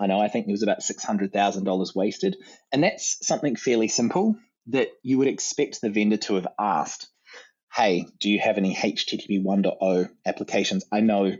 I 0.00 0.06
know 0.06 0.20
I 0.20 0.28
think 0.28 0.46
there 0.46 0.54
was 0.54 0.62
about 0.62 0.80
$600,000 0.80 1.94
wasted. 1.94 2.36
And 2.72 2.82
that's 2.82 3.18
something 3.26 3.54
fairly 3.54 3.88
simple 3.88 4.36
that 4.68 4.88
you 5.02 5.18
would 5.18 5.28
expect 5.28 5.80
the 5.80 5.90
vendor 5.90 6.16
to 6.16 6.36
have 6.36 6.48
asked. 6.58 7.08
Hey, 7.72 8.06
do 8.18 8.30
you 8.30 8.40
have 8.40 8.56
any 8.56 8.74
HTTP 8.74 9.44
1.0 9.44 10.10
applications? 10.26 10.84
I 10.90 11.00
know 11.00 11.32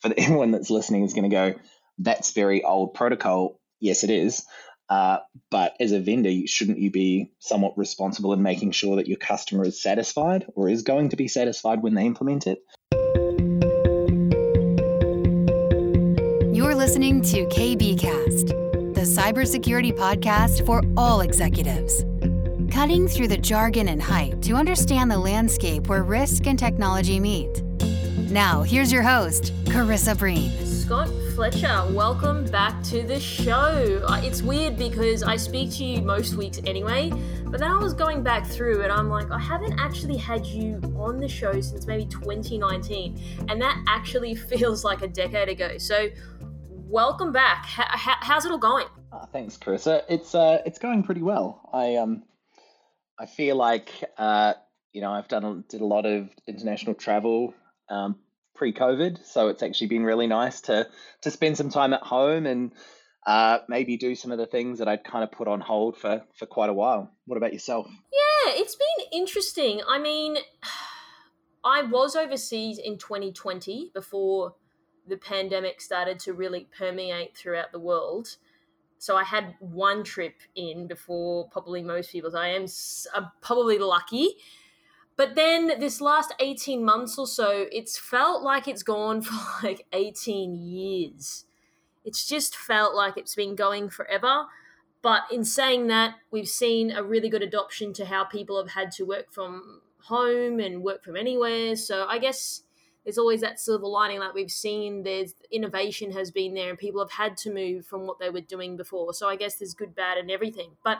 for 0.00 0.14
anyone 0.16 0.52
that's 0.52 0.70
listening 0.70 1.02
is 1.02 1.12
going 1.12 1.28
to 1.28 1.36
go, 1.36 1.54
that's 1.98 2.32
very 2.32 2.62
old 2.62 2.94
protocol. 2.94 3.60
Yes, 3.80 4.04
it 4.04 4.10
is. 4.10 4.46
Uh, 4.88 5.18
but 5.50 5.74
as 5.80 5.92
a 5.92 6.00
vendor, 6.00 6.30
shouldn't 6.46 6.78
you 6.78 6.90
be 6.90 7.32
somewhat 7.38 7.78
responsible 7.78 8.32
in 8.32 8.42
making 8.42 8.70
sure 8.72 8.96
that 8.96 9.08
your 9.08 9.16
customer 9.16 9.64
is 9.64 9.82
satisfied 9.82 10.46
or 10.54 10.68
is 10.68 10.82
going 10.82 11.08
to 11.08 11.16
be 11.16 11.26
satisfied 11.26 11.82
when 11.82 11.94
they 11.94 12.04
implement 12.04 12.46
it? 12.46 12.58
To 17.24 17.46
KBcast, 17.46 18.48
the 18.94 19.00
cybersecurity 19.00 19.96
podcast 19.96 20.66
for 20.66 20.82
all 20.94 21.22
executives. 21.22 22.04
Cutting 22.70 23.08
through 23.08 23.28
the 23.28 23.38
jargon 23.38 23.88
and 23.88 24.02
hype 24.02 24.42
to 24.42 24.52
understand 24.52 25.10
the 25.10 25.16
landscape 25.16 25.86
where 25.86 26.02
risk 26.02 26.46
and 26.46 26.58
technology 26.58 27.18
meet. 27.18 27.62
Now, 28.30 28.62
here's 28.62 28.92
your 28.92 29.00
host, 29.02 29.54
Karissa 29.64 30.18
Breen. 30.18 30.50
Scott 30.66 31.08
Fletcher, 31.34 31.86
welcome 31.92 32.44
back 32.44 32.82
to 32.84 33.02
the 33.02 33.18
show. 33.18 34.02
Uh, 34.06 34.20
it's 34.22 34.42
weird 34.42 34.76
because 34.76 35.22
I 35.22 35.36
speak 35.36 35.72
to 35.76 35.84
you 35.84 36.02
most 36.02 36.34
weeks 36.34 36.60
anyway, 36.66 37.10
but 37.46 37.58
then 37.58 37.70
I 37.70 37.78
was 37.78 37.94
going 37.94 38.22
back 38.22 38.46
through 38.46 38.82
and 38.82 38.92
I'm 38.92 39.08
like, 39.08 39.30
I 39.30 39.38
haven't 39.38 39.80
actually 39.80 40.18
had 40.18 40.44
you 40.44 40.78
on 40.96 41.20
the 41.20 41.28
show 41.28 41.60
since 41.60 41.86
maybe 41.86 42.04
2019, 42.04 43.18
and 43.48 43.60
that 43.62 43.82
actually 43.88 44.34
feels 44.50 44.84
like 44.84 45.00
a 45.00 45.08
decade 45.08 45.48
ago. 45.48 45.78
So, 45.78 46.08
welcome 46.88 47.32
back. 47.32 47.66
H- 47.78 48.18
how's 48.20 48.44
it 48.44 48.52
all 48.52 48.58
going? 48.58 48.86
Uh, 49.12 49.26
thanks, 49.26 49.56
Karissa. 49.56 50.02
It's 50.08 50.34
uh, 50.34 50.62
it's 50.66 50.78
going 50.78 51.02
pretty 51.02 51.22
well. 51.22 51.68
I 51.72 51.96
um, 51.96 52.22
I 53.18 53.26
feel 53.26 53.56
like 53.56 53.90
uh, 54.18 54.54
you 54.92 55.00
know, 55.00 55.10
I've 55.10 55.28
done 55.28 55.64
did 55.68 55.80
a 55.80 55.86
lot 55.86 56.06
of 56.06 56.28
international 56.46 56.94
travel 56.94 57.54
um, 57.90 58.16
pre-COVID, 58.54 59.24
so 59.24 59.48
it's 59.48 59.62
actually 59.62 59.88
been 59.88 60.04
really 60.04 60.26
nice 60.26 60.62
to 60.62 60.88
to 61.22 61.30
spend 61.30 61.56
some 61.56 61.70
time 61.70 61.92
at 61.92 62.02
home 62.02 62.46
and 62.46 62.72
uh, 63.26 63.58
maybe 63.68 63.96
do 63.96 64.14
some 64.14 64.30
of 64.30 64.38
the 64.38 64.46
things 64.46 64.78
that 64.78 64.88
I'd 64.88 65.04
kind 65.04 65.24
of 65.24 65.32
put 65.32 65.48
on 65.48 65.60
hold 65.60 65.96
for 65.96 66.22
for 66.38 66.46
quite 66.46 66.70
a 66.70 66.74
while. 66.74 67.10
What 67.26 67.36
about 67.36 67.52
yourself? 67.52 67.86
Yeah, 68.12 68.52
it's 68.54 68.76
been 68.76 69.20
interesting. 69.20 69.80
I 69.88 69.98
mean, 69.98 70.36
I 71.64 71.82
was 71.82 72.14
overseas 72.14 72.78
in 72.78 72.98
2020 72.98 73.90
before 73.94 74.54
the 75.06 75.16
pandemic 75.16 75.80
started 75.80 76.18
to 76.20 76.32
really 76.32 76.66
permeate 76.76 77.36
throughout 77.36 77.72
the 77.72 77.78
world. 77.78 78.36
So 78.98 79.16
I 79.16 79.24
had 79.24 79.54
one 79.60 80.02
trip 80.02 80.36
in 80.54 80.86
before 80.86 81.48
probably 81.48 81.82
most 81.82 82.10
people. 82.10 82.34
I 82.36 82.48
am 82.48 82.66
I'm 83.14 83.24
uh, 83.24 83.28
probably 83.42 83.78
lucky. 83.78 84.36
But 85.16 85.34
then 85.36 85.78
this 85.78 86.00
last 86.00 86.34
18 86.40 86.84
months 86.84 87.18
or 87.18 87.26
so, 87.26 87.66
it's 87.70 87.98
felt 87.98 88.42
like 88.42 88.66
it's 88.66 88.82
gone 88.82 89.22
for 89.22 89.66
like 89.66 89.86
18 89.92 90.56
years. 90.56 91.44
It's 92.04 92.26
just 92.26 92.56
felt 92.56 92.94
like 92.94 93.16
it's 93.16 93.34
been 93.34 93.54
going 93.54 93.88
forever. 93.88 94.46
But 95.02 95.24
in 95.30 95.44
saying 95.44 95.88
that, 95.88 96.14
we've 96.30 96.48
seen 96.48 96.90
a 96.90 97.02
really 97.02 97.28
good 97.28 97.42
adoption 97.42 97.92
to 97.94 98.06
how 98.06 98.24
people 98.24 98.56
have 98.56 98.70
had 98.70 98.90
to 98.92 99.04
work 99.04 99.32
from 99.32 99.82
home 100.04 100.60
and 100.60 100.82
work 100.82 101.04
from 101.04 101.16
anywhere. 101.16 101.76
So 101.76 102.06
I 102.06 102.18
guess 102.18 102.62
there's 103.04 103.18
always 103.18 103.40
that 103.42 103.60
silver 103.60 103.86
lining 103.86 104.18
like 104.18 104.34
we've 104.34 104.50
seen 104.50 105.02
there's 105.02 105.34
innovation 105.50 106.12
has 106.12 106.30
been 106.30 106.54
there 106.54 106.70
and 106.70 106.78
people 106.78 107.00
have 107.00 107.12
had 107.12 107.36
to 107.36 107.52
move 107.52 107.86
from 107.86 108.06
what 108.06 108.18
they 108.18 108.30
were 108.30 108.40
doing 108.40 108.76
before. 108.76 109.12
So 109.14 109.28
i 109.28 109.36
guess 109.36 109.56
there's 109.56 109.74
good 109.74 109.94
bad 109.94 110.18
and 110.18 110.30
everything. 110.30 110.72
But 110.82 110.98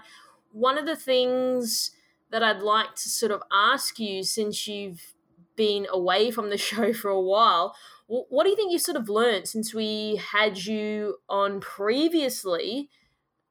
one 0.53 0.79
of 0.79 0.87
the 0.87 0.97
things 0.97 1.91
that 2.31 2.43
i'd 2.43 2.63
like 2.63 2.95
to 2.95 3.09
sort 3.09 3.33
of 3.33 3.43
ask 3.53 3.99
you 3.99 4.23
since 4.23 4.67
you've 4.67 5.15
been 5.57 5.87
away 5.91 6.31
from 6.31 6.49
the 6.49 6.59
show 6.69 6.93
for 6.93 7.11
a 7.11 7.21
while 7.21 7.75
what 8.07 8.45
do 8.45 8.51
you 8.51 8.57
think 8.57 8.73
you've 8.73 8.83
sort 8.83 8.97
of 8.97 9.09
learned 9.09 9.49
since 9.49 9.73
we 9.73 10.17
had 10.17 10.65
you 10.65 11.17
on 11.29 11.61
previously? 11.61 12.91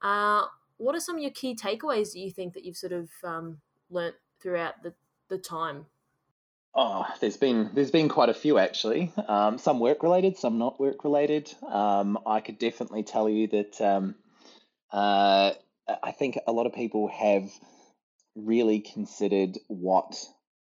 Uh, 0.01 0.43
what 0.77 0.95
are 0.95 0.99
some 0.99 1.15
of 1.15 1.21
your 1.21 1.31
key 1.31 1.55
takeaways 1.55 2.13
that 2.13 2.19
you 2.19 2.31
think 2.31 2.53
that 2.53 2.63
you've 2.63 2.77
sort 2.77 2.93
of 2.93 3.09
um, 3.23 3.59
learnt 3.89 4.15
throughout 4.39 4.83
the, 4.83 4.93
the 5.29 5.37
time 5.37 5.87
Oh, 6.75 7.05
there's 7.19 7.37
been 7.37 7.69
there's 7.73 7.91
been 7.91 8.09
quite 8.09 8.29
a 8.29 8.33
few 8.33 8.57
actually. 8.57 9.11
Um, 9.27 9.59
some 9.59 9.79
work 9.79 10.01
related, 10.01 10.37
some 10.37 10.57
not 10.57 10.79
work 10.79 11.03
related. 11.03 11.53
Um, 11.67 12.17
I 12.25 12.39
could 12.39 12.57
definitely 12.57 13.03
tell 13.03 13.29
you 13.29 13.47
that 13.49 13.79
um, 13.79 14.15
uh, 14.91 15.51
I 16.01 16.11
think 16.11 16.39
a 16.47 16.51
lot 16.51 16.65
of 16.65 16.73
people 16.73 17.09
have 17.09 17.49
really 18.35 18.79
considered 18.79 19.59
what 19.67 20.15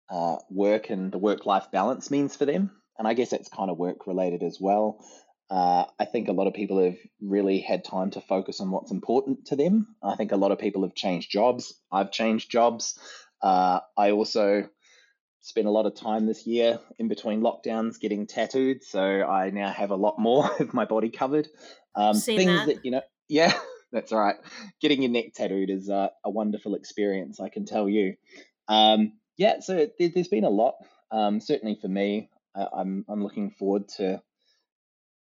uh, 0.09 0.37
work 0.51 0.91
and 0.91 1.11
the 1.11 1.17
work 1.17 1.47
life 1.47 1.71
balance 1.71 2.11
means 2.11 2.35
for 2.35 2.45
them, 2.45 2.69
and 2.99 3.07
I 3.07 3.15
guess 3.15 3.31
that's 3.31 3.49
kind 3.49 3.71
of 3.71 3.79
work 3.79 4.05
related 4.05 4.43
as 4.43 4.59
well. 4.61 5.03
Uh, 5.49 5.85
I 5.99 6.05
think 6.05 6.27
a 6.27 6.33
lot 6.33 6.47
of 6.47 6.53
people 6.53 6.83
have 6.83 6.97
really 7.21 7.59
had 7.59 7.83
time 7.83 8.11
to 8.11 8.21
focus 8.21 8.59
on 8.59 8.69
what's 8.69 8.91
important 8.91 9.47
to 9.47 9.55
them. 9.55 9.95
I 10.03 10.15
think 10.15 10.31
a 10.31 10.37
lot 10.37 10.51
of 10.51 10.59
people 10.59 10.83
have 10.83 10.93
changed 10.95 11.31
jobs. 11.31 11.73
I've 11.91 12.11
changed 12.11 12.51
jobs. 12.51 12.99
Uh, 13.41 13.79
I 13.97 14.11
also 14.11 14.69
spent 15.43 15.67
a 15.67 15.71
lot 15.71 15.85
of 15.85 15.93
time 15.93 16.25
this 16.25 16.47
year 16.47 16.79
in 16.97 17.09
between 17.09 17.41
lockdowns 17.41 17.99
getting 17.99 18.25
tattooed, 18.25 18.81
so 18.81 19.01
I 19.01 19.49
now 19.49 19.69
have 19.69 19.91
a 19.91 19.95
lot 19.95 20.17
more 20.17 20.49
of 20.59 20.73
my 20.73 20.85
body 20.85 21.09
covered. 21.09 21.49
Um, 21.95 22.15
things 22.15 22.45
that. 22.45 22.67
that. 22.67 22.85
you 22.85 22.91
know, 22.91 23.01
yeah, 23.27 23.53
that's 23.91 24.11
right. 24.11 24.37
Getting 24.81 25.03
your 25.03 25.11
neck 25.11 25.33
tattooed 25.35 25.69
is 25.69 25.89
uh, 25.89 26.07
a 26.23 26.29
wonderful 26.29 26.75
experience, 26.75 27.41
I 27.41 27.49
can 27.49 27.65
tell 27.65 27.89
you. 27.89 28.15
Um, 28.69 29.13
yeah, 29.37 29.59
so 29.59 29.87
there, 29.99 30.09
has 30.15 30.29
been 30.29 30.45
a 30.45 30.49
lot. 30.49 30.75
Um, 31.11 31.41
certainly 31.41 31.77
for 31.79 31.89
me, 31.89 32.29
uh, 32.55 32.67
I'm 32.73 33.05
I'm 33.09 33.21
looking 33.21 33.51
forward 33.51 33.89
to 33.97 34.21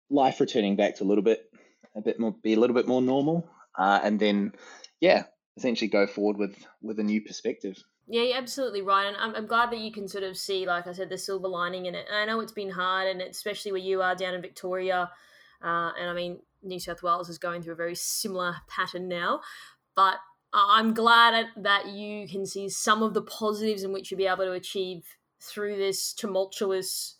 life 0.09 0.39
returning 0.39 0.77
back 0.77 0.97
to 0.97 1.05
a 1.05 1.07
little 1.07 1.25
bit, 1.25 1.51
a 1.97 2.01
bit 2.01 2.21
more, 2.21 2.33
be 2.43 2.55
a 2.55 2.61
little 2.61 2.77
bit 2.77 2.87
more 2.87 3.03
normal, 3.03 3.49
uh, 3.77 4.01
and 4.03 4.21
then 4.21 4.53
yeah, 5.01 5.25
essentially 5.57 5.89
go 5.89 6.07
forward 6.07 6.37
with 6.37 6.55
with 6.81 7.01
a 7.01 7.03
new 7.03 7.21
perspective. 7.23 7.83
Yeah, 8.09 8.23
you're 8.23 8.39
absolutely 8.39 8.83
right, 8.83 9.07
and 9.07 9.17
I'm, 9.17 9.35
I'm 9.35 9.47
glad 9.47 9.71
that 9.71 9.79
you 9.79 9.93
can 9.93 10.09
sort 10.09 10.25
of 10.25 10.37
see, 10.37 10.67
like 10.67 10.87
I 10.87 10.93
said, 10.93 11.09
the 11.09 11.17
silver 11.17 11.49
lining 11.49 11.87
in 11.87 11.95
it. 11.95 12.07
And 12.09 12.19
I 12.19 12.25
know 12.25 12.41
it's 12.41 12.53
been 12.53 12.71
hard, 12.71 13.09
and 13.09 13.23
especially 13.23 13.73
where 13.73 13.81
you 13.81 14.03
are 14.03 14.15
down 14.15 14.35
in 14.35 14.43
Victoria, 14.43 15.11
uh, 15.63 15.93
and 15.99 16.11
I 16.11 16.13
mean 16.13 16.41
New 16.63 16.81
South 16.81 17.03
Wales 17.03 17.29
is 17.29 17.39
going 17.39 17.63
through 17.63 17.75
a 17.75 17.77
very 17.77 17.95
similar 17.95 18.57
pattern 18.69 19.09
now. 19.09 19.41
But 19.95 20.17
I'm 20.53 20.95
glad 20.95 21.47
that 21.57 21.89
you 21.89 22.29
can 22.29 22.45
see 22.45 22.69
some 22.69 23.03
of 23.03 23.15
the 23.15 23.23
positives 23.23 23.85
in 23.85 23.93
which 23.93 24.11
you'll 24.11 24.19
be 24.19 24.27
able 24.27 24.45
to 24.45 24.53
achieve 24.53 25.05
through 25.41 25.77
this 25.77 26.13
tumultuous 26.13 27.17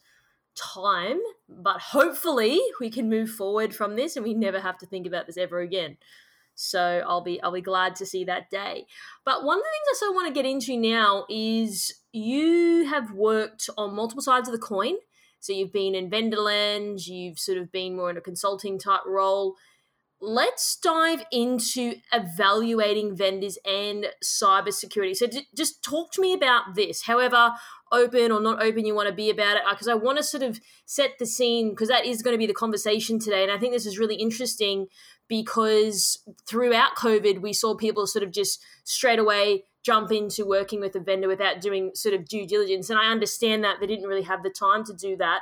time. 0.55 1.21
But 1.49 1.81
hopefully, 1.81 2.61
we 2.81 2.91
can 2.91 3.09
move 3.09 3.31
forward 3.31 3.75
from 3.75 3.95
this, 3.95 4.17
and 4.17 4.25
we 4.25 4.35
never 4.35 4.61
have 4.61 4.79
to 4.79 4.87
think 4.87 5.07
about 5.07 5.27
this 5.27 5.37
ever 5.37 5.61
again. 5.61 5.97
So 6.55 7.03
I'll 7.07 7.23
be 7.23 7.43
I'll 7.43 7.53
be 7.53 7.61
glad 7.61 7.97
to 7.97 8.07
see 8.07 8.25
that 8.25 8.51
day. 8.51 8.87
But 9.25 9.45
one 9.45 9.59
of 9.59 9.63
the 9.63 9.71
things 9.71 9.87
I 9.91 9.99
sort 9.99 10.11
of 10.11 10.15
want 10.17 10.29
to 10.29 10.35
get 10.35 10.49
into 10.49 10.77
now 10.77 11.25
is 11.29 11.95
you 12.13 12.87
have 12.87 13.13
worked 13.13 13.69
on 13.77 13.95
multiple 13.95 14.23
sides 14.23 14.49
of 14.49 14.53
the 14.53 14.61
coin. 14.61 14.95
So 15.41 15.53
you've 15.53 15.73
been 15.73 15.95
in 15.95 16.09
vendorland, 16.09 17.07
you've 17.07 17.39
sort 17.39 17.59
of 17.59 17.73
been 17.73 17.97
more 17.97 18.11
in 18.11 18.17
a 18.17 18.21
consulting 18.21 18.79
type 18.79 19.01
role. 19.07 19.57
Let's 20.21 20.77
dive 20.77 21.25
into 21.33 21.95
evaluating 22.13 23.17
vendors 23.17 23.59
and 23.65 24.07
cybersecurity. 24.23 25.17
So 25.17 25.27
d- 25.27 25.49
just 25.57 25.83
talk 25.83 26.13
to 26.13 26.21
me 26.21 26.33
about 26.33 26.77
this. 26.77 27.03
However, 27.03 27.55
open 27.91 28.31
or 28.31 28.41
not 28.41 28.63
open 28.63 28.87
you 28.87 28.95
want 28.95 29.09
to 29.09 29.15
be 29.15 29.31
about 29.31 29.57
it, 29.57 29.63
uh, 29.67 29.73
because 29.73 29.89
I 29.89 29.95
want 29.95 30.19
to 30.19 30.23
sort 30.23 30.45
of 30.45 30.61
set 30.87 31.19
the 31.19 31.27
scene 31.27 31.71
because 31.71 31.89
that 31.89 32.07
is 32.07 32.23
going 32.23 32.35
to 32.35 32.39
be 32.39 32.47
the 32.47 32.55
conversation 32.55 33.19
today. 33.19 33.43
And 33.43 33.51
I 33.51 33.59
think 33.59 33.73
this 33.73 33.87
is 33.87 33.99
really 33.99 34.15
interesting 34.15 34.87
because 35.29 36.23
throughout 36.47 36.97
COVID, 36.97 37.41
we 37.41 37.53
saw 37.53 37.75
people 37.75 38.07
sort 38.07 38.23
of 38.23 38.33
just 38.33 38.63
straight 38.85 39.19
away 39.19 39.65
jump 39.83 40.13
into 40.13 40.47
working 40.47 40.81
with 40.81 40.95
a 40.95 41.01
vendor 41.01 41.29
without 41.29 41.61
doing 41.61 41.91
sort 41.95 42.15
of 42.15 42.29
due 42.29 42.47
diligence. 42.47 42.89
And 42.89 42.99
I 42.99 43.11
understand 43.11 43.65
that 43.65 43.81
they 43.81 43.87
didn't 43.87 44.07
really 44.07 44.23
have 44.23 44.43
the 44.43 44.51
time 44.51 44.85
to 44.85 44.95
do 44.95 45.17
that. 45.17 45.41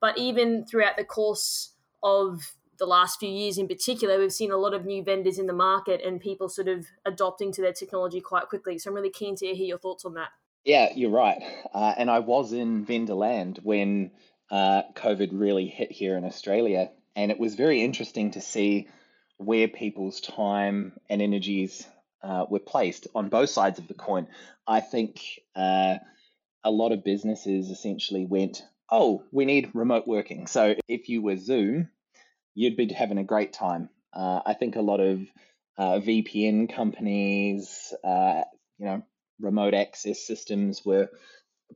But 0.00 0.18
even 0.18 0.64
throughout 0.64 0.96
the 0.96 1.04
course 1.04 1.74
of 2.02 2.54
the 2.78 2.86
last 2.86 3.20
few 3.20 3.28
years 3.28 3.58
in 3.58 3.68
particular, 3.68 4.18
we've 4.18 4.32
seen 4.32 4.50
a 4.50 4.56
lot 4.56 4.74
of 4.74 4.84
new 4.84 5.04
vendors 5.04 5.38
in 5.38 5.46
the 5.46 5.52
market 5.52 6.00
and 6.04 6.20
people 6.20 6.48
sort 6.48 6.68
of 6.68 6.86
adopting 7.04 7.52
to 7.52 7.60
their 7.60 7.72
technology 7.72 8.20
quite 8.20 8.48
quickly. 8.48 8.78
So 8.78 8.90
I'm 8.90 8.96
really 8.96 9.10
keen 9.10 9.36
to 9.36 9.46
hear 9.46 9.66
your 9.66 9.78
thoughts 9.78 10.04
on 10.04 10.14
that. 10.14 10.30
Yeah, 10.64 10.88
you're 10.94 11.10
right. 11.10 11.42
Uh, 11.72 11.94
and 11.96 12.10
I 12.10 12.20
was 12.20 12.52
in 12.52 12.84
vendor 12.84 13.14
land 13.14 13.60
when 13.62 14.10
uh, 14.50 14.82
COVID 14.94 15.30
really 15.32 15.66
hit 15.66 15.92
here 15.92 16.16
in 16.16 16.24
Australia. 16.24 16.90
And 17.14 17.30
it 17.30 17.38
was 17.38 17.54
very 17.54 17.82
interesting 17.82 18.32
to 18.32 18.40
see 18.40 18.88
where 19.44 19.68
people's 19.68 20.20
time 20.20 20.92
and 21.08 21.22
energies 21.22 21.86
uh, 22.22 22.46
were 22.48 22.60
placed 22.60 23.06
on 23.14 23.28
both 23.28 23.50
sides 23.50 23.78
of 23.78 23.88
the 23.88 23.94
coin. 23.94 24.28
I 24.66 24.80
think 24.80 25.20
uh, 25.56 25.96
a 26.64 26.70
lot 26.70 26.92
of 26.92 27.04
businesses 27.04 27.70
essentially 27.70 28.26
went, 28.26 28.62
oh, 28.90 29.24
we 29.32 29.44
need 29.44 29.70
remote 29.74 30.06
working. 30.06 30.46
So 30.46 30.74
if 30.88 31.08
you 31.08 31.22
were 31.22 31.36
Zoom, 31.36 31.88
you'd 32.54 32.76
be 32.76 32.92
having 32.92 33.18
a 33.18 33.24
great 33.24 33.52
time. 33.52 33.88
Uh, 34.12 34.40
I 34.44 34.54
think 34.54 34.76
a 34.76 34.82
lot 34.82 35.00
of 35.00 35.20
uh, 35.78 36.00
VPN 36.00 36.74
companies, 36.74 37.92
uh, 38.04 38.42
you 38.78 38.86
know, 38.86 39.02
remote 39.40 39.74
access 39.74 40.24
systems 40.24 40.84
were 40.84 41.08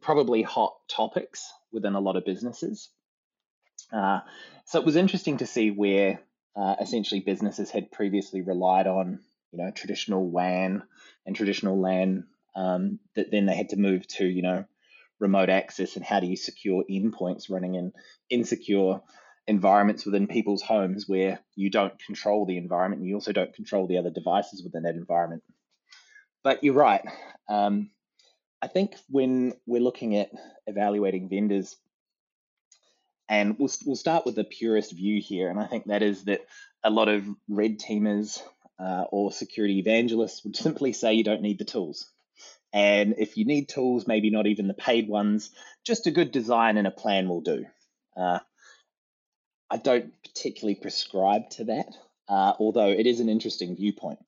probably 0.01 0.43
hot 0.43 0.77
topics 0.89 1.51
within 1.73 1.95
a 1.95 2.01
lot 2.01 2.17
of 2.17 2.25
businesses. 2.25 2.91
Uh, 3.93 4.21
so 4.67 4.79
it 4.79 4.87
was 4.87 4.97
interesting 4.97 5.39
to 5.39 5.47
see 5.47 5.71
where 5.71 6.21
uh, 6.57 6.77
essentially 6.81 7.21
businesses 7.21 7.71
had 7.71 7.93
previously 7.93 8.43
relied 8.43 8.87
on, 8.87 9.21
you 9.53 9.59
know, 9.63 9.71
traditional 9.71 10.29
WAN 10.29 10.83
and 11.27 11.37
traditional 11.37 11.81
LAN 11.81 12.27
um, 12.55 12.99
that 13.15 13.31
then 13.31 13.47
they 13.47 13.55
had 13.55 13.71
to 13.71 13.77
move 13.77 14.07
to, 14.09 14.25
you 14.25 14.43
know, 14.43 14.65
remote 15.21 15.49
access 15.49 15.97
and 15.97 16.05
how 16.05 16.21
do 16.21 16.27
you 16.27 16.37
secure 16.37 16.85
endpoints 16.91 17.51
running 17.51 17.75
in 17.75 17.93
insecure 18.31 19.01
environments 19.47 20.05
within 20.05 20.27
people's 20.27 20.63
homes 20.63 21.05
where 21.07 21.39
you 21.55 21.71
don't 21.71 21.99
control 22.01 22.47
the 22.47 22.59
environment 22.59 23.01
and 23.01 23.09
you 23.09 23.15
also 23.15 23.33
don't 23.33 23.55
control 23.55 23.87
the 23.87 23.99
other 23.99 24.11
devices 24.11 24.63
within 24.65 24.83
that 24.83 24.97
environment. 24.97 25.43
But 26.43 26.65
you're 26.65 26.75
right. 26.75 27.03
Um, 27.49 27.91
I 28.61 28.69
think 28.69 28.97
when 29.09 29.53
we're 29.67 29.81
looking 29.81 30.17
at 30.17 30.31
evaluating 30.67 31.29
vendors, 31.29 31.77
and 33.29 33.59
we'll, 33.59 33.71
we'll 33.85 33.97
start 33.97 34.25
with 34.25 34.35
the 34.35 34.45
purest 34.45 34.93
view 34.93 35.21
here, 35.21 35.49
and 35.49 35.59
I 35.59 35.67
think 35.67 35.87
that 35.87 36.03
is 36.03 36.25
that 36.25 36.47
a 36.85 36.91
lot 36.91 37.09
of 37.09 37.25
red 37.49 37.79
teamers 37.79 38.41
uh, 38.79 39.05
or 39.11 39.33
security 39.33 39.79
evangelists 39.79 40.45
would 40.45 40.57
simply 40.57 40.93
say 40.93 41.15
you 41.15 41.25
don't 41.25 41.43
need 41.43 41.59
the 41.59 41.65
tools. 41.65 42.09
And 42.73 43.15
if 43.19 43.37
you 43.37 43.45
need 43.45 43.69
tools, 43.69 44.07
maybe 44.07 44.31
not 44.31 44.47
even 44.47 44.69
the 44.69 44.75
paid 44.75 45.09
ones, 45.09 45.51
just 45.85 46.07
a 46.07 46.11
good 46.11 46.31
design 46.31 46.77
and 46.77 46.87
a 46.87 46.91
plan 46.91 47.29
will 47.29 47.41
do. 47.41 47.65
Uh, 48.17 48.41
I 49.71 49.79
don't 49.79 50.13
particularly 50.23 50.75
prescribe 50.75 51.51
to 51.51 51.65
that, 51.65 51.89
uh, 52.29 52.53
although 52.59 52.91
it 52.91 53.07
is 53.07 53.21
an 53.21 53.29
interesting 53.29 53.77
viewpoint. 53.77 54.19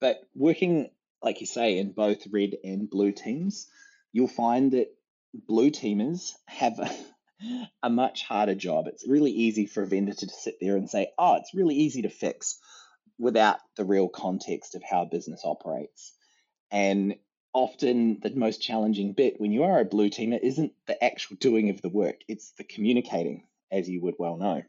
But 0.00 0.22
working, 0.34 0.90
like 1.22 1.40
you 1.40 1.46
say, 1.46 1.78
in 1.78 1.92
both 1.92 2.26
red 2.30 2.56
and 2.62 2.90
blue 2.90 3.12
teams, 3.12 3.66
you'll 4.12 4.28
find 4.28 4.72
that 4.72 4.94
blue 5.32 5.70
teamers 5.70 6.32
have 6.46 6.78
a, 7.82 7.90
much 7.90 8.22
harder 8.22 8.54
job. 8.54 8.86
It's 8.86 9.06
really 9.06 9.30
easy 9.30 9.66
for 9.66 9.82
a 9.82 9.86
vendor 9.86 10.14
to 10.14 10.28
sit 10.28 10.56
there 10.60 10.76
and 10.76 10.88
say, 10.88 11.12
oh, 11.18 11.36
it's 11.36 11.54
really 11.54 11.74
easy 11.74 12.02
to 12.02 12.08
fix 12.08 12.58
without 13.18 13.58
the 13.76 13.84
real 13.84 14.08
context 14.08 14.74
of 14.74 14.82
how 14.82 15.02
a 15.02 15.06
business 15.06 15.42
operates. 15.44 16.12
And 16.70 17.16
often 17.52 18.20
the 18.22 18.34
most 18.34 18.60
challenging 18.60 19.12
bit 19.12 19.40
when 19.40 19.52
you 19.52 19.64
are 19.64 19.80
a 19.80 19.84
blue 19.84 20.10
teamer 20.10 20.38
isn't 20.42 20.72
the 20.86 21.02
actual 21.02 21.36
doing 21.36 21.70
of 21.70 21.80
the 21.80 21.88
work, 21.88 22.16
it's 22.28 22.52
the 22.58 22.64
communicating, 22.64 23.44
as 23.72 23.88
you 23.88 24.02
would 24.02 24.16
well 24.18 24.36
know. 24.36 24.62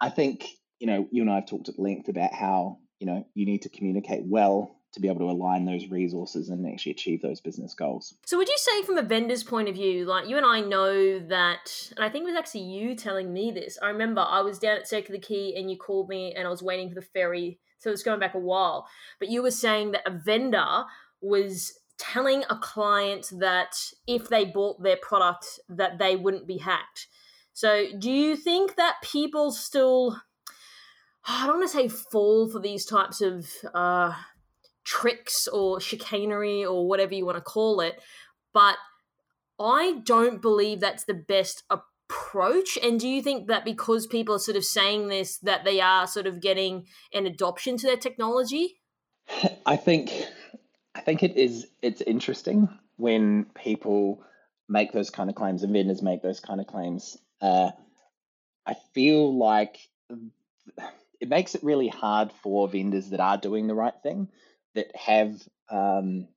I 0.00 0.10
think, 0.10 0.46
you 0.78 0.86
know, 0.86 1.08
you 1.10 1.22
and 1.22 1.30
I 1.30 1.36
have 1.36 1.48
talked 1.48 1.68
at 1.68 1.78
length 1.78 2.08
about 2.08 2.32
how, 2.32 2.78
you 3.00 3.06
know, 3.06 3.26
you 3.34 3.46
need 3.46 3.62
to 3.62 3.68
communicate 3.68 4.22
well 4.24 4.77
to 4.92 5.00
be 5.00 5.08
able 5.08 5.20
to 5.20 5.30
align 5.30 5.64
those 5.64 5.88
resources 5.88 6.48
and 6.48 6.66
actually 6.66 6.92
achieve 6.92 7.20
those 7.20 7.40
business 7.40 7.74
goals. 7.74 8.14
So, 8.24 8.38
would 8.38 8.48
you 8.48 8.56
say, 8.58 8.82
from 8.82 8.98
a 8.98 9.02
vendor's 9.02 9.44
point 9.44 9.68
of 9.68 9.74
view, 9.74 10.04
like 10.04 10.28
you 10.28 10.36
and 10.36 10.46
I 10.46 10.60
know 10.60 11.18
that, 11.18 11.92
and 11.96 12.04
I 12.04 12.08
think 12.08 12.22
it 12.22 12.30
was 12.30 12.38
actually 12.38 12.62
you 12.62 12.94
telling 12.94 13.32
me 13.32 13.50
this. 13.50 13.78
I 13.82 13.88
remember 13.88 14.20
I 14.20 14.40
was 14.40 14.58
down 14.58 14.78
at 14.78 14.88
Circular 14.88 15.20
Quay 15.20 15.54
and 15.56 15.70
you 15.70 15.76
called 15.76 16.08
me 16.08 16.34
and 16.34 16.46
I 16.46 16.50
was 16.50 16.62
waiting 16.62 16.88
for 16.88 16.94
the 16.94 17.02
ferry. 17.02 17.58
So, 17.78 17.90
it's 17.90 18.02
going 18.02 18.20
back 18.20 18.34
a 18.34 18.38
while. 18.38 18.88
But 19.18 19.28
you 19.28 19.42
were 19.42 19.50
saying 19.50 19.92
that 19.92 20.06
a 20.06 20.10
vendor 20.10 20.84
was 21.20 21.78
telling 21.98 22.44
a 22.48 22.56
client 22.56 23.28
that 23.38 23.76
if 24.06 24.28
they 24.28 24.44
bought 24.44 24.82
their 24.82 24.96
product 24.96 25.58
that 25.68 25.98
they 25.98 26.16
wouldn't 26.16 26.46
be 26.46 26.58
hacked. 26.58 27.08
So 27.52 27.86
do 27.98 28.10
you 28.10 28.36
think 28.36 28.76
that 28.76 29.02
people 29.02 29.50
still 29.50 30.20
I 31.26 31.46
don't 31.46 31.58
want 31.58 31.70
to 31.70 31.76
say 31.76 31.88
fall 31.88 32.48
for 32.48 32.60
these 32.60 32.86
types 32.86 33.20
of 33.20 33.50
uh, 33.74 34.14
tricks 34.88 35.46
or 35.46 35.80
chicanery 35.80 36.64
or 36.64 36.88
whatever 36.88 37.14
you 37.14 37.26
want 37.26 37.36
to 37.36 37.42
call 37.42 37.80
it, 37.80 38.00
but 38.54 38.76
I 39.60 40.00
don't 40.04 40.40
believe 40.40 40.80
that's 40.80 41.04
the 41.04 41.14
best 41.14 41.62
approach. 41.68 42.78
And 42.82 42.98
do 42.98 43.06
you 43.06 43.20
think 43.20 43.48
that 43.48 43.66
because 43.66 44.06
people 44.06 44.34
are 44.34 44.40
sort 44.40 44.56
of 44.56 44.64
saying 44.64 45.08
this, 45.08 45.38
that 45.38 45.64
they 45.64 45.80
are 45.80 46.06
sort 46.06 46.26
of 46.26 46.40
getting 46.40 46.86
an 47.12 47.26
adoption 47.26 47.76
to 47.76 47.86
their 47.86 47.96
technology? 47.98 48.76
I 49.66 49.76
think 49.76 50.10
I 50.94 51.00
think 51.00 51.22
it 51.22 51.36
is 51.36 51.66
it's 51.82 52.00
interesting 52.00 52.68
when 52.96 53.44
people 53.54 54.22
make 54.70 54.92
those 54.92 55.10
kind 55.10 55.28
of 55.28 55.36
claims 55.36 55.62
and 55.62 55.72
vendors 55.72 56.02
make 56.02 56.22
those 56.22 56.40
kind 56.40 56.60
of 56.60 56.66
claims. 56.66 57.18
Uh, 57.42 57.70
I 58.66 58.74
feel 58.94 59.36
like 59.36 59.78
it 61.20 61.28
makes 61.28 61.54
it 61.54 61.62
really 61.62 61.88
hard 61.88 62.32
for 62.42 62.68
vendors 62.68 63.10
that 63.10 63.20
are 63.20 63.36
doing 63.36 63.66
the 63.66 63.74
right 63.74 63.94
thing, 64.02 64.28
that 64.78 64.94
have 64.94 65.36
um, 65.70 66.28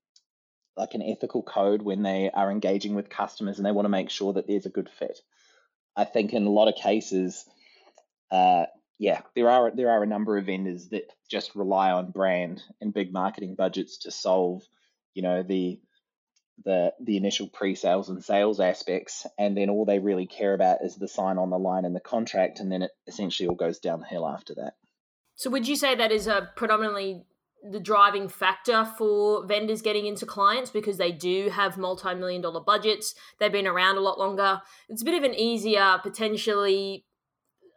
like 0.76 0.96
an 0.96 1.04
ethical 1.04 1.44
code 1.44 1.84
when 1.84 2.02
they 2.02 2.32
are 2.34 2.52
engaging 2.52 2.96
with 2.96 3.10
customers 3.10 3.58
and 3.58 3.66
they 3.66 3.72
want 3.72 3.86
to 3.86 3.90
make 3.90 4.10
sure 4.10 4.34
that 4.34 4.48
there's 4.48 4.66
a 4.66 4.70
good 4.70 4.90
fit. 4.90 5.20
I 5.96 6.06
think 6.06 6.34
in 6.34 6.48
a 6.48 6.50
lot 6.50 6.70
of 6.70 6.76
cases, 6.76 7.46
uh, 8.32 8.66
yeah, 8.98 9.22
there 9.36 9.50
are 9.50 9.72
there 9.72 9.92
are 9.92 10.02
a 10.02 10.08
number 10.08 10.38
of 10.38 10.48
vendors 10.48 10.90
that 10.90 11.04
just 11.30 11.56
rely 11.56 11.92
on 11.92 12.12
brand 12.12 12.64
and 12.80 12.94
big 12.94 13.14
marketing 13.14 13.56
budgets 13.56 14.00
to 14.00 14.12
solve, 14.12 14.64
you 15.14 15.22
know, 15.22 15.44
the 15.44 15.80
the 16.66 16.94
the 17.00 17.18
initial 17.18 17.48
pre-sales 17.48 18.10
and 18.10 18.24
sales 18.24 18.60
aspects, 18.60 19.28
and 19.38 19.56
then 19.56 19.70
all 19.70 19.86
they 19.86 20.00
really 20.00 20.26
care 20.26 20.54
about 20.54 20.84
is 20.84 20.96
the 20.96 21.08
sign 21.08 21.38
on 21.38 21.52
the 21.52 21.60
line 21.60 21.86
and 21.86 21.96
the 21.96 22.00
contract, 22.00 22.60
and 22.60 22.72
then 22.72 22.82
it 22.82 22.92
essentially 23.08 23.48
all 23.48 23.56
goes 23.56 23.80
downhill 23.80 24.28
after 24.28 24.56
that. 24.56 24.74
So, 25.36 25.50
would 25.50 25.68
you 25.68 25.76
say 25.76 25.96
that 25.96 26.12
is 26.12 26.28
a 26.28 26.50
predominantly 26.56 27.26
the 27.70 27.80
driving 27.80 28.28
factor 28.28 28.86
for 28.98 29.46
vendors 29.46 29.82
getting 29.82 30.08
into 30.08 30.26
clients 30.26 30.72
because 30.72 30.98
they 30.98 31.12
do 31.12 31.50
have 31.50 31.78
multi-million 31.78 32.42
dollar 32.42 32.60
budgets 32.60 33.14
they've 33.40 33.52
been 33.52 33.68
around 33.68 33.98
a 33.98 34.02
lot 34.02 34.18
longer 34.18 34.60
it's 34.90 35.04
a 35.04 35.06
bit 35.06 35.14
of 35.14 35.24
an 35.24 35.36
easier 35.36 36.00
potentially 36.02 37.06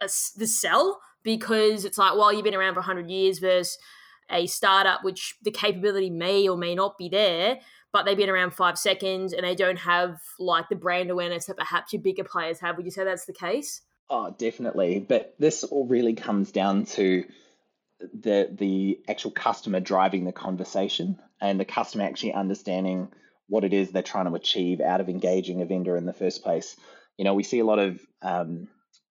uh, 0.01 0.07
a, 0.07 0.39
the 0.39 0.47
sell 0.47 1.01
because 1.25 1.85
it's 1.85 1.99
like, 1.99 2.15
well, 2.15 2.33
you've 2.33 2.45
been 2.45 2.55
around 2.55 2.75
for 2.75 2.81
100 2.81 3.11
years 3.11 3.41
versus 3.41 3.79
a 4.31 4.47
startup, 4.47 5.03
which 5.03 5.35
the 5.43 5.51
capability 5.51 6.11
may 6.11 6.47
or 6.49 6.57
may 6.57 6.75
not 6.75 6.97
be 6.97 7.09
there, 7.09 7.59
but 7.93 8.05
they've 8.05 8.17
been 8.17 8.31
around 8.31 8.53
five 8.53 8.79
seconds 8.79 9.33
and 9.33 9.45
they 9.45 9.55
don't 9.55 9.79
have 9.79 10.21
like 10.39 10.69
the 10.69 10.77
brand 10.77 11.11
awareness 11.11 11.47
that 11.47 11.57
perhaps 11.57 11.93
your 11.93 12.03
bigger 12.03 12.25
players 12.25 12.61
have. 12.61 12.77
Would 12.77 12.87
you 12.87 12.93
say 12.93 13.05
that's 13.05 13.27
the 13.27 13.33
case? 13.33 13.83
Oh, 14.09 14.35
definitely. 14.39 15.01
But 15.01 15.35
this 15.39 15.65
all 15.65 15.87
really 15.87 16.15
comes 16.15 16.53
down 16.53 16.85
to 16.87 17.25
the 18.13 18.49
the 18.53 19.01
actual 19.09 19.31
customer 19.31 19.81
driving 19.81 20.25
the 20.25 20.33
conversation 20.33 21.21
and 21.41 21.59
the 21.59 21.65
customer 21.65 22.05
actually 22.05 22.33
understanding 22.33 23.09
what 23.49 23.65
it 23.65 23.73
is 23.73 23.91
they're 23.91 24.03
trying 24.03 24.27
to 24.27 24.35
achieve 24.35 24.81
out 24.81 25.01
of 25.01 25.09
engaging 25.09 25.61
a 25.61 25.67
vendor 25.67 25.97
in 25.97 26.07
the 26.07 26.13
first 26.13 26.43
place. 26.43 26.77
You 27.19 27.25
know, 27.25 27.35
we 27.35 27.43
see 27.43 27.61
a 27.61 27.65
lot 27.65 27.79
of 27.79 28.01
um, 28.23 28.69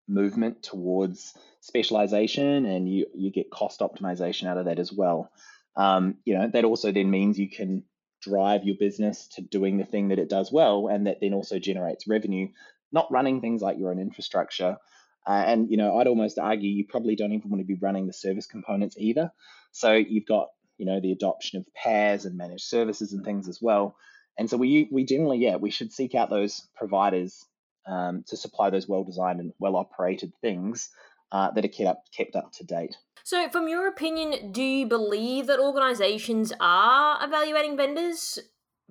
movement 0.09 0.63
towards 0.63 1.35
specialization 1.61 2.67
and 2.67 2.93
you, 2.93 3.07
you 3.15 3.31
get 3.31 3.51
cost 3.51 3.81
optimization 3.81 4.47
out 4.47 4.59
of 4.59 4.65
that 4.67 4.79
as 4.79 4.93
well. 4.93 5.31
Um, 5.77 6.17
you 6.25 6.37
know, 6.37 6.49
that 6.49 6.65
also 6.65 6.93
then 6.93 7.11
means 7.11 7.39
you 7.39 7.49
can 7.49 7.85
drive 8.21 8.65
your 8.65 8.77
business 8.79 9.29
to 9.35 9.43
doing 9.43 9.79
the 9.79 9.85
thing 9.85 10.09
that 10.09 10.19
it 10.19 10.29
does 10.29 10.51
well 10.53 10.89
and 10.89 11.07
that 11.07 11.19
then 11.21 11.35
also 11.35 11.59
generates 11.59 12.07
revenue, 12.07 12.49
not 12.91 13.11
running 13.11 13.41
things 13.41 13.63
like 13.63 13.79
your 13.79 13.91
own 13.91 13.99
infrastructure. 13.99 14.79
Uh, 15.27 15.45
and, 15.47 15.71
you 15.71 15.77
know, 15.77 15.99
I'd 15.99 16.07
almost 16.07 16.39
argue 16.39 16.69
you 16.69 16.85
probably 16.87 17.15
don't 17.15 17.33
even 17.33 17.51
want 17.51 17.61
to 17.61 17.67
be 17.67 17.79
running 17.81 18.07
the 18.07 18.13
service 18.13 18.47
components 18.47 18.97
either. 18.99 19.33
So 19.71 19.93
you've 19.93 20.27
got, 20.27 20.49
you 20.79 20.87
know, 20.87 21.01
the 21.01 21.13
adoption 21.13 21.59
of 21.59 21.67
PaaS 21.75 22.25
and 22.25 22.37
managed 22.37 22.65
services 22.65 23.13
and 23.13 23.25
things 23.25 23.49
as 23.49 23.61
well. 23.63 23.97
And 24.39 24.51
so 24.51 24.57
we, 24.57 24.89
we 24.91 25.05
generally, 25.05 25.39
yeah, 25.39 25.57
we 25.57 25.71
should 25.71 25.93
seek 25.93 26.15
out 26.15 26.31
those 26.31 26.67
providers 26.75 27.45
um, 27.87 28.25
to 28.29 28.37
supply 28.37 28.71
those 28.71 28.89
well 28.89 29.05
designed 29.05 29.41
and 29.41 29.53
well 29.59 29.77
operated 29.77 30.33
things 30.41 30.91
uh, 31.31 31.51
that 31.53 31.65
are 31.65 31.69
kept 31.69 31.89
up, 31.89 32.05
kept 32.17 32.37
up 32.37 32.53
to 32.53 32.65
date. 32.65 32.97
So, 33.25 33.49
from 33.51 33.69
your 33.69 33.87
opinion, 33.87 34.51
do 34.51 34.63
you 34.63 34.87
believe 34.87 35.47
that 35.47 35.61
organizations 35.61 36.53
are 36.61 37.25
evaluating 37.25 37.77
vendors? 37.77 38.39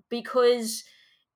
Because 0.09 0.83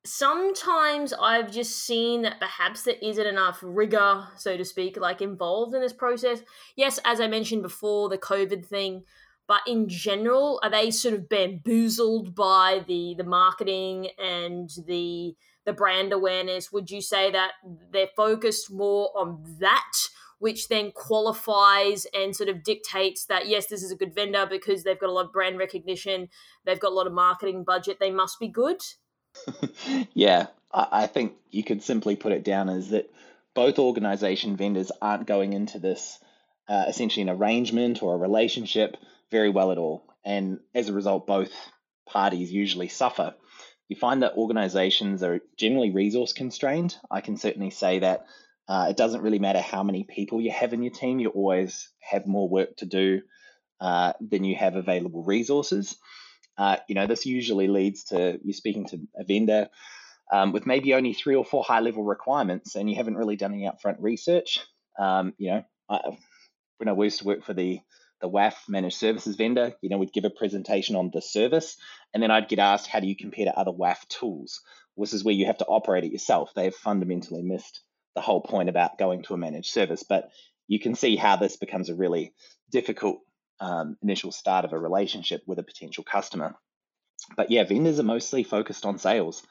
sometimes 0.06 1.14
I've 1.14 1.52
just 1.52 1.80
seen 1.86 2.22
that 2.22 2.40
perhaps 2.40 2.84
there 2.84 2.96
isn't 3.02 3.26
enough 3.26 3.60
rigor, 3.62 4.28
so 4.38 4.56
to 4.56 4.66
speak, 4.66 4.98
like 4.98 5.22
involved 5.22 5.74
in 5.74 5.82
this 5.82 5.94
process. 5.94 6.42
Yes, 6.76 7.00
as 7.04 7.20
I 7.20 7.28
mentioned 7.28 7.62
before, 7.62 8.10
the 8.10 8.18
COVID 8.18 8.66
thing, 8.66 9.04
but 9.48 9.62
in 9.68 9.88
general, 9.88 10.60
are 10.64 10.70
they 10.70 10.92
sort 10.92 11.14
of 11.14 11.30
bamboozled 11.30 12.34
by 12.36 12.84
the 12.88 13.16
the 13.18 13.24
marketing 13.24 14.10
and 14.18 14.70
the 14.88 15.36
the 15.66 15.74
brand 15.74 16.14
awareness? 16.14 16.72
Would 16.72 16.90
you 16.90 17.02
say 17.02 17.32
that 17.32 17.52
they're 17.92 18.10
focused 18.16 18.72
more 18.72 19.12
on 19.16 19.58
that? 19.60 19.94
which 20.40 20.68
then 20.68 20.92
qualifies 20.92 22.06
and 22.14 22.36
sort 22.36 22.50
of 22.50 22.62
dictates 22.62 23.26
that 23.26 23.48
yes, 23.48 23.68
this 23.68 23.82
is 23.82 23.92
a 23.92 23.96
good 23.96 24.14
vendor 24.14 24.46
because 24.46 24.84
they've 24.84 25.00
got 25.00 25.10
a 25.10 25.14
lot 25.14 25.26
of 25.26 25.32
brand 25.32 25.58
recognition, 25.58 26.28
they've 26.66 26.80
got 26.80 26.92
a 26.92 26.94
lot 26.94 27.08
of 27.08 27.14
marketing 27.14 27.64
budget, 27.64 27.98
they 28.00 28.12
must 28.12 28.38
be 28.38 28.50
good. 28.50 28.82
Yeah, 30.14 30.48
I 30.74 31.08
think 31.08 31.34
you 31.52 31.64
could 31.64 31.84
simply 31.84 32.16
put 32.16 32.34
it 32.34 32.44
down 32.44 32.70
as 32.70 32.90
that 32.90 33.10
both 33.54 33.80
organization 33.80 34.58
vendors 34.58 34.92
aren't 35.02 35.28
going 35.28 35.54
into 35.54 35.80
this 35.80 36.20
uh, 36.68 36.86
essentially 36.88 37.22
an 37.22 37.30
arrangement 37.30 38.04
or 38.04 38.16
a 38.16 38.18
relationship 38.18 38.98
very 39.32 39.50
well 39.50 39.72
at 39.72 39.78
all. 39.78 40.04
And 40.24 40.60
as 40.74 40.90
a 40.90 40.94
result, 40.94 41.28
both 41.28 41.52
parties 42.06 42.52
usually 42.52 42.88
suffer. 42.88 43.36
You 43.88 43.96
find 43.96 44.24
that 44.24 44.34
organizations 44.36 45.24
are 45.24 45.42
generally 45.58 45.92
resource 45.92 46.34
constrained. 46.34 46.98
I 47.10 47.22
can 47.22 47.38
certainly 47.38 47.70
say 47.70 48.00
that 48.00 48.26
uh, 48.68 48.88
it 48.90 48.98
doesn't 48.98 49.22
really 49.22 49.40
matter 49.40 49.62
how 49.62 49.84
many 49.84 50.04
people 50.04 50.42
you 50.42 50.52
have 50.52 50.74
in 50.74 50.82
your 50.82 50.94
team, 50.94 51.20
you 51.20 51.30
always 51.30 51.90
have 52.00 52.26
more 52.26 52.50
work 52.50 52.78
to 52.78 52.86
do 52.86 53.22
uh, 53.80 54.14
than 54.20 54.44
you 54.44 54.56
have 54.56 54.76
available 54.76 55.24
resources. 55.24 55.96
Uh, 56.58 56.78
you 56.88 56.96
know, 56.96 57.08
this 57.08 57.26
usually 57.26 57.68
leads 57.68 58.06
to 58.06 58.40
you 58.44 58.54
speaking 58.54 58.86
to 58.88 59.00
a 59.18 59.24
vendor 59.24 59.70
um, 60.32 60.52
with 60.52 60.66
maybe 60.66 60.94
only 60.94 61.14
three 61.14 61.36
or 61.36 61.46
four 61.46 61.64
high 61.64 61.82
level 61.82 62.04
requirements, 62.04 62.76
and 62.76 62.90
you 62.90 62.96
haven't 62.96 63.18
really 63.18 63.36
done 63.36 63.54
any 63.54 63.70
upfront 63.70 63.98
research. 64.00 64.60
Um, 64.98 65.34
you 65.38 65.52
know, 65.52 65.66
I, 65.90 66.00
when 66.78 66.90
I 66.90 66.94
used 67.04 67.20
to 67.20 67.26
work 67.26 67.44
for 67.44 67.54
the 67.54 67.80
the 68.22 68.30
WAF 68.30 68.54
managed 68.70 68.98
services 68.98 69.36
vendor, 69.36 69.74
you 69.82 69.90
know, 69.90 69.98
we'd 69.98 70.14
give 70.14 70.24
a 70.24 70.30
presentation 70.30 70.96
on 70.96 71.12
the 71.14 71.22
service, 71.22 71.76
and 72.14 72.24
then 72.24 72.32
I'd 72.32 72.48
get 72.48 72.60
asked, 72.60 72.88
"How 72.88 73.00
do 73.00 73.08
you 73.08 73.16
compare 73.16 73.46
to 73.46 73.58
other 73.58 73.72
WAF 73.72 74.08
tools?" 74.08 74.62
This 74.98 75.14
is 75.14 75.24
where 75.24 75.36
you 75.36 75.46
have 75.48 75.58
to 75.58 75.66
operate 75.66 76.06
it 76.06 76.14
yourself. 76.14 76.54
They 76.56 76.64
have 76.66 76.76
fundamentally 76.76 77.42
missed 77.42 77.82
the 78.16 78.22
whole 78.22 78.42
point 78.42 78.70
about 78.70 78.98
going 78.98 79.24
to 79.24 79.34
a 79.34 79.38
managed 79.38 79.72
service. 79.72 80.04
But 80.04 80.30
you 80.68 80.80
can 80.80 80.96
see 80.96 81.18
how 81.18 81.36
this 81.36 81.58
becomes 81.58 81.90
a 81.90 81.96
really 81.96 82.34
difficult 82.72 83.20
um, 83.60 83.98
initial 84.02 84.32
start 84.32 84.66
of 84.66 84.74
a 84.74 84.80
relationship 84.80 85.44
with 85.46 85.60
a 85.60 85.64
potential 85.64 86.04
customer. 86.04 86.56
But 87.36 87.52
yeah, 87.52 87.64
vendors 87.64 88.00
are 88.00 88.04
mostly 88.04 88.44
focused 88.44 88.86
on 88.86 88.98
sales, 88.98 89.42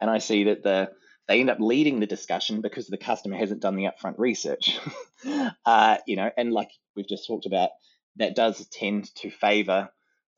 and 0.00 0.10
I 0.10 0.18
see 0.18 0.44
that 0.44 0.62
the 0.62 0.90
they 1.26 1.40
end 1.40 1.50
up 1.50 1.58
leading 1.58 2.00
the 2.00 2.06
discussion 2.06 2.60
because 2.60 2.86
the 2.86 2.98
customer 2.98 3.36
hasn't 3.36 3.62
done 3.62 3.76
the 3.76 3.86
upfront 3.86 4.18
research. 4.18 4.78
uh, 5.66 5.96
you 6.06 6.16
know, 6.16 6.30
and 6.36 6.52
like 6.52 6.70
we've 6.94 7.08
just 7.08 7.26
talked 7.26 7.46
about, 7.46 7.70
that 8.16 8.36
does 8.36 8.66
tend 8.66 9.12
to 9.16 9.30
favor 9.30 9.88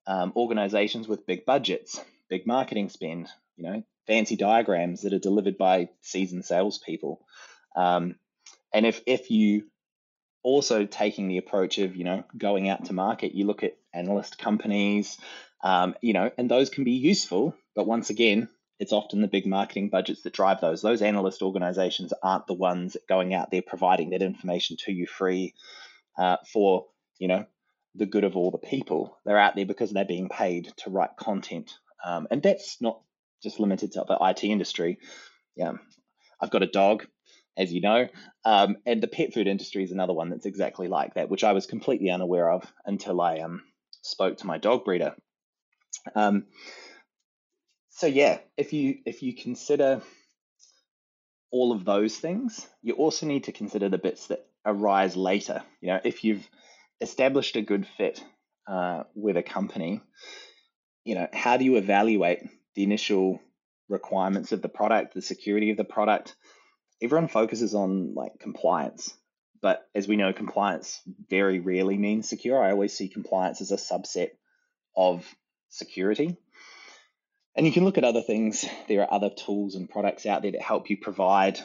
um, 0.07 0.33
organizations 0.37 1.09
with 1.09 1.27
big 1.27 1.45
budgets, 1.45 2.01
big 2.31 2.47
marketing 2.47 2.89
spend. 2.89 3.29
You 3.57 3.65
know, 3.65 3.83
fancy 4.07 4.37
diagrams 4.37 5.03
that 5.03 5.13
are 5.13 5.19
delivered 5.19 5.59
by 5.59 5.89
seasoned 6.03 6.45
salespeople. 6.45 7.21
Um, 7.75 8.17
and 8.73 8.87
if 8.87 9.01
if 9.07 9.31
you 9.31 9.67
also 10.47 10.87
taking 10.87 11.27
the 11.27 11.39
approach 11.39 11.79
of 11.79 11.97
you 11.97 12.05
know 12.05 12.23
going 12.39 12.69
out 12.69 12.85
to 12.85 12.93
market. 12.93 13.35
You 13.35 13.47
look 13.47 13.65
at 13.65 13.77
analyst 13.93 14.39
companies 14.39 15.19
um, 15.65 15.97
you 16.01 16.13
know 16.13 16.31
and 16.39 16.49
those 16.49 16.71
can 16.71 16.85
be 16.85 16.93
useful 16.93 17.55
but 17.75 17.87
once 17.87 18.11
again 18.11 18.49
it's 18.79 18.93
often 18.93 19.23
the 19.23 19.27
big 19.27 19.47
marketing 19.47 19.89
budgets 19.89 20.23
that 20.23 20.35
drive 20.35 20.61
those. 20.61 20.83
Those 20.83 21.03
analyst 21.03 21.43
organizations 21.43 22.13
aren't 22.23 22.47
the 22.47 22.55
ones 22.55 22.97
going 23.09 23.35
out 23.35 23.51
there 23.51 23.63
providing 23.63 24.11
that 24.11 24.23
information 24.23 24.77
to 24.85 24.93
you 24.93 25.07
free 25.07 25.55
uh, 26.17 26.37
for 26.53 26.87
you 27.19 27.27
know 27.27 27.45
the 27.97 28.07
good 28.07 28.23
of 28.25 28.37
all 28.37 28.53
the 28.53 28.59
people. 28.59 29.19
They're 29.25 29.39
out 29.39 29.57
there 29.57 29.67
because 29.67 29.91
they're 29.91 30.05
being 30.05 30.29
paid 30.29 30.73
to 30.79 30.91
write 30.91 31.17
content. 31.19 31.73
Um, 32.05 32.29
and 32.31 32.41
that's 32.41 32.77
not 32.81 33.01
just 33.43 33.59
limited 33.59 33.93
to 33.93 34.05
the 34.07 34.19
it 34.21 34.45
industry. 34.45 34.99
Yeah 35.57 35.73
i've 36.41 36.51
got 36.51 36.63
a 36.63 36.67
dog 36.67 37.07
as 37.57 37.73
you 37.73 37.81
know. 37.81 38.09
Um, 38.45 38.77
and 38.87 39.03
the 39.03 39.09
pet 39.09 39.33
food 39.33 39.47
industry 39.47 39.83
is 39.85 39.93
another 39.93 40.13
one 40.13 40.31
that's 40.31 40.47
exactly 40.47 40.89
like 40.89 41.15
that, 41.15 41.29
which 41.29 41.45
I 41.45 41.53
was 41.53 41.67
completely 41.67 42.11
unaware 42.11 42.51
of 42.51 42.71
until 42.85 43.21
I 43.21 43.39
um, 43.41 43.63
spoke 44.03 44.39
to 44.39 44.47
my 44.47 44.59
dog 44.59 44.85
breeder. 44.85 45.15
Um, 46.15 46.47
so 47.91 48.07
yeah, 48.07 48.39
if 48.57 48.73
you 48.73 48.99
if 49.07 49.23
you 49.23 49.35
consider 49.35 50.03
all 51.51 51.73
of 51.73 51.85
those 51.85 52.17
things, 52.17 52.67
you 52.83 52.95
also 52.95 53.27
need 53.27 53.45
to 53.45 53.53
consider 53.53 53.89
the 53.89 53.99
bits 53.99 54.27
that 54.27 54.47
arise 54.65 55.17
later. 55.17 55.63
You 55.81 55.89
know, 55.89 56.01
if 56.05 56.25
you've 56.25 56.47
established 57.01 57.57
a 57.57 57.63
good 57.63 57.87
fit 57.97 58.23
uh, 58.69 59.05
with 59.15 59.37
a 59.37 59.43
company, 59.43 60.03
you 61.05 61.15
know, 61.15 61.29
how 61.33 61.57
do 61.57 61.65
you 61.65 61.77
evaluate 61.77 62.41
the 62.75 62.83
initial 62.83 63.41
requirements 63.89 64.53
of 64.53 64.61
the 64.61 64.69
product, 64.69 65.15
the 65.15 65.23
security 65.23 65.71
of 65.71 65.77
the 65.77 65.85
product, 65.85 66.35
everyone 67.03 67.29
focuses 67.29 67.75
on 67.75 68.15
like 68.15 68.39
compliance, 68.39 69.13
but 69.61 69.87
as 69.95 70.07
we 70.07 70.17
know, 70.17 70.33
compliance 70.33 71.01
very 71.29 71.61
rarely 71.61 71.97
means 71.97 72.29
secure. 72.29 72.63
I 72.63 72.71
always 72.71 72.97
see 72.97 73.09
compliance 73.09 73.61
as 73.61 73.73
a 73.73 73.77
subset 73.77 74.31
of 74.97 75.27
security. 75.69 76.37
And 77.57 77.67
you 77.67 77.73
can 77.73 77.85
look 77.85 77.99
at 77.99 78.05
other 78.05 78.23
things. 78.23 78.67
There 78.87 79.01
are 79.03 79.13
other 79.13 79.31
tools 79.31 79.75
and 79.75 79.89
products 79.89 80.27
out 80.27 80.43
there 80.43 80.53
that 80.53 80.63
help 80.63 80.91
you 80.91 80.99
provide, 80.99 81.59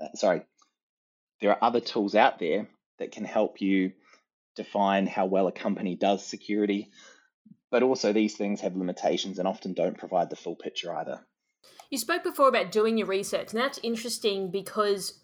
uh, 0.00 0.08
sorry, 0.14 0.42
there 1.40 1.50
are 1.50 1.62
other 1.62 1.80
tools 1.80 2.14
out 2.14 2.38
there 2.38 2.68
that 2.98 3.12
can 3.12 3.24
help 3.24 3.60
you 3.60 3.92
define 4.56 5.06
how 5.06 5.26
well 5.26 5.46
a 5.46 5.52
company 5.52 5.96
does 5.96 6.24
security. 6.24 6.90
But 7.70 7.82
also, 7.82 8.12
these 8.12 8.36
things 8.36 8.60
have 8.60 8.76
limitations 8.76 9.38
and 9.38 9.48
often 9.48 9.74
don't 9.74 9.98
provide 9.98 10.30
the 10.30 10.36
full 10.36 10.56
picture 10.56 10.94
either. 10.94 11.20
You 11.94 11.98
spoke 11.98 12.24
before 12.24 12.48
about 12.48 12.72
doing 12.72 12.98
your 12.98 13.06
research, 13.06 13.52
and 13.52 13.62
that's 13.62 13.78
interesting 13.84 14.50
because 14.50 15.20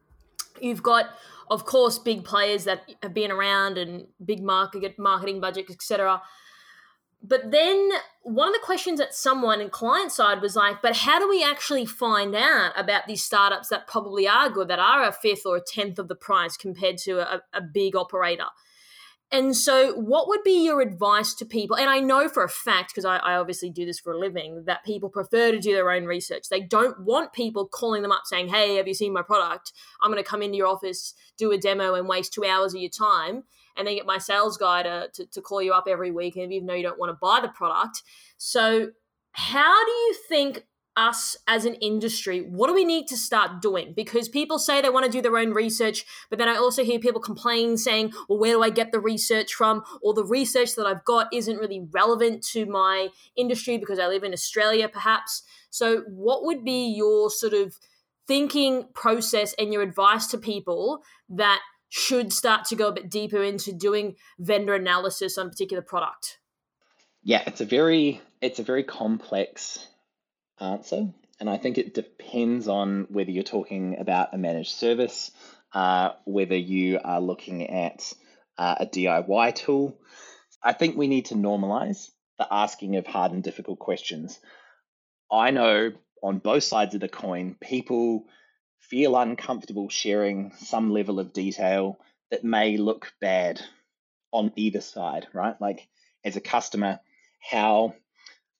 you've 0.58 0.82
got, 0.82 1.10
of 1.50 1.66
course, 1.66 1.98
big 1.98 2.24
players 2.24 2.64
that 2.64 2.94
have 3.02 3.12
been 3.12 3.30
around 3.30 3.76
and 3.76 4.06
big 4.24 4.42
market 4.42 4.98
marketing 4.98 5.42
budgets, 5.42 5.70
etc. 5.70 6.22
But 7.22 7.50
then 7.50 7.90
one 8.22 8.48
of 8.48 8.54
the 8.54 8.64
questions 8.64 9.00
that 9.00 9.14
someone 9.14 9.60
in 9.60 9.68
client 9.68 10.12
side 10.12 10.40
was 10.40 10.56
like, 10.56 10.80
but 10.80 10.96
how 10.96 11.18
do 11.18 11.28
we 11.28 11.44
actually 11.44 11.84
find 11.84 12.34
out 12.34 12.72
about 12.74 13.06
these 13.06 13.22
startups 13.22 13.68
that 13.68 13.86
probably 13.86 14.26
are 14.26 14.48
good, 14.48 14.68
that 14.68 14.78
are 14.78 15.06
a 15.06 15.12
fifth 15.12 15.44
or 15.44 15.58
a 15.58 15.62
tenth 15.62 15.98
of 15.98 16.08
the 16.08 16.14
price 16.14 16.56
compared 16.56 16.96
to 17.00 17.18
a, 17.18 17.42
a 17.52 17.60
big 17.60 17.94
operator? 17.94 18.46
And 19.34 19.56
so, 19.56 19.94
what 19.94 20.28
would 20.28 20.44
be 20.44 20.64
your 20.64 20.80
advice 20.80 21.34
to 21.34 21.44
people? 21.44 21.76
And 21.76 21.90
I 21.90 21.98
know 21.98 22.28
for 22.28 22.44
a 22.44 22.48
fact, 22.48 22.90
because 22.90 23.04
I, 23.04 23.16
I, 23.16 23.34
obviously 23.34 23.68
do 23.68 23.84
this 23.84 23.98
for 23.98 24.12
a 24.12 24.18
living, 24.18 24.62
that 24.66 24.84
people 24.84 25.08
prefer 25.08 25.50
to 25.50 25.58
do 25.58 25.72
their 25.72 25.90
own 25.90 26.04
research. 26.04 26.48
They 26.48 26.60
don't 26.60 27.00
want 27.00 27.32
people 27.32 27.66
calling 27.66 28.02
them 28.02 28.12
up 28.12 28.22
saying, 28.26 28.46
Hey, 28.46 28.76
have 28.76 28.86
you 28.86 28.94
seen 28.94 29.12
my 29.12 29.22
product? 29.22 29.72
I'm 30.00 30.12
going 30.12 30.22
to 30.22 30.30
come 30.30 30.40
into 30.40 30.56
your 30.56 30.68
office, 30.68 31.14
do 31.36 31.50
a 31.50 31.58
demo, 31.58 31.94
and 31.94 32.06
waste 32.06 32.32
two 32.32 32.44
hours 32.44 32.74
of 32.74 32.80
your 32.80 32.90
time. 32.90 33.42
And 33.76 33.88
then 33.88 33.96
get 33.96 34.06
my 34.06 34.18
sales 34.18 34.56
guy 34.56 34.84
to, 34.84 35.08
to, 35.12 35.26
to 35.26 35.40
call 35.40 35.60
you 35.60 35.72
up 35.72 35.88
every 35.88 36.12
week, 36.12 36.36
and 36.36 36.52
even 36.52 36.68
though 36.68 36.74
you 36.74 36.84
don't 36.84 37.00
want 37.00 37.10
to 37.10 37.18
buy 37.20 37.40
the 37.42 37.48
product. 37.48 38.04
So, 38.38 38.90
how 39.32 39.84
do 39.84 39.90
you 39.90 40.14
think 40.28 40.64
us 40.96 41.36
as 41.46 41.64
an 41.64 41.74
industry, 41.74 42.40
what 42.40 42.68
do 42.68 42.74
we 42.74 42.84
need 42.84 43.06
to 43.08 43.16
start 43.16 43.60
doing? 43.60 43.92
Because 43.94 44.28
people 44.28 44.58
say 44.58 44.80
they 44.80 44.90
want 44.90 45.06
to 45.06 45.10
do 45.10 45.20
their 45.20 45.36
own 45.36 45.52
research, 45.52 46.04
but 46.30 46.38
then 46.38 46.48
I 46.48 46.56
also 46.56 46.84
hear 46.84 46.98
people 46.98 47.20
complain 47.20 47.76
saying, 47.76 48.12
well, 48.28 48.38
where 48.38 48.52
do 48.52 48.62
I 48.62 48.70
get 48.70 48.92
the 48.92 49.00
research 49.00 49.54
from? 49.54 49.82
Or 50.02 50.14
the 50.14 50.24
research 50.24 50.76
that 50.76 50.86
I've 50.86 51.04
got 51.04 51.32
isn't 51.32 51.58
really 51.58 51.86
relevant 51.90 52.42
to 52.48 52.66
my 52.66 53.08
industry 53.36 53.78
because 53.78 53.98
I 53.98 54.06
live 54.06 54.24
in 54.24 54.32
Australia, 54.32 54.88
perhaps. 54.88 55.42
So, 55.70 56.02
what 56.06 56.44
would 56.44 56.64
be 56.64 56.86
your 56.86 57.30
sort 57.30 57.54
of 57.54 57.76
thinking 58.26 58.88
process 58.94 59.54
and 59.58 59.72
your 59.72 59.82
advice 59.82 60.26
to 60.28 60.38
people 60.38 61.02
that 61.28 61.60
should 61.88 62.32
start 62.32 62.64
to 62.66 62.76
go 62.76 62.88
a 62.88 62.92
bit 62.92 63.10
deeper 63.10 63.42
into 63.42 63.72
doing 63.72 64.16
vendor 64.38 64.74
analysis 64.74 65.38
on 65.38 65.46
a 65.46 65.50
particular 65.50 65.82
product? 65.82 66.38
Yeah, 67.22 67.42
it's 67.46 67.60
a 67.60 67.64
very 67.64 68.20
it's 68.40 68.58
a 68.58 68.62
very 68.62 68.84
complex 68.84 69.86
answer. 70.60 71.08
And 71.40 71.50
I 71.50 71.56
think 71.56 71.78
it 71.78 71.94
depends 71.94 72.68
on 72.68 73.06
whether 73.10 73.30
you're 73.30 73.42
talking 73.42 73.98
about 73.98 74.34
a 74.34 74.38
managed 74.38 74.74
service, 74.74 75.30
uh, 75.72 76.10
whether 76.24 76.56
you 76.56 77.00
are 77.02 77.20
looking 77.20 77.68
at 77.68 78.12
uh, 78.56 78.76
a 78.80 78.86
DIY 78.86 79.54
tool. 79.54 79.98
I 80.62 80.72
think 80.72 80.96
we 80.96 81.08
need 81.08 81.26
to 81.26 81.34
normalize 81.34 82.10
the 82.38 82.46
asking 82.50 82.96
of 82.96 83.06
hard 83.06 83.32
and 83.32 83.42
difficult 83.42 83.78
questions. 83.78 84.38
I 85.30 85.50
know 85.50 85.92
on 86.22 86.38
both 86.38 86.64
sides 86.64 86.94
of 86.94 87.00
the 87.00 87.08
coin, 87.08 87.56
people 87.60 88.26
feel 88.78 89.16
uncomfortable 89.16 89.88
sharing 89.88 90.52
some 90.58 90.90
level 90.90 91.18
of 91.18 91.32
detail 91.32 91.98
that 92.30 92.44
may 92.44 92.76
look 92.76 93.12
bad 93.20 93.60
on 94.32 94.52
either 94.56 94.80
side, 94.80 95.26
right? 95.32 95.60
Like 95.60 95.88
as 96.24 96.36
a 96.36 96.40
customer, 96.40 97.00
how 97.40 97.94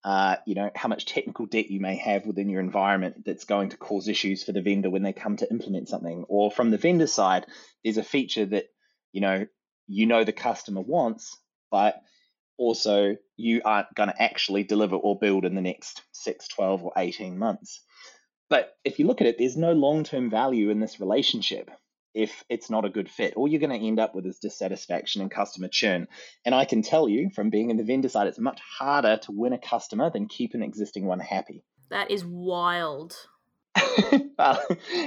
uh, 0.05 0.37
you 0.45 0.55
know, 0.55 0.71
how 0.75 0.89
much 0.89 1.07
technical 1.07 1.47
debt 1.47 1.71
you 1.71 1.81
may 1.81 1.97
have 1.97 2.27
within 2.27 2.51
your 2.51 2.61
environment 2.61 3.25
that's 3.25 3.45
going 3.45 3.71
to 3.71 3.77
cause 3.79 4.07
issues 4.07 4.45
for 4.45 4.53
the 4.53 4.61
vendor 4.61 4.91
when 4.91 5.03
they 5.03 5.15
come 5.15 5.37
to 5.37 5.51
implement 5.51 5.89
something. 5.89 6.25
Or 6.29 6.51
from 6.51 6.71
the 6.71 6.77
vendor 6.79 7.07
side, 7.07 7.47
there's 7.83 7.97
a 7.97 8.03
feature 8.03 8.45
that, 8.45 8.67
you 9.13 9.23
know, 9.23 9.47
you 9.87 10.07
know 10.07 10.23
the 10.23 10.33
customer 10.33 10.83
wants, 10.83 11.39
but 11.71 12.03
also 12.59 13.17
you 13.37 13.63
aren't 13.65 13.95
going 13.95 14.11
to 14.11 14.23
actually 14.23 14.63
deliver 14.63 14.97
or 14.97 15.19
build 15.19 15.47
in 15.47 15.55
the 15.55 15.63
next 15.63 16.03
6, 16.13 16.49
12, 16.49 16.85
or 16.85 16.93
18 16.97 17.39
months. 17.39 17.81
But 18.51 18.77
if 18.85 18.99
you 18.99 19.07
look 19.07 19.23
at 19.23 19.27
it, 19.27 19.39
there's 19.39 19.57
no 19.57 19.73
long 19.73 20.05
term 20.05 20.29
value 20.29 20.69
in 20.69 20.81
this 20.81 21.01
relationship 21.01 21.71
if 22.14 22.44
it's 22.49 22.71
not 22.71 22.85
a 22.85 22.90
good 22.90 23.11
fit. 23.11 23.35
All 23.35 23.49
you're 23.49 23.61
going 23.61 23.78
to 23.78 23.87
end 23.87 23.99
up 23.99 24.14
with 24.14 24.26
is 24.26 24.38
dissatisfaction 24.38 25.21
and 25.21 25.30
customer 25.30 25.68
churn. 25.68 26.06
And 26.44 26.54
I 26.54 26.64
can 26.64 26.83
tell 26.83 27.09
you 27.09 27.30
from 27.35 27.50
being 27.50 27.71
in 27.71 27.76
the 27.76 27.85
vendor 27.85 28.09
side, 28.09 28.28
it's 28.28 28.38
much 28.38 28.61
harder 28.61 29.18
to 29.23 29.33
win 29.33 29.52
a 29.52 29.59
customer 29.59 30.11
than 30.11 30.28
keep 30.28 30.54
an 30.54 30.62
existing 30.62 31.06
one 31.06 31.21
happy. 31.21 31.64
That 31.90 32.11
is 32.11 32.25
wild. 32.25 33.16
well, 34.38 34.64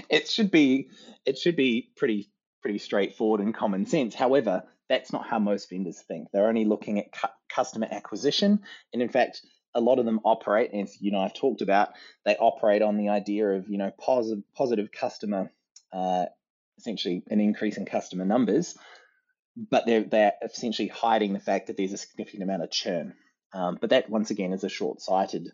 it 0.09 0.27
should 0.27 0.51
be 0.51 0.89
it 1.25 1.37
should 1.37 1.55
be 1.55 1.89
pretty 1.95 2.29
pretty 2.61 2.79
straightforward 2.79 3.39
and 3.41 3.55
common 3.55 3.85
sense. 3.85 4.13
However, 4.13 4.63
that's 4.89 5.13
not 5.13 5.27
how 5.27 5.39
most 5.39 5.69
vendors 5.69 6.03
think. 6.07 6.27
They're 6.31 6.47
only 6.47 6.65
looking 6.65 6.99
at 6.99 7.11
cu- 7.11 7.27
customer 7.49 7.87
acquisition. 7.89 8.59
And 8.93 9.01
in 9.01 9.09
fact, 9.09 9.41
a 9.75 9.81
lot 9.81 9.99
of 9.99 10.05
them 10.05 10.19
operate, 10.23 10.71
as 10.73 10.99
you 10.99 11.11
know, 11.11 11.19
I've 11.19 11.33
talked 11.33 11.61
about, 11.61 11.89
they 12.25 12.35
operate 12.35 12.81
on 12.81 12.97
the 12.97 13.09
idea 13.09 13.47
of, 13.49 13.69
you 13.69 13.77
know, 13.77 13.91
positive, 13.99 14.43
positive 14.55 14.91
customer, 14.91 15.51
uh, 15.93 16.25
essentially 16.77 17.23
an 17.29 17.39
increase 17.39 17.77
in 17.77 17.85
customer 17.85 18.25
numbers, 18.25 18.77
but 19.55 19.85
they're, 19.85 20.03
they're 20.03 20.33
essentially 20.43 20.87
hiding 20.87 21.33
the 21.33 21.39
fact 21.39 21.67
that 21.67 21.77
there's 21.77 21.93
a 21.93 21.97
significant 21.97 22.43
amount 22.43 22.63
of 22.63 22.71
churn. 22.71 23.13
Um, 23.53 23.77
but 23.79 23.89
that, 23.91 24.09
once 24.09 24.29
again, 24.29 24.53
is 24.53 24.63
a 24.63 24.69
short-sighted, 24.69 25.49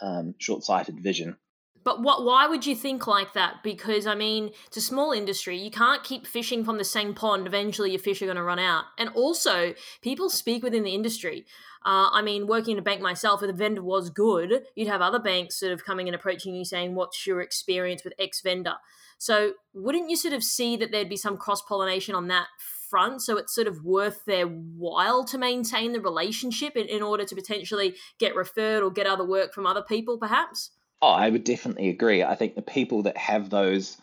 um, 0.00 0.34
short-sighted 0.38 1.00
vision. 1.00 1.36
But 1.82 2.02
what? 2.02 2.24
Why 2.24 2.46
would 2.46 2.66
you 2.66 2.74
think 2.74 3.06
like 3.06 3.32
that? 3.32 3.62
Because 3.62 4.06
I 4.06 4.14
mean, 4.14 4.50
it's 4.66 4.76
a 4.76 4.82
small 4.82 5.12
industry. 5.12 5.56
You 5.56 5.70
can't 5.70 6.04
keep 6.04 6.26
fishing 6.26 6.64
from 6.64 6.78
the 6.78 6.84
same 6.84 7.14
pond. 7.14 7.46
Eventually, 7.46 7.90
your 7.90 8.00
fish 8.00 8.20
are 8.20 8.26
going 8.26 8.36
to 8.36 8.42
run 8.42 8.58
out. 8.58 8.84
And 8.98 9.08
also, 9.10 9.74
people 10.02 10.28
speak 10.28 10.62
within 10.62 10.82
the 10.82 10.94
industry. 10.94 11.46
Uh, 11.84 12.10
I 12.12 12.20
mean, 12.20 12.46
working 12.46 12.72
in 12.72 12.78
a 12.78 12.82
bank 12.82 13.00
myself, 13.00 13.42
if 13.42 13.46
the 13.46 13.54
vendor 13.54 13.82
was 13.82 14.10
good, 14.10 14.66
you'd 14.74 14.88
have 14.88 15.00
other 15.00 15.18
banks 15.18 15.58
sort 15.58 15.72
of 15.72 15.84
coming 15.84 16.08
and 16.08 16.14
approaching 16.14 16.54
you 16.54 16.64
saying, 16.64 16.94
"What's 16.94 17.26
your 17.26 17.40
experience 17.40 18.04
with 18.04 18.12
X 18.18 18.42
vendor?" 18.42 18.74
So, 19.16 19.52
wouldn't 19.74 20.10
you 20.10 20.16
sort 20.16 20.34
of 20.34 20.42
see 20.42 20.76
that 20.76 20.90
there'd 20.90 21.08
be 21.08 21.16
some 21.16 21.36
cross 21.36 21.62
pollination 21.62 22.14
on 22.14 22.28
that 22.28 22.48
front? 22.90 23.22
So 23.22 23.36
it's 23.36 23.54
sort 23.54 23.66
of 23.66 23.84
worth 23.84 24.24
their 24.24 24.46
while 24.46 25.24
to 25.24 25.38
maintain 25.38 25.92
the 25.92 26.00
relationship 26.00 26.76
in, 26.76 26.86
in 26.88 27.02
order 27.02 27.24
to 27.24 27.34
potentially 27.34 27.96
get 28.18 28.34
referred 28.34 28.82
or 28.82 28.90
get 28.90 29.06
other 29.06 29.24
work 29.24 29.54
from 29.54 29.66
other 29.66 29.82
people, 29.82 30.18
perhaps. 30.18 30.70
Oh, 31.02 31.08
I 31.08 31.30
would 31.30 31.44
definitely 31.44 31.88
agree. 31.88 32.22
I 32.22 32.34
think 32.34 32.54
the 32.54 32.62
people 32.62 33.04
that 33.04 33.16
have 33.16 33.48
those 33.48 33.96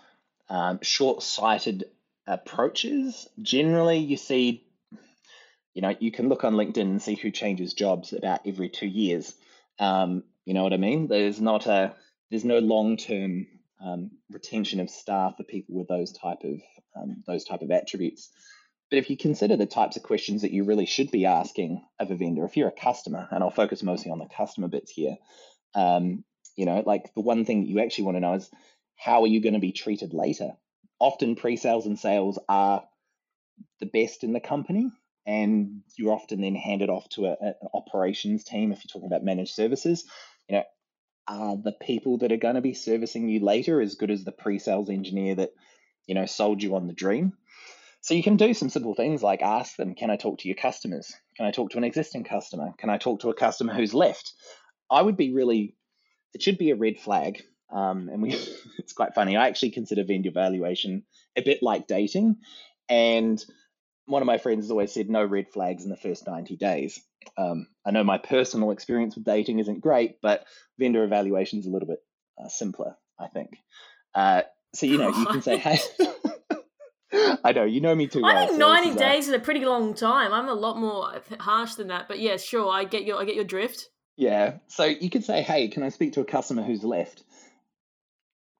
um, 0.49 0.79
short 0.81 1.21
sighted 1.21 1.85
approaches, 2.25 3.27
generally, 3.41 3.99
you 3.99 4.17
see, 4.17 4.63
you 5.73 5.81
know, 5.81 5.95
you 5.99 6.11
can 6.11 6.27
look 6.27 6.43
on 6.43 6.55
LinkedIn 6.55 6.81
and 6.81 7.01
see 7.01 7.15
who 7.15 7.29
changes 7.29 7.73
jobs 7.73 8.13
about 8.13 8.41
every 8.47 8.69
two 8.69 8.87
years. 8.87 9.33
Um, 9.79 10.23
you 10.45 10.55
know 10.55 10.63
what 10.63 10.73
I 10.73 10.77
mean? 10.77 11.07
There's 11.07 11.39
not 11.39 11.67
a, 11.67 11.93
there's 12.31 12.45
no 12.45 12.59
long 12.59 12.97
term 12.97 13.45
um, 13.83 14.11
retention 14.31 14.79
of 14.79 14.89
staff 14.89 15.37
for 15.37 15.43
people 15.43 15.75
with 15.75 15.87
those 15.87 16.11
type 16.11 16.43
of 16.43 16.59
um, 16.95 17.23
those 17.27 17.43
type 17.43 17.61
of 17.61 17.69
attributes. 17.69 18.29
But 18.89 18.97
if 18.97 19.09
you 19.09 19.17
consider 19.17 19.55
the 19.55 19.65
types 19.65 19.97
of 19.97 20.03
questions 20.03 20.41
that 20.41 20.51
you 20.51 20.63
really 20.63 20.85
should 20.85 21.11
be 21.11 21.25
asking 21.25 21.83
of 21.99 22.09
a 22.09 22.15
vendor, 22.15 22.45
if 22.45 22.57
you're 22.57 22.69
a 22.69 22.71
customer, 22.71 23.27
and 23.29 23.43
I'll 23.43 23.51
focus 23.51 23.83
mostly 23.83 24.11
on 24.11 24.19
the 24.19 24.29
customer 24.35 24.67
bits 24.67 24.91
here, 24.91 25.17
um, 25.75 26.23
you 26.57 26.65
know, 26.65 26.83
like 26.85 27.13
the 27.13 27.21
one 27.21 27.45
thing 27.45 27.61
that 27.61 27.69
you 27.69 27.79
actually 27.79 28.05
want 28.05 28.17
to 28.17 28.21
know 28.21 28.33
is 28.33 28.49
how 28.97 29.21
are 29.21 29.27
you 29.27 29.41
going 29.41 29.53
to 29.53 29.59
be 29.59 29.71
treated 29.71 30.13
later? 30.13 30.51
Often 30.99 31.35
pre 31.35 31.55
sales 31.55 31.85
and 31.85 31.97
sales 31.97 32.39
are 32.49 32.83
the 33.79 33.85
best 33.85 34.23
in 34.23 34.33
the 34.33 34.39
company, 34.39 34.91
and 35.25 35.83
you're 35.95 36.13
often 36.13 36.41
then 36.41 36.55
handed 36.55 36.89
off 36.89 37.07
to 37.09 37.27
a, 37.27 37.37
an 37.39 37.53
operations 37.73 38.43
team 38.43 38.71
if 38.71 38.79
you're 38.79 38.89
talking 38.91 39.07
about 39.07 39.23
managed 39.23 39.53
services. 39.53 40.03
You 40.49 40.57
know, 40.57 40.63
are 41.27 41.57
the 41.57 41.73
people 41.73 42.17
that 42.19 42.31
are 42.31 42.37
going 42.37 42.55
to 42.55 42.61
be 42.61 42.73
servicing 42.73 43.29
you 43.29 43.39
later 43.39 43.79
as 43.79 43.95
good 43.95 44.11
as 44.11 44.23
the 44.23 44.31
pre 44.31 44.57
sales 44.57 44.89
engineer 44.89 45.35
that, 45.35 45.51
you 46.07 46.15
know, 46.15 46.25
sold 46.25 46.63
you 46.63 46.75
on 46.75 46.87
the 46.87 46.93
dream? 46.93 47.33
So 48.01 48.13
you 48.13 48.23
can 48.23 48.37
do 48.37 48.53
some 48.53 48.69
simple 48.69 48.95
things 48.95 49.21
like 49.21 49.41
ask 49.41 49.75
them, 49.75 49.93
can 49.93 50.09
I 50.09 50.15
talk 50.15 50.39
to 50.39 50.47
your 50.47 50.55
customers? 50.55 51.13
Can 51.35 51.45
I 51.45 51.51
talk 51.51 51.71
to 51.71 51.77
an 51.77 51.83
existing 51.83 52.23
customer? 52.23 52.73
Can 52.77 52.89
I 52.89 52.97
talk 52.97 53.19
to 53.19 53.29
a 53.29 53.35
customer 53.35 53.73
who's 53.73 53.93
left? 53.93 54.33
I 54.89 55.01
would 55.01 55.17
be 55.17 55.33
really 55.33 55.75
it 56.33 56.41
should 56.41 56.57
be 56.57 56.71
a 56.71 56.75
red 56.75 56.99
flag. 56.99 57.43
Um, 57.69 58.09
and 58.09 58.21
we, 58.21 58.33
it's 58.77 58.93
quite 58.93 59.13
funny. 59.13 59.35
I 59.37 59.47
actually 59.47 59.71
consider 59.71 60.03
vendor 60.03 60.29
evaluation 60.29 61.03
a 61.35 61.41
bit 61.41 61.61
like 61.61 61.87
dating. 61.87 62.37
And 62.89 63.43
one 64.05 64.21
of 64.21 64.25
my 64.25 64.37
friends 64.37 64.65
has 64.65 64.71
always 64.71 64.93
said 64.93 65.09
no 65.09 65.23
red 65.23 65.49
flags 65.51 65.83
in 65.83 65.89
the 65.89 65.97
first 65.97 66.25
90 66.25 66.55
days. 66.55 66.99
Um, 67.37 67.67
I 67.85 67.91
know 67.91 68.03
my 68.03 68.17
personal 68.17 68.71
experience 68.71 69.15
with 69.15 69.25
dating 69.25 69.59
isn't 69.59 69.81
great, 69.81 70.21
but 70.21 70.45
vendor 70.79 71.03
evaluation 71.03 71.59
is 71.59 71.65
a 71.65 71.69
little 71.69 71.87
bit 71.87 71.99
uh, 72.41 72.47
simpler, 72.47 72.95
I 73.19 73.27
think. 73.27 73.57
Uh, 74.15 74.43
so, 74.73 74.85
you 74.85 74.97
know, 74.97 75.09
you 75.09 75.25
can 75.25 75.41
say, 75.41 75.57
hey, 75.57 75.79
I 77.43 77.51
know, 77.53 77.63
you 77.63 77.81
know 77.81 77.95
me 77.95 78.07
too 78.07 78.21
well. 78.21 78.35
I 78.35 78.47
think 78.47 78.59
90 78.59 78.91
so 78.91 78.97
days 78.97 79.27
is 79.27 79.33
a 79.33 79.39
pretty 79.39 79.65
long 79.65 79.93
time. 79.93 80.33
I'm 80.33 80.49
a 80.49 80.53
lot 80.53 80.77
more 80.77 81.21
harsh 81.39 81.75
than 81.75 81.87
that. 81.87 82.07
But 82.07 82.19
yeah, 82.19 82.37
sure, 82.37 82.69
I 82.69 82.83
get 82.83 83.05
your 83.05 83.19
I 83.19 83.25
get 83.25 83.35
your 83.35 83.45
drift. 83.45 83.89
Yeah. 84.17 84.55
So 84.67 84.85
you 84.85 85.09
could 85.09 85.23
say, 85.23 85.43
hey, 85.43 85.67
can 85.69 85.83
I 85.83 85.89
speak 85.89 86.13
to 86.13 86.21
a 86.21 86.25
customer 86.25 86.63
who's 86.63 86.83
left? 86.83 87.23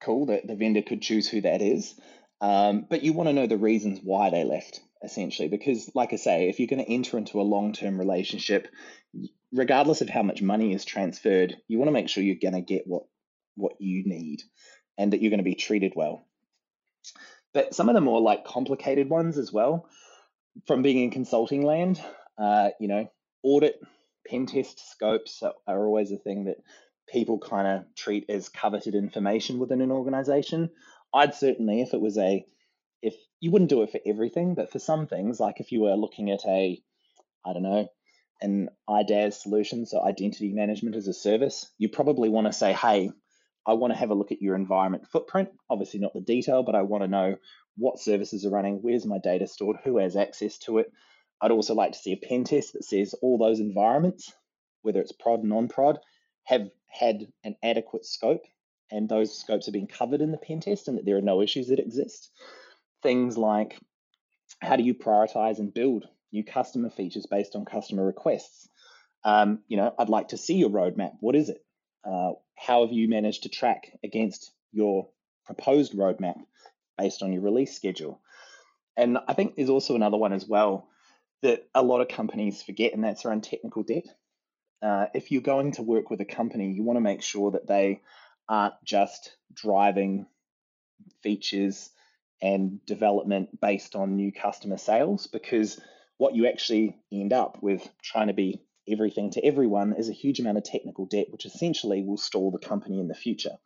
Cool. 0.04 0.28
The, 0.28 0.42
the 0.46 0.56
vendor 0.56 0.84
could 0.84 1.02
choose 1.02 1.28
who 1.28 1.42
that 1.42 1.62
is. 1.62 2.00
Um, 2.40 2.86
but 2.88 3.04
you 3.04 3.14
want 3.14 3.28
to 3.30 3.34
know 3.34 3.48
the 3.48 3.58
reasons 3.58 4.00
why 4.04 4.30
they 4.30 4.44
left, 4.44 4.80
essentially, 5.04 5.48
because, 5.48 5.90
like 5.96 6.14
I 6.14 6.18
say, 6.18 6.50
if 6.50 6.60
you're 6.60 6.68
going 6.68 6.86
to 6.86 6.92
enter 6.92 7.18
into 7.18 7.42
a 7.42 7.44
long 7.44 7.74
term 7.74 7.98
relationship, 7.98 8.68
regardless 9.52 10.02
of 10.02 10.10
how 10.10 10.22
much 10.22 10.44
money 10.44 10.74
is 10.74 10.86
transferred, 10.86 11.58
you 11.68 11.80
want 11.80 11.88
to 11.88 11.94
make 11.94 12.10
sure 12.10 12.24
you're 12.24 12.36
going 12.40 12.54
to 12.54 12.62
get 12.62 12.84
what 12.86 13.04
what 13.56 13.74
you 13.80 14.04
need 14.06 14.44
and 15.00 15.14
that 15.14 15.22
you're 15.22 15.32
going 15.32 15.40
to 15.40 15.44
be 15.44 15.56
treated 15.56 15.94
well. 15.96 16.28
But 17.56 17.74
some 17.74 17.90
of 17.90 17.96
the 17.96 18.02
more 18.02 18.22
like 18.22 18.46
complicated 18.46 19.10
ones 19.10 19.40
as 19.40 19.52
well, 19.52 19.90
from 20.68 20.84
being 20.84 21.00
in 21.00 21.10
consulting 21.10 21.66
land, 21.66 22.00
uh, 22.38 22.70
you 22.80 22.88
know, 22.88 23.10
audit 23.42 23.82
pen 24.30 24.46
test 24.46 24.92
scopes 24.92 25.44
are 25.44 25.86
always 25.86 26.12
a 26.12 26.18
thing 26.18 26.46
that 26.46 26.58
people 27.08 27.40
kind 27.40 27.68
of 27.68 27.96
treat 27.96 28.26
as 28.30 28.50
coveted 28.50 28.96
information 28.96 29.60
within 29.60 29.82
an 29.82 29.92
organization. 29.92 30.70
I'd 31.14 31.36
certainly, 31.36 31.82
if 31.82 31.94
it 31.94 32.02
was 32.02 32.18
a, 32.18 32.46
if 33.02 33.16
you 33.40 33.52
wouldn't 33.52 33.70
do 33.70 33.84
it 33.84 33.92
for 33.92 34.00
everything, 34.06 34.56
but 34.56 34.72
for 34.72 34.80
some 34.80 35.08
things, 35.08 35.40
like 35.40 35.60
if 35.60 35.72
you 35.72 35.82
were 35.82 35.96
looking 35.96 36.32
at 36.32 36.46
a, 36.46 36.82
I 37.46 37.54
don't 37.54 37.64
know, 37.64 37.88
an 38.42 38.70
IDaaS 38.90 39.34
solution, 39.34 39.86
so 39.86 40.04
identity 40.04 40.52
management 40.54 40.96
as 40.96 41.08
a 41.08 41.14
service, 41.14 41.72
you 41.78 41.90
probably 41.90 42.30
want 42.30 42.48
to 42.48 42.54
say, 42.54 42.74
hey, 42.74 43.12
I 43.66 43.74
want 43.74 43.94
to 43.94 44.00
have 44.00 44.12
a 44.12 44.16
look 44.16 44.32
at 44.32 44.42
your 44.42 44.56
environment 44.56 45.08
footprint. 45.12 45.50
Obviously, 45.70 46.00
not 46.00 46.14
the 46.14 46.22
detail, 46.22 46.64
but 46.64 46.76
I 46.76 46.84
want 46.84 47.04
to 47.04 47.08
know 47.08 47.38
what 47.78 48.00
services 48.00 48.46
are 48.46 48.50
running, 48.50 48.80
where's 48.82 49.06
my 49.06 49.18
data 49.20 49.48
stored, 49.48 49.78
who 49.84 49.98
has 49.98 50.16
access 50.16 50.58
to 50.60 50.80
it, 50.80 50.92
I'd 51.42 51.52
also 51.52 51.76
like 51.76 51.94
to 51.94 52.00
see 52.00 52.14
a 52.14 52.18
pen 52.18 52.44
test 52.44 52.74
that 52.74 52.84
says 52.84 53.14
all 53.22 53.38
those 53.38 53.60
environments, 53.60 54.34
whether 54.82 55.00
it's 55.02 55.12
prod, 55.12 55.44
non-prod, 55.44 56.00
have 56.46 56.70
had 56.88 57.28
an 57.44 57.56
adequate 57.62 58.06
scope 58.06 58.44
and 58.90 59.10
those 59.10 59.38
scopes 59.38 59.66
have 59.66 59.74
been 59.74 59.88
covered 59.88 60.22
in 60.22 60.32
the 60.32 60.38
pen 60.38 60.62
test 60.62 60.88
and 60.88 60.98
that 60.98 61.06
there 61.06 61.18
are 61.18 61.22
no 61.22 61.42
issues 61.42 61.68
that 61.68 61.80
exist. 61.80 62.32
Things 63.04 63.38
like 63.38 63.80
how 64.62 64.76
do 64.76 64.84
you 64.84 64.96
prioritize 64.96 65.60
and 65.60 65.74
build 65.74 66.06
new 66.32 66.44
customer 66.44 66.90
features 66.90 67.26
based 67.26 67.56
on 67.56 67.66
customer 67.66 68.06
requests? 68.06 68.68
Um, 69.24 69.60
you 69.68 69.78
know, 69.78 69.94
I'd 70.00 70.10
like 70.10 70.30
to 70.30 70.38
see 70.38 70.56
your 70.56 70.70
roadmap. 70.70 71.14
What 71.20 71.36
is 71.36 71.50
it? 71.50 71.64
Uh, 72.04 72.32
how 72.56 72.86
have 72.86 72.94
you 72.94 73.10
managed 73.10 73.44
to 73.44 73.50
track 73.50 73.92
against 74.04 74.52
your 74.72 75.10
proposed 75.46 75.94
roadmap 75.94 76.38
based 76.98 77.22
on 77.22 77.34
your 77.34 77.42
release 77.42 77.76
schedule? 77.76 78.22
And 78.96 79.18
I 79.28 79.34
think 79.34 79.56
there's 79.56 79.70
also 79.70 79.96
another 79.96 80.18
one 80.18 80.34
as 80.34 80.48
well 80.48 80.88
that 81.42 81.68
a 81.76 81.84
lot 81.84 82.02
of 82.02 82.08
companies 82.08 82.64
forget, 82.64 82.94
and 82.94 83.04
that's 83.04 83.26
around 83.26 83.44
technical 83.44 83.84
debt. 83.84 84.06
Uh, 84.82 85.08
if 85.14 85.32
you're 85.32 85.42
going 85.42 85.72
to 85.74 85.84
work 85.84 86.10
with 86.10 86.22
a 86.22 86.26
company, 86.26 86.72
you 86.72 86.84
want 86.84 86.98
to 86.98 87.02
make 87.02 87.22
sure 87.22 87.52
that 87.52 87.68
they 87.68 88.02
aren't 88.48 88.76
just 88.84 89.36
driving 89.54 90.26
features 91.22 91.90
and 92.42 92.86
development 92.86 93.60
based 93.60 93.96
on 93.96 94.16
new 94.16 94.32
customer 94.32 94.78
sales, 94.78 95.28
because 95.28 95.80
what 96.18 96.36
you 96.36 96.48
actually 96.48 96.96
end 97.12 97.34
up 97.34 97.58
with 97.62 97.88
trying 98.04 98.28
to 98.28 98.34
be 98.34 98.62
everything 98.88 99.32
to 99.32 99.44
everyone 99.44 99.94
is 99.98 100.10
a 100.10 100.14
huge 100.14 100.40
amount 100.40 100.58
of 100.58 100.64
technical 100.64 101.06
debt, 101.06 101.28
which 101.30 101.46
essentially 101.46 102.04
will 102.04 102.18
stall 102.18 102.52
the 102.52 102.68
company 102.68 103.00
in 103.00 103.08
the 103.08 103.16
future. 103.16 103.58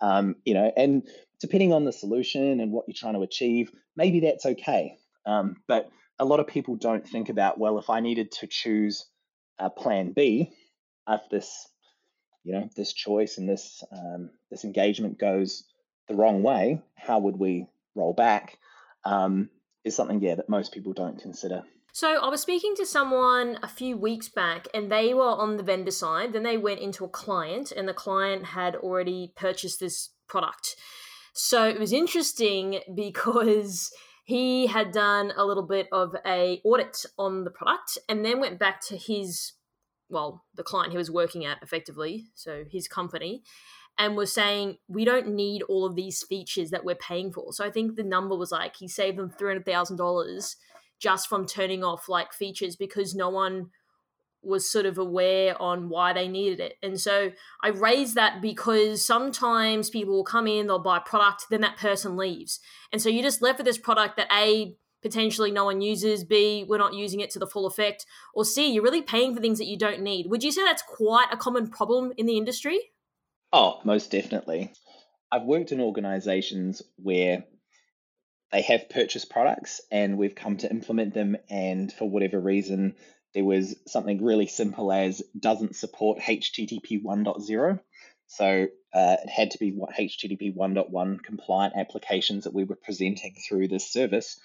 Um, 0.00 0.36
you 0.44 0.54
know, 0.54 0.70
and 0.76 1.06
depending 1.40 1.72
on 1.72 1.84
the 1.84 1.92
solution 1.92 2.60
and 2.60 2.72
what 2.72 2.84
you're 2.86 2.94
trying 2.94 3.14
to 3.14 3.22
achieve, 3.22 3.70
maybe 3.96 4.20
that's 4.20 4.44
okay. 4.44 4.98
Um, 5.24 5.56
but 5.66 5.88
a 6.18 6.24
lot 6.24 6.40
of 6.40 6.46
people 6.46 6.76
don't 6.76 7.06
think 7.06 7.28
about 7.28 7.58
well 7.58 7.78
if 7.78 7.90
i 7.90 8.00
needed 8.00 8.30
to 8.30 8.46
choose 8.46 9.06
a 9.58 9.70
plan 9.70 10.12
b 10.12 10.52
if 11.08 11.20
this 11.30 11.68
you 12.44 12.52
know 12.52 12.68
this 12.76 12.92
choice 12.92 13.38
and 13.38 13.48
this 13.48 13.82
um, 13.92 14.30
this 14.50 14.64
engagement 14.64 15.18
goes 15.18 15.64
the 16.08 16.14
wrong 16.14 16.42
way 16.42 16.80
how 16.94 17.18
would 17.18 17.36
we 17.36 17.66
roll 17.94 18.12
back 18.12 18.58
um, 19.04 19.48
is 19.84 19.96
something 19.96 20.20
yeah 20.20 20.34
that 20.34 20.48
most 20.48 20.72
people 20.72 20.92
don't 20.92 21.20
consider 21.20 21.62
so 21.96 22.20
I 22.20 22.28
was 22.28 22.42
speaking 22.42 22.74
to 22.76 22.84
someone 22.84 23.58
a 23.62 23.68
few 23.68 23.96
weeks 23.96 24.28
back 24.28 24.68
and 24.74 24.92
they 24.92 25.14
were 25.14 25.22
on 25.22 25.56
the 25.56 25.62
vendor 25.62 25.90
side. 25.90 26.34
Then 26.34 26.42
they 26.42 26.58
went 26.58 26.80
into 26.80 27.06
a 27.06 27.08
client 27.08 27.72
and 27.72 27.88
the 27.88 27.94
client 27.94 28.44
had 28.44 28.76
already 28.76 29.32
purchased 29.34 29.80
this 29.80 30.10
product. 30.28 30.76
So 31.32 31.66
it 31.66 31.80
was 31.80 31.94
interesting 31.94 32.80
because 32.94 33.90
he 34.26 34.66
had 34.66 34.90
done 34.90 35.32
a 35.36 35.44
little 35.44 35.62
bit 35.62 35.86
of 35.92 36.16
a 36.26 36.60
audit 36.64 37.06
on 37.16 37.44
the 37.44 37.50
product 37.50 37.96
and 38.08 38.24
then 38.24 38.40
went 38.40 38.58
back 38.58 38.80
to 38.80 38.96
his 38.96 39.52
well 40.10 40.44
the 40.54 40.64
client 40.64 40.90
he 40.90 40.98
was 40.98 41.10
working 41.10 41.44
at 41.44 41.62
effectively 41.62 42.26
so 42.34 42.64
his 42.70 42.88
company 42.88 43.42
and 43.98 44.16
was 44.16 44.32
saying 44.32 44.76
we 44.88 45.04
don't 45.04 45.28
need 45.28 45.62
all 45.62 45.86
of 45.86 45.94
these 45.94 46.22
features 46.22 46.70
that 46.70 46.84
we're 46.84 46.96
paying 46.96 47.32
for. 47.32 47.52
So 47.52 47.64
i 47.64 47.70
think 47.70 47.96
the 47.96 48.02
number 48.02 48.36
was 48.36 48.52
like 48.52 48.76
he 48.76 48.88
saved 48.88 49.16
them 49.16 49.30
$300000 49.30 50.56
just 50.98 51.28
from 51.28 51.46
turning 51.46 51.84
off 51.84 52.08
like 52.08 52.32
features 52.32 52.74
because 52.74 53.14
no 53.14 53.28
one 53.28 53.70
was 54.46 54.70
sort 54.70 54.86
of 54.86 54.96
aware 54.96 55.60
on 55.60 55.88
why 55.88 56.12
they 56.12 56.28
needed 56.28 56.60
it. 56.60 56.74
And 56.82 57.00
so 57.00 57.32
I 57.62 57.68
raise 57.68 58.14
that 58.14 58.40
because 58.40 59.04
sometimes 59.04 59.90
people 59.90 60.14
will 60.14 60.24
come 60.24 60.46
in, 60.46 60.66
they'll 60.66 60.78
buy 60.78 60.98
a 60.98 61.00
product, 61.00 61.46
then 61.50 61.60
that 61.62 61.76
person 61.76 62.16
leaves. 62.16 62.60
And 62.92 63.02
so 63.02 63.08
you're 63.08 63.22
just 63.22 63.42
left 63.42 63.58
with 63.58 63.66
this 63.66 63.78
product 63.78 64.16
that 64.16 64.28
A, 64.32 64.76
potentially 65.02 65.50
no 65.50 65.64
one 65.64 65.80
uses, 65.80 66.24
B, 66.24 66.64
we're 66.68 66.78
not 66.78 66.94
using 66.94 67.20
it 67.20 67.30
to 67.30 67.38
the 67.38 67.46
full 67.46 67.66
effect, 67.66 68.06
or 68.34 68.44
C, 68.44 68.72
you're 68.72 68.82
really 68.82 69.02
paying 69.02 69.34
for 69.34 69.40
things 69.40 69.58
that 69.58 69.66
you 69.66 69.76
don't 69.78 70.00
need. 70.00 70.26
Would 70.28 70.42
you 70.42 70.50
say 70.50 70.62
that's 70.64 70.82
quite 70.82 71.28
a 71.30 71.36
common 71.36 71.68
problem 71.68 72.12
in 72.16 72.26
the 72.26 72.36
industry? 72.36 72.80
Oh, 73.52 73.80
most 73.84 74.10
definitely. 74.10 74.72
I've 75.30 75.44
worked 75.44 75.72
in 75.72 75.80
organizations 75.80 76.82
where 76.96 77.44
they 78.52 78.62
have 78.62 78.88
purchased 78.88 79.28
products 79.28 79.80
and 79.90 80.18
we've 80.18 80.34
come 80.34 80.56
to 80.58 80.70
implement 80.70 81.14
them, 81.14 81.36
and 81.50 81.92
for 81.92 82.08
whatever 82.08 82.40
reason, 82.40 82.94
there 83.36 83.44
was 83.44 83.76
something 83.86 84.24
really 84.24 84.46
simple 84.46 84.90
as 84.90 85.22
doesn't 85.38 85.76
support 85.76 86.20
HTTP 86.20 87.02
1.0. 87.04 87.80
So 88.28 88.66
uh, 88.94 89.16
it 89.22 89.28
had 89.28 89.50
to 89.50 89.58
be 89.58 89.72
what 89.72 89.94
HTTP 89.94 90.56
1.1 90.56 91.22
compliant 91.22 91.74
applications 91.76 92.44
that 92.44 92.54
we 92.54 92.64
were 92.64 92.78
presenting 92.82 93.34
through 93.34 93.68
this 93.68 93.92
service, 93.92 94.40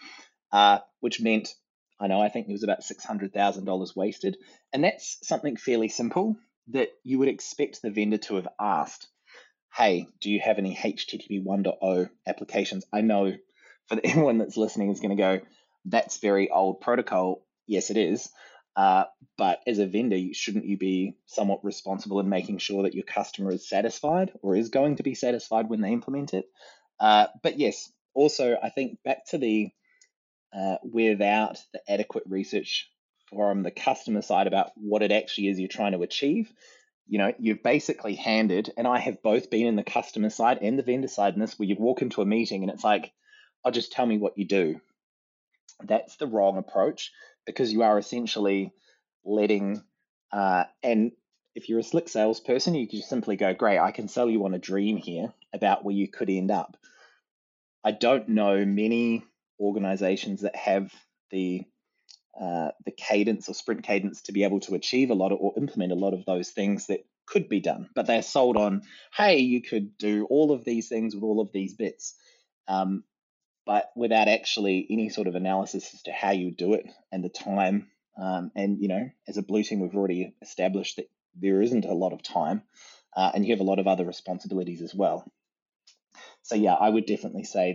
uh, 0.51 0.79
which 0.99 1.21
meant 1.21 1.55
I 2.01 2.07
know 2.07 2.21
I 2.21 2.27
think 2.27 2.49
it 2.49 2.51
was 2.51 2.63
about 2.63 2.83
six 2.83 3.05
hundred 3.05 3.33
thousand 3.33 3.63
dollars 3.63 3.95
wasted, 3.95 4.35
and 4.73 4.83
that's 4.83 5.19
something 5.25 5.55
fairly 5.55 5.87
simple 5.87 6.35
that 6.71 6.89
you 7.05 7.17
would 7.19 7.29
expect 7.29 7.81
the 7.81 7.91
vendor 7.91 8.17
to 8.17 8.35
have 8.35 8.49
asked. 8.59 9.07
Hey, 9.73 10.07
do 10.19 10.29
you 10.29 10.41
have 10.41 10.57
any 10.57 10.75
HTTP 10.75 11.45
1.0 11.45 12.09
applications? 12.27 12.83
I 12.91 12.99
know 12.99 13.31
for 13.87 14.01
anyone 14.03 14.37
that's 14.37 14.57
listening 14.57 14.89
is 14.91 14.99
going 14.99 15.15
to 15.15 15.23
go, 15.23 15.39
that's 15.85 16.17
very 16.17 16.49
old 16.49 16.81
protocol. 16.81 17.45
Yes, 17.67 17.89
it 17.89 17.95
is. 17.95 18.29
Uh, 18.75 19.05
but 19.37 19.61
as 19.67 19.79
a 19.79 19.85
vendor, 19.85 20.17
shouldn't 20.33 20.65
you 20.65 20.77
be 20.77 21.15
somewhat 21.25 21.63
responsible 21.65 22.19
in 22.19 22.29
making 22.29 22.57
sure 22.57 22.83
that 22.83 22.95
your 22.95 23.03
customer 23.03 23.51
is 23.51 23.67
satisfied 23.67 24.31
or 24.41 24.55
is 24.55 24.69
going 24.69 24.95
to 24.95 25.03
be 25.03 25.15
satisfied 25.15 25.69
when 25.69 25.81
they 25.81 25.91
implement 25.91 26.33
it? 26.33 26.45
Uh, 26.99 27.27
but 27.43 27.59
yes, 27.59 27.91
also, 28.13 28.57
I 28.61 28.69
think 28.69 28.99
back 29.03 29.25
to 29.27 29.37
the 29.37 29.71
uh, 30.55 30.75
without 30.83 31.57
the 31.73 31.81
adequate 31.89 32.23
research 32.27 32.89
from 33.29 33.63
the 33.63 33.71
customer 33.71 34.21
side 34.21 34.47
about 34.47 34.71
what 34.75 35.01
it 35.01 35.11
actually 35.11 35.47
is 35.47 35.59
you're 35.59 35.69
trying 35.69 35.93
to 35.93 36.01
achieve, 36.01 36.51
you 37.07 37.17
know, 37.17 37.33
you've 37.39 37.63
basically 37.63 38.15
handed, 38.15 38.71
and 38.77 38.87
I 38.87 38.99
have 38.99 39.23
both 39.23 39.49
been 39.49 39.67
in 39.67 39.75
the 39.75 39.83
customer 39.83 40.29
side 40.29 40.59
and 40.61 40.77
the 40.77 40.83
vendor 40.83 41.07
side 41.07 41.33
in 41.33 41.39
this, 41.39 41.57
where 41.57 41.67
you 41.67 41.75
walk 41.77 42.01
into 42.01 42.21
a 42.21 42.25
meeting 42.25 42.63
and 42.63 42.71
it's 42.71 42.83
like, 42.83 43.11
oh, 43.63 43.71
just 43.71 43.91
tell 43.91 44.05
me 44.05 44.17
what 44.17 44.37
you 44.37 44.45
do. 44.45 44.81
That's 45.83 46.17
the 46.17 46.27
wrong 46.27 46.57
approach 46.57 47.11
because 47.45 47.71
you 47.71 47.83
are 47.83 47.97
essentially 47.97 48.73
letting, 49.23 49.83
uh, 50.31 50.65
and 50.83 51.11
if 51.55 51.69
you're 51.69 51.79
a 51.79 51.83
slick 51.83 52.09
salesperson, 52.09 52.75
you 52.75 52.87
just 52.87 53.09
simply 53.09 53.35
go, 53.35 53.53
Great, 53.53 53.79
I 53.79 53.91
can 53.91 54.07
sell 54.07 54.29
you 54.29 54.45
on 54.45 54.53
a 54.53 54.59
dream 54.59 54.97
here 54.97 55.33
about 55.53 55.83
where 55.83 55.95
you 55.95 56.07
could 56.07 56.29
end 56.29 56.51
up. 56.51 56.77
I 57.83 57.91
don't 57.91 58.29
know 58.29 58.65
many 58.65 59.25
organizations 59.59 60.41
that 60.41 60.55
have 60.55 60.91
the 61.31 61.65
uh, 62.39 62.69
the 62.85 62.91
cadence 62.91 63.49
or 63.49 63.53
sprint 63.53 63.83
cadence 63.83 64.21
to 64.23 64.31
be 64.31 64.43
able 64.43 64.61
to 64.61 64.75
achieve 64.75 65.09
a 65.09 65.15
lot 65.15 65.33
of, 65.33 65.39
or 65.41 65.53
implement 65.57 65.91
a 65.91 65.95
lot 65.95 66.13
of 66.13 66.23
those 66.25 66.49
things 66.49 66.87
that 66.87 67.05
could 67.25 67.49
be 67.49 67.59
done, 67.59 67.89
but 67.93 68.07
they're 68.07 68.21
sold 68.21 68.57
on, 68.57 68.81
hey, 69.15 69.39
you 69.39 69.61
could 69.61 69.97
do 69.97 70.25
all 70.29 70.51
of 70.51 70.63
these 70.63 70.87
things 70.87 71.13
with 71.13 71.23
all 71.23 71.41
of 71.41 71.51
these 71.51 71.73
bits. 71.73 72.15
Um, 72.67 73.03
but 73.71 73.89
without 73.95 74.27
actually 74.27 74.85
any 74.89 75.07
sort 75.07 75.27
of 75.27 75.35
analysis 75.35 75.93
as 75.93 76.01
to 76.01 76.11
how 76.11 76.31
you 76.31 76.51
do 76.51 76.73
it 76.73 76.85
and 77.09 77.23
the 77.23 77.29
time. 77.29 77.87
Um, 78.21 78.51
and 78.53 78.77
you 78.77 78.89
know, 78.89 79.09
as 79.29 79.37
a 79.37 79.41
blue 79.41 79.63
team, 79.63 79.79
we've 79.79 79.95
already 79.95 80.33
established 80.41 80.97
that 80.97 81.09
there 81.39 81.61
isn't 81.61 81.85
a 81.85 81.93
lot 81.93 82.11
of 82.11 82.21
time, 82.21 82.63
uh, 83.15 83.31
and 83.33 83.45
you 83.45 83.53
have 83.53 83.61
a 83.61 83.69
lot 83.71 83.79
of 83.79 83.87
other 83.87 84.03
responsibilities 84.03 84.81
as 84.81 84.93
well. 84.93 85.23
So 86.41 86.55
yeah, 86.55 86.73
I 86.73 86.89
would 86.89 87.05
definitely 87.05 87.45
say 87.45 87.71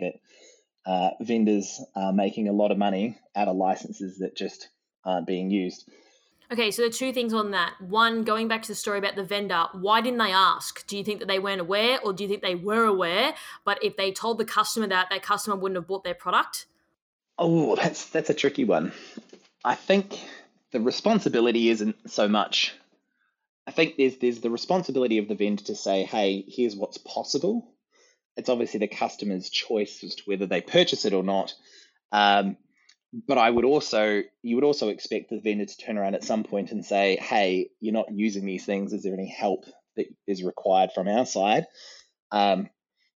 that 0.85 0.91
uh, 0.91 1.11
vendors 1.23 1.83
are 1.95 2.13
making 2.13 2.49
a 2.49 2.53
lot 2.53 2.73
of 2.73 2.77
money 2.77 3.19
out 3.35 3.49
of 3.49 3.57
licenses 3.57 4.19
that 4.19 4.37
just 4.37 4.69
aren't 5.03 5.27
being 5.27 5.51
used. 5.51 5.89
Okay, 6.53 6.71
so 6.71 6.83
the 6.83 6.91
two 6.91 7.13
things 7.13 7.35
on 7.35 7.51
that. 7.51 7.75
One, 7.81 8.23
going 8.23 8.47
back 8.47 8.63
to 8.63 8.69
the 8.69 8.75
story 8.75 8.99
about 8.99 9.17
the 9.17 9.25
vendor, 9.25 9.65
why 9.73 10.01
didn't 10.01 10.19
they 10.19 10.33
ask? 10.33 10.87
Do 10.87 10.97
you 10.97 11.03
think 11.03 11.19
that 11.19 11.27
they 11.27 11.41
weren't 11.41 11.61
aware, 11.61 11.99
or 12.05 12.13
do 12.13 12.23
you 12.23 12.29
think 12.29 12.43
they 12.43 12.55
were 12.55 12.85
aware, 12.85 13.35
but 13.65 13.83
if 13.83 13.97
they 13.97 14.13
told 14.13 14.39
the 14.39 14.45
customer 14.45 14.87
that, 14.87 15.09
that 15.11 15.23
customer 15.23 15.57
wouldn't 15.57 15.77
have 15.77 15.89
bought 15.89 16.05
their 16.05 16.15
product? 16.15 16.67
Oh, 17.39 17.75
that's 17.83 18.07
that's 18.07 18.31
a 18.31 18.35
tricky 18.35 18.65
one. 18.65 18.93
I 19.65 19.75
think 19.75 20.21
the 20.73 20.81
responsibility 20.81 21.69
isn't 21.71 22.11
so 22.11 22.29
much. 22.29 22.75
I 23.67 23.73
think 23.73 23.97
there's 23.97 24.17
there's 24.19 24.41
the 24.41 24.51
responsibility 24.51 25.19
of 25.19 25.27
the 25.27 25.35
vendor 25.35 25.65
to 25.65 25.75
say, 25.75 26.05
hey, 26.05 26.45
here's 26.47 26.77
what's 26.77 26.99
possible. 26.99 27.73
It's 28.37 28.49
obviously 28.49 28.81
the 28.81 28.89
customer's 28.89 29.51
choice 29.51 30.05
as 30.05 30.15
to 30.17 30.23
whether 30.27 30.47
they 30.47 30.61
purchase 30.61 31.05
it 31.07 31.15
or 31.15 31.23
not. 31.23 31.55
Um, 32.13 32.57
but 33.27 33.39
I 33.39 33.51
would 33.51 33.65
also 33.65 34.23
you 34.43 34.57
would 34.57 34.65
also 34.65 34.89
expect 34.89 35.31
the 35.31 35.41
vendor 35.41 35.65
to 35.65 35.77
turn 35.77 35.99
around 35.99 36.15
at 36.15 36.25
some 36.25 36.45
point 36.45 36.73
and 36.73 36.85
say, 36.85 37.17
"Hey, 37.17 37.71
you're 37.81 37.93
not 37.93 38.13
using 38.13 38.45
these 38.45 38.67
things. 38.67 38.93
Is 38.93 39.03
there 39.03 39.15
any 39.15 39.29
help 39.29 39.65
that 39.97 40.07
is 40.27 40.43
required 40.43 40.91
from 40.93 41.09
our 41.09 41.25
side?" 41.25 41.67
Um, 42.31 42.69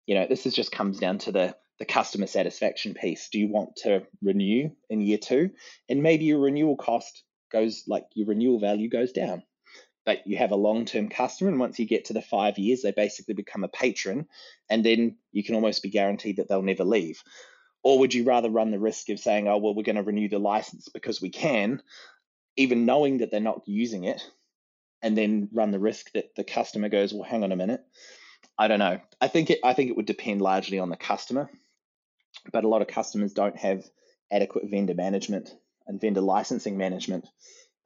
you 0.07 0.15
know, 0.15 0.27
this 0.27 0.47
is 0.47 0.55
just 0.55 0.73
comes 0.73 0.99
down 0.99 1.19
to 1.19 1.33
the 1.33 1.57
the 1.79 1.85
customer 1.85 2.27
satisfaction 2.27 2.95
piece. 2.95 3.29
Do 3.31 3.39
you 3.39 3.49
want 3.49 3.77
to 3.85 4.07
renew 4.23 4.71
in 4.89 5.01
year 5.01 5.19
two, 5.19 5.51
and 5.89 6.03
maybe 6.03 6.25
your 6.25 6.41
renewal 6.41 6.77
cost 6.77 7.23
goes 7.51 7.85
like 7.87 8.05
your 8.15 8.29
renewal 8.29 8.61
value 8.61 8.89
goes 8.89 9.13
down, 9.13 9.43
but 10.07 10.27
you 10.27 10.37
have 10.39 10.53
a 10.53 10.57
long 10.57 10.85
term 10.87 11.09
customer, 11.09 11.51
and 11.51 11.61
once 11.61 11.79
you 11.79 11.87
get 11.87 12.07
to 12.07 12.13
the 12.13 12.23
five 12.23 12.59
years, 12.59 12.83
they 12.83 12.93
basically 12.93 13.35
become 13.35 13.65
a 13.65 13.69
patron, 13.69 14.29
and 14.71 14.85
then 14.85 15.17
you 15.33 15.45
can 15.45 15.55
almost 15.55 15.83
be 15.83 15.91
guaranteed 15.91 16.37
that 16.37 16.49
they'll 16.49 16.63
never 16.63 16.85
leave. 16.85 17.23
Or 17.83 17.99
would 18.01 18.13
you 18.13 18.25
rather 18.25 18.51
run 18.51 18.71
the 18.71 18.79
risk 18.79 19.09
of 19.09 19.19
saying, 19.19 19.49
oh, 19.49 19.57
well, 19.59 19.75
we're 19.75 19.83
going 19.83 19.97
to 19.97 20.03
renew 20.03 20.29
the 20.29 20.39
license 20.39 20.89
because 20.89 21.23
we 21.23 21.31
can, 21.31 21.83
even 22.57 22.85
knowing 22.85 23.19
that 23.19 23.31
they're 23.31 23.41
not 23.41 23.63
using 23.67 24.05
it, 24.05 24.23
and 25.03 25.17
then 25.17 25.49
run 25.53 25.71
the 25.71 25.79
risk 25.79 26.13
that 26.13 26.35
the 26.37 26.45
customer 26.45 26.89
goes, 26.89 27.13
well, 27.15 27.23
hang 27.23 27.43
on 27.43 27.53
a 27.53 27.57
minute. 27.57 27.83
I 28.59 28.69
don't 28.69 28.79
know. 28.79 29.01
I 29.21 29.29
think 29.29 29.51
it, 29.51 29.61
I 29.65 29.73
think 29.73 29.89
it 29.89 29.97
would 29.97 30.07
depend 30.07 30.43
largely 30.43 30.79
on 30.79 30.91
the 30.91 30.97
customer, 30.97 31.51
but 32.53 32.65
a 32.65 32.69
lot 32.69 32.83
of 32.83 32.89
customers 32.89 33.33
don't 33.33 33.57
have 33.57 33.85
adequate 34.31 34.69
vendor 34.69 34.95
management 34.95 35.51
and 35.87 36.01
vendor 36.01 36.21
licensing 36.21 36.77
management. 36.77 37.27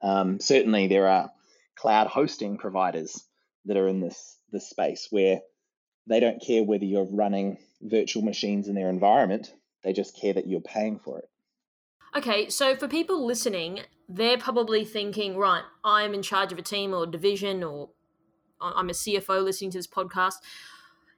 Um, 0.01 0.41
certainly, 0.41 0.87
there 0.87 1.07
are 1.07 1.31
cloud 1.75 2.07
hosting 2.07 2.57
providers 2.57 3.23
that 3.65 3.77
are 3.77 3.87
in 3.87 4.01
this 4.01 4.37
this 4.51 4.69
space 4.69 5.07
where 5.09 5.41
they 6.07 6.19
don't 6.19 6.41
care 6.41 6.63
whether 6.63 6.85
you're 6.85 7.07
running 7.09 7.57
virtual 7.81 8.23
machines 8.23 8.67
in 8.67 8.75
their 8.75 8.89
environment 8.89 9.51
they 9.85 9.93
just 9.93 10.19
care 10.19 10.33
that 10.33 10.47
you're 10.47 10.59
paying 10.59 10.99
for 10.99 11.19
it. 11.19 11.29
Okay, 12.17 12.49
so 12.49 12.75
for 12.75 12.87
people 12.87 13.25
listening, 13.25 13.81
they're 14.09 14.37
probably 14.37 14.83
thinking, 14.83 15.37
right, 15.37 15.63
I'm 15.83 16.13
in 16.13 16.23
charge 16.23 16.51
of 16.51 16.57
a 16.57 16.63
team 16.63 16.93
or 16.93 17.05
division, 17.05 17.63
or 17.63 17.89
I'm 18.59 18.89
a 18.89 18.93
CFO 18.93 19.43
listening 19.43 19.71
to 19.71 19.77
this 19.77 19.87
podcast. 19.87 20.35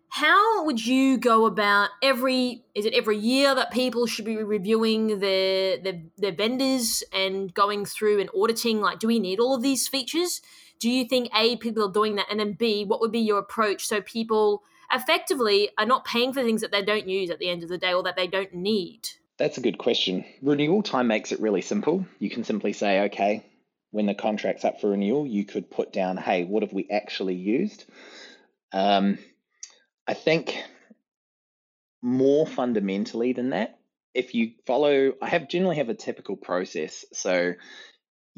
How 0.09 0.65
would 0.65 0.85
you 0.85 1.17
go 1.17 1.45
about 1.45 1.89
every? 2.03 2.65
Is 2.75 2.85
it 2.85 2.93
every 2.93 3.17
year 3.17 3.55
that 3.55 3.71
people 3.71 4.05
should 4.05 4.25
be 4.25 4.37
reviewing 4.37 5.19
their 5.19 5.77
their, 5.77 6.01
their 6.17 6.31
vendors 6.31 7.03
and 7.13 7.53
going 7.53 7.85
through 7.85 8.19
and 8.19 8.29
auditing? 8.35 8.81
Like, 8.81 8.99
do 8.99 9.07
we 9.07 9.19
need 9.19 9.39
all 9.39 9.55
of 9.55 9.61
these 9.61 9.87
features? 9.87 10.41
Do 10.79 10.89
you 10.89 11.05
think 11.05 11.29
a 11.35 11.57
people 11.57 11.87
are 11.87 11.91
doing 11.91 12.15
that, 12.15 12.27
and 12.29 12.39
then 12.39 12.53
b 12.53 12.85
what 12.85 13.01
would 13.01 13.11
be 13.11 13.19
your 13.19 13.39
approach 13.39 13.85
so 13.85 14.01
people 14.01 14.63
effectively 14.91 15.69
are 15.77 15.85
not 15.85 16.05
paying 16.05 16.33
for 16.33 16.43
things 16.43 16.61
that 16.61 16.71
they 16.71 16.83
don't 16.83 17.07
use 17.07 17.29
at 17.29 17.39
the 17.39 17.49
end 17.49 17.63
of 17.63 17.69
the 17.69 17.77
day 17.77 17.93
or 17.93 18.03
that 18.03 18.15
they 18.15 18.27
don't 18.27 18.53
need? 18.53 19.01
That's 19.37 19.57
a 19.57 19.61
good 19.61 19.77
question. 19.77 20.25
Renewal 20.41 20.81
time 20.83 21.07
makes 21.07 21.31
it 21.31 21.39
really 21.39 21.61
simple. 21.61 22.05
You 22.19 22.29
can 22.29 22.43
simply 22.43 22.73
say, 22.73 23.01
okay, 23.05 23.45
when 23.91 24.05
the 24.05 24.15
contract's 24.15 24.65
up 24.65 24.81
for 24.81 24.89
renewal, 24.89 25.27
you 25.27 25.45
could 25.45 25.69
put 25.69 25.93
down, 25.93 26.17
hey, 26.17 26.43
what 26.43 26.63
have 26.63 26.73
we 26.73 26.87
actually 26.89 27.35
used? 27.35 27.85
Um, 28.73 29.19
I 30.07 30.13
think 30.13 30.57
more 32.01 32.47
fundamentally 32.47 33.33
than 33.33 33.51
that, 33.51 33.79
if 34.13 34.33
you 34.33 34.53
follow, 34.65 35.13
I 35.21 35.29
have 35.29 35.47
generally 35.47 35.75
have 35.77 35.89
a 35.89 35.93
typical 35.93 36.35
process. 36.35 37.05
So 37.13 37.53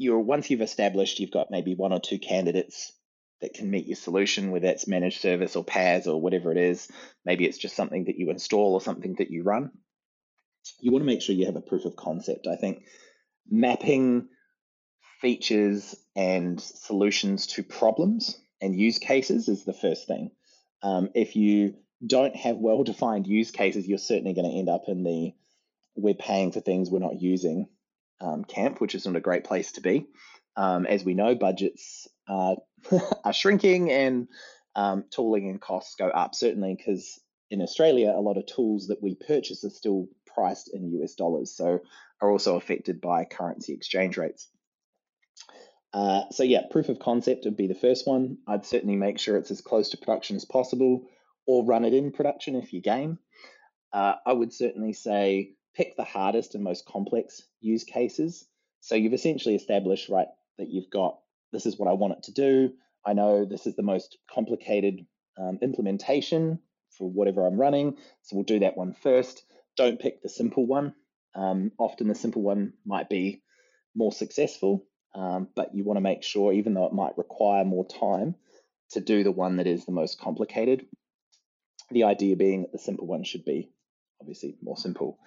you're 0.00 0.18
once 0.18 0.50
you've 0.50 0.62
established 0.62 1.20
you've 1.20 1.30
got 1.30 1.50
maybe 1.50 1.74
one 1.74 1.92
or 1.92 2.00
two 2.00 2.18
candidates 2.18 2.92
that 3.40 3.54
can 3.54 3.70
meet 3.70 3.86
your 3.86 3.96
solution, 3.96 4.50
whether 4.50 4.68
it's 4.68 4.86
managed 4.86 5.20
service 5.20 5.56
or 5.56 5.64
PaaS 5.64 6.06
or 6.06 6.20
whatever 6.20 6.52
it 6.52 6.58
is. 6.58 6.88
Maybe 7.24 7.46
it's 7.46 7.58
just 7.58 7.76
something 7.76 8.04
that 8.04 8.18
you 8.18 8.30
install 8.30 8.74
or 8.74 8.80
something 8.80 9.14
that 9.18 9.30
you 9.30 9.42
run. 9.42 9.70
You 10.80 10.92
want 10.92 11.02
to 11.02 11.06
make 11.06 11.22
sure 11.22 11.34
you 11.34 11.46
have 11.46 11.56
a 11.56 11.62
proof 11.62 11.84
of 11.84 11.96
concept. 11.96 12.46
I 12.46 12.56
think 12.56 12.84
mapping 13.48 14.28
features 15.20 15.94
and 16.14 16.60
solutions 16.60 17.46
to 17.48 17.62
problems 17.62 18.38
and 18.60 18.78
use 18.78 18.98
cases 18.98 19.48
is 19.48 19.64
the 19.64 19.72
first 19.72 20.06
thing. 20.06 20.30
Um, 20.82 21.10
if 21.14 21.36
you 21.36 21.74
don't 22.06 22.36
have 22.36 22.56
well 22.56 22.84
defined 22.84 23.26
use 23.26 23.50
cases, 23.50 23.86
you're 23.86 23.98
certainly 23.98 24.34
going 24.34 24.50
to 24.50 24.58
end 24.58 24.68
up 24.68 24.84
in 24.88 25.02
the 25.02 25.34
we're 25.96 26.14
paying 26.14 26.52
for 26.52 26.60
things 26.60 26.90
we're 26.90 26.98
not 26.98 27.20
using 27.20 27.68
um, 28.20 28.44
camp, 28.44 28.80
which 28.80 28.94
is 28.94 29.06
not 29.06 29.16
a 29.16 29.20
great 29.20 29.44
place 29.44 29.72
to 29.72 29.80
be. 29.80 30.06
Um, 30.56 30.86
as 30.86 31.04
we 31.04 31.14
know, 31.14 31.34
budgets 31.34 32.08
are, 32.28 32.56
are 33.24 33.32
shrinking 33.32 33.90
and 33.90 34.28
um, 34.74 35.04
tooling 35.10 35.48
and 35.48 35.60
costs 35.60 35.94
go 35.96 36.08
up, 36.08 36.34
certainly 36.34 36.74
because 36.74 37.20
in 37.50 37.60
Australia, 37.60 38.12
a 38.14 38.20
lot 38.20 38.36
of 38.36 38.46
tools 38.46 38.88
that 38.88 39.02
we 39.02 39.14
purchase 39.14 39.64
are 39.64 39.70
still 39.70 40.08
priced 40.26 40.72
in 40.72 40.92
US 41.00 41.14
dollars, 41.14 41.54
so 41.54 41.80
are 42.20 42.30
also 42.30 42.56
affected 42.56 43.00
by 43.00 43.24
currency 43.24 43.72
exchange 43.72 44.16
rates. 44.16 44.48
Uh, 45.92 46.22
so 46.30 46.44
yeah, 46.44 46.62
proof 46.70 46.88
of 46.88 47.00
concept 47.00 47.44
would 47.44 47.56
be 47.56 47.66
the 47.66 47.74
first 47.74 48.06
one. 48.06 48.38
I'd 48.46 48.64
certainly 48.64 48.96
make 48.96 49.18
sure 49.18 49.36
it's 49.36 49.50
as 49.50 49.60
close 49.60 49.90
to 49.90 49.96
production 49.96 50.36
as 50.36 50.44
possible, 50.44 51.08
or 51.46 51.64
run 51.64 51.84
it 51.84 51.94
in 51.94 52.12
production 52.12 52.54
if 52.54 52.72
you 52.72 52.80
game. 52.80 53.18
Uh, 53.92 54.14
I 54.24 54.32
would 54.32 54.52
certainly 54.52 54.92
say 54.92 55.54
pick 55.74 55.96
the 55.96 56.04
hardest 56.04 56.54
and 56.54 56.62
most 56.62 56.86
complex 56.86 57.42
use 57.60 57.82
cases. 57.82 58.46
So 58.80 58.94
you've 58.94 59.14
essentially 59.14 59.56
established, 59.56 60.08
right, 60.08 60.28
that 60.58 60.68
you've 60.68 60.90
got 60.90 61.18
this 61.52 61.66
is 61.66 61.78
what 61.78 61.88
I 61.88 61.94
want 61.94 62.14
it 62.14 62.22
to 62.24 62.32
do. 62.32 62.72
I 63.04 63.12
know 63.12 63.44
this 63.44 63.66
is 63.66 63.76
the 63.76 63.82
most 63.82 64.18
complicated 64.32 65.06
um, 65.38 65.58
implementation 65.62 66.60
for 66.98 67.10
whatever 67.10 67.46
I'm 67.46 67.60
running. 67.60 67.96
So 68.22 68.36
we'll 68.36 68.44
do 68.44 68.60
that 68.60 68.76
one 68.76 68.94
first. 68.94 69.42
Don't 69.76 70.00
pick 70.00 70.22
the 70.22 70.28
simple 70.28 70.66
one. 70.66 70.94
Um, 71.34 71.72
often 71.78 72.08
the 72.08 72.14
simple 72.14 72.42
one 72.42 72.74
might 72.84 73.08
be 73.08 73.42
more 73.94 74.12
successful, 74.12 74.84
um, 75.14 75.48
but 75.54 75.74
you 75.74 75.84
want 75.84 75.96
to 75.96 76.02
make 76.02 76.22
sure, 76.22 76.52
even 76.52 76.74
though 76.74 76.86
it 76.86 76.92
might 76.92 77.18
require 77.18 77.64
more 77.64 77.86
time, 77.86 78.34
to 78.90 79.00
do 79.00 79.22
the 79.22 79.32
one 79.32 79.56
that 79.56 79.66
is 79.66 79.84
the 79.84 79.92
most 79.92 80.20
complicated. 80.20 80.86
The 81.90 82.04
idea 82.04 82.36
being 82.36 82.62
that 82.62 82.72
the 82.72 82.78
simple 82.78 83.06
one 83.06 83.24
should 83.24 83.44
be 83.44 83.70
obviously 84.20 84.56
more 84.62 84.76
simple. 84.76 85.18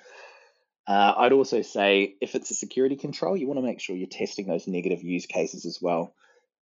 Uh, 0.86 1.14
I'd 1.18 1.32
also 1.32 1.62
say 1.62 2.16
if 2.22 2.36
it's 2.36 2.52
a 2.52 2.56
security 2.56 2.96
control, 2.96 3.38
you 3.38 3.48
want 3.48 3.60
to 3.60 3.66
make 3.66 3.80
sure 3.80 3.96
you're 3.96 4.08
testing 4.08 4.48
those 4.48 4.68
negative 4.68 5.02
use 5.02 5.26
cases 5.26 5.66
as 5.66 5.80
well. 5.82 6.14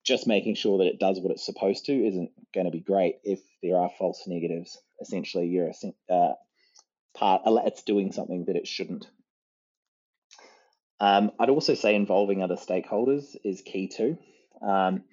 Just 0.03 0.27
making 0.27 0.55
sure 0.55 0.79
that 0.79 0.87
it 0.87 0.99
does 0.99 1.19
what 1.19 1.31
it's 1.31 1.45
supposed 1.45 1.85
to 1.85 1.93
isn't 1.93 2.31
going 2.53 2.65
to 2.65 2.71
be 2.71 2.79
great 2.79 3.15
if 3.23 3.39
there 3.61 3.77
are 3.77 3.89
false 3.97 4.23
negatives. 4.27 4.77
Essentially, 4.99 5.47
you're 5.47 5.71
uh, 6.09 6.33
part, 7.15 7.41
it's 7.45 7.83
doing 7.83 8.11
something 8.11 8.45
that 8.45 8.55
it 8.55 8.67
shouldn't. 8.67 9.07
Um, 10.99 11.31
I'd 11.39 11.49
also 11.49 11.73
say 11.73 11.95
involving 11.95 12.43
other 12.43 12.57
stakeholders 12.57 13.35
is 13.43 13.61
key 13.61 13.87
too. 13.87 14.17
Um, 14.61 15.03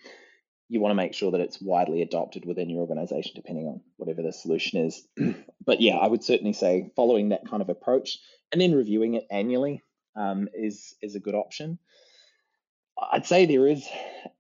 you 0.68 0.81
want 0.81 0.90
to 0.90 0.97
make 0.97 1.14
sure 1.14 1.33
that 1.33 1.40
it's 1.40 1.62
widely 1.62 2.03
adopted 2.03 2.44
within 2.44 2.68
your 2.68 2.81
organization, 2.81 3.33
depending 3.35 3.66
on 3.66 3.81
whatever 3.97 4.23
the 4.23 4.33
solution 4.33 4.87
is. 4.87 5.03
but 5.64 5.81
yeah, 5.81 5.97
I 5.97 6.07
would 6.07 6.23
certainly 6.23 6.53
say 6.53 6.90
following 6.94 7.31
that 7.31 7.49
kind 7.49 7.62
of 7.62 7.71
approach 7.71 8.18
and 8.53 8.61
then 8.61 8.75
reviewing 8.75 9.15
it 9.15 9.27
annually 9.31 9.83
um, 10.17 10.49
is 10.55 10.95
is 11.03 11.15
a 11.15 11.21
good 11.21 11.35
option. 11.35 11.79
I'd 13.13 13.27
say 13.27 13.47
there 13.47 13.67
is 13.67 13.87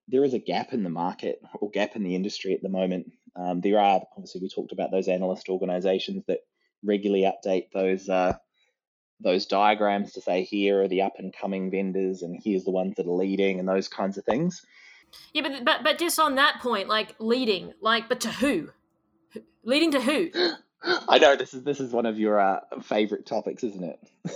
there 0.08 0.24
is 0.24 0.34
a 0.34 0.38
gap 0.38 0.72
in 0.72 0.82
the 0.82 0.90
market 0.90 1.40
or 1.60 1.70
gap 1.70 1.96
in 1.96 2.02
the 2.02 2.14
industry 2.14 2.54
at 2.54 2.62
the 2.62 2.68
moment. 2.68 3.12
Um, 3.36 3.60
there 3.60 3.78
are 3.78 4.02
obviously 4.16 4.40
we 4.40 4.48
talked 4.48 4.72
about 4.72 4.90
those 4.90 5.08
analyst 5.08 5.48
organizations 5.48 6.24
that 6.26 6.40
regularly 6.82 7.22
update 7.22 7.70
those 7.72 8.08
uh, 8.08 8.34
those 9.20 9.46
diagrams 9.46 10.12
to 10.12 10.20
say 10.20 10.44
here 10.44 10.82
are 10.82 10.88
the 10.88 11.02
up 11.02 11.14
and 11.18 11.34
coming 11.34 11.70
vendors 11.70 12.22
and 12.22 12.40
here's 12.42 12.64
the 12.64 12.70
ones 12.70 12.94
that 12.96 13.06
are 13.06 13.10
leading 13.10 13.58
and 13.58 13.68
those 13.68 13.88
kinds 13.88 14.16
of 14.18 14.24
things. 14.24 14.64
Yeah, 15.32 15.42
but 15.42 15.64
but 15.64 15.84
but 15.84 15.98
just 15.98 16.18
on 16.18 16.34
that 16.36 16.60
point, 16.60 16.88
like 16.88 17.14
leading, 17.18 17.72
like 17.80 18.08
but 18.08 18.20
to 18.22 18.30
who? 18.30 18.70
Leading 19.62 19.92
to 19.92 20.00
who? 20.00 20.30
I 21.08 21.18
know 21.18 21.36
this 21.36 21.54
is 21.54 21.62
this 21.64 21.80
is 21.80 21.92
one 21.92 22.06
of 22.06 22.18
your 22.18 22.40
uh, 22.40 22.60
favorite 22.82 23.26
topics, 23.26 23.64
isn't 23.64 23.84
it? 23.84 24.00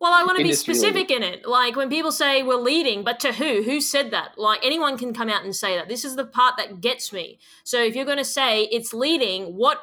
Well, 0.00 0.14
I 0.14 0.24
want 0.24 0.38
to 0.38 0.44
be 0.44 0.54
specific 0.54 1.10
in 1.10 1.22
it. 1.22 1.46
Like 1.46 1.76
when 1.76 1.90
people 1.90 2.10
say 2.10 2.42
we're 2.42 2.54
leading, 2.54 3.04
but 3.04 3.20
to 3.20 3.34
who? 3.34 3.62
Who 3.62 3.82
said 3.82 4.10
that? 4.12 4.38
Like 4.38 4.60
anyone 4.64 4.96
can 4.96 5.12
come 5.12 5.28
out 5.28 5.44
and 5.44 5.54
say 5.54 5.76
that. 5.76 5.88
This 5.88 6.06
is 6.06 6.16
the 6.16 6.24
part 6.24 6.56
that 6.56 6.80
gets 6.80 7.12
me. 7.12 7.38
So 7.64 7.84
if 7.84 7.94
you're 7.94 8.06
going 8.06 8.16
to 8.16 8.24
say 8.24 8.62
it's 8.64 8.94
leading, 8.94 9.56
what 9.56 9.78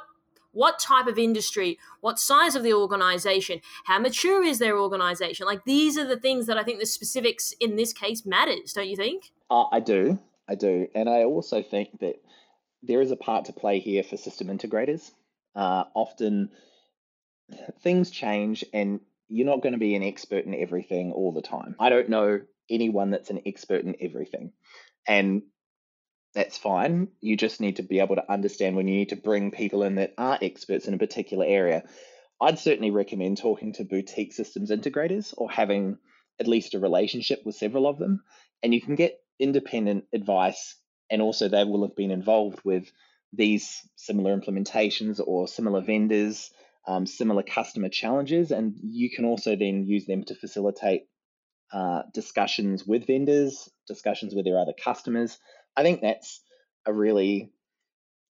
what 0.53 0.79
type 0.79 1.05
of 1.05 1.19
industry, 1.19 1.77
what 2.01 2.17
size 2.17 2.55
of 2.55 2.63
the 2.63 2.73
organization, 2.73 3.61
how 3.83 3.99
mature 3.99 4.43
is 4.43 4.57
their 4.57 4.79
organization? 4.79 5.45
Like 5.45 5.65
these 5.65 5.99
are 5.99 6.07
the 6.07 6.19
things 6.19 6.47
that 6.47 6.57
I 6.57 6.63
think 6.63 6.79
the 6.79 6.87
specifics 6.87 7.53
in 7.59 7.75
this 7.75 7.93
case 7.93 8.25
matters, 8.25 8.73
don't 8.73 8.89
you 8.89 8.95
think? 8.95 9.31
Uh, 9.51 9.65
I 9.71 9.79
do. 9.79 10.17
I 10.49 10.55
do. 10.55 10.87
And 10.95 11.07
I 11.07 11.25
also 11.25 11.61
think 11.61 11.99
that 11.99 12.15
there 12.81 13.01
is 13.01 13.11
a 13.11 13.15
part 13.15 13.45
to 13.45 13.53
play 13.53 13.77
here 13.77 14.01
for 14.01 14.17
system 14.17 14.47
integrators. 14.47 15.11
Uh, 15.57 15.85
often 15.95 16.51
things 17.81 18.11
change 18.11 18.63
and 18.73 18.99
you're 19.27 19.47
not 19.47 19.61
going 19.61 19.73
to 19.73 19.79
be 19.79 19.95
an 19.95 20.03
expert 20.03 20.45
in 20.45 20.53
everything 20.53 21.11
all 21.11 21.33
the 21.33 21.41
time. 21.41 21.75
I 21.79 21.89
don't 21.89 22.09
know 22.09 22.41
anyone 22.69 23.09
that's 23.09 23.31
an 23.31 23.41
expert 23.45 23.83
in 23.83 23.95
everything. 23.99 24.53
And 25.07 25.41
that's 26.35 26.57
fine. 26.57 27.07
You 27.21 27.35
just 27.35 27.59
need 27.59 27.77
to 27.77 27.83
be 27.83 27.99
able 27.99 28.17
to 28.17 28.31
understand 28.31 28.75
when 28.75 28.87
you 28.87 28.95
need 28.95 29.09
to 29.09 29.15
bring 29.15 29.49
people 29.49 29.81
in 29.81 29.95
that 29.95 30.13
are 30.17 30.37
experts 30.41 30.87
in 30.87 30.93
a 30.93 30.99
particular 30.99 31.45
area. 31.47 31.83
I'd 32.39 32.59
certainly 32.59 32.91
recommend 32.91 33.37
talking 33.37 33.73
to 33.73 33.83
boutique 33.83 34.33
systems 34.33 34.69
integrators 34.69 35.33
or 35.35 35.49
having 35.49 35.97
at 36.39 36.47
least 36.47 36.75
a 36.75 36.79
relationship 36.79 37.41
with 37.45 37.55
several 37.55 37.87
of 37.87 37.97
them. 37.97 38.21
And 38.61 38.73
you 38.73 38.81
can 38.81 38.93
get 38.93 39.19
independent 39.39 40.05
advice, 40.13 40.75
and 41.09 41.21
also 41.21 41.47
they 41.47 41.63
will 41.63 41.87
have 41.87 41.95
been 41.95 42.11
involved 42.11 42.59
with 42.63 42.91
these 43.33 43.81
similar 43.95 44.37
implementations 44.37 45.19
or 45.25 45.47
similar 45.47 45.81
vendors, 45.81 46.49
um, 46.87 47.05
similar 47.05 47.43
customer 47.43 47.89
challenges, 47.89 48.51
and 48.51 48.75
you 48.81 49.09
can 49.09 49.25
also 49.25 49.55
then 49.55 49.85
use 49.85 50.05
them 50.05 50.23
to 50.23 50.35
facilitate 50.35 51.03
uh, 51.73 52.03
discussions 52.13 52.85
with 52.85 53.07
vendors, 53.07 53.69
discussions 53.87 54.33
with 54.33 54.45
their 54.45 54.59
other 54.59 54.73
customers. 54.73 55.37
I 55.75 55.83
think 55.83 56.01
that's 56.01 56.41
a 56.85 56.93
really 56.93 57.51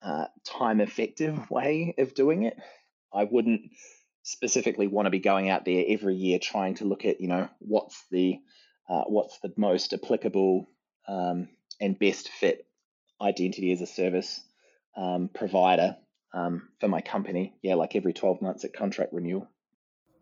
uh, 0.01 0.25
time 0.45 0.79
effective 0.79 1.49
way 1.49 1.95
of 1.97 2.13
doing 2.13 2.43
it. 2.43 2.58
I 3.13 3.25
wouldn't 3.25 3.62
specifically 4.23 4.88
want 4.88 5.05
to 5.05 5.12
be 5.12 5.19
going 5.19 5.49
out 5.49 5.65
there 5.65 5.84
every 5.88 6.15
year 6.15 6.39
trying 6.39 6.75
to 6.75 6.86
look 6.86 7.05
at 7.05 7.21
you 7.21 7.27
know 7.27 7.47
what's 7.60 8.03
the 8.10 8.39
uh, 8.89 9.03
what's 9.03 9.38
the 9.39 9.53
most 9.55 9.93
applicable 9.93 10.67
um, 11.08 11.47
and 11.79 11.99
best 11.99 12.29
fit 12.29 12.65
identity 13.21 13.71
as 13.71 13.81
a 13.81 13.88
service 13.88 14.41
um, 14.95 15.29
provider 15.34 15.97
um, 16.34 16.69
for 16.79 16.88
my 16.88 17.01
company. 17.01 17.55
Yeah, 17.62 17.75
like 17.75 17.95
every 17.95 18.13
12 18.13 18.41
months 18.41 18.63
at 18.65 18.73
contract 18.73 19.13
renewal. 19.13 19.47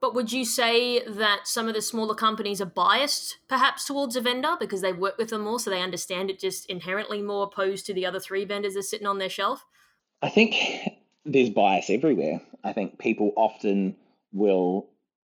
But 0.03 0.13
would 0.15 0.33
you 0.33 0.43
say 0.43 1.01
that 1.07 1.47
some 1.47 1.69
of 1.69 1.75
the 1.75 1.81
smaller 1.81 2.13
companies 2.13 2.59
are 2.59 2.65
biased 2.65 3.37
perhaps 3.47 3.85
towards 3.85 4.17
a 4.17 4.21
vendor 4.21 4.57
because 4.59 4.81
they 4.81 4.91
work 4.91 5.17
with 5.17 5.29
them 5.29 5.43
more 5.43 5.61
so 5.61 5.69
they 5.69 5.81
understand 5.81 6.29
it 6.29 6.39
just 6.39 6.65
inherently 6.69 7.21
more 7.21 7.45
opposed 7.45 7.85
to 7.85 7.93
the 7.93 8.05
other 8.05 8.19
three 8.19 8.43
vendors 8.43 8.73
that 8.73 8.81
are 8.81 8.83
sitting 8.83 9.07
on 9.07 9.17
their 9.17 9.29
shelf? 9.29 9.65
I 10.21 10.27
think 10.27 10.55
there's 11.25 11.49
bias 11.49 11.89
everywhere. 11.89 12.41
I 12.65 12.73
think 12.73 12.99
people 12.99 13.31
often 13.37 13.95
will, 14.33 14.89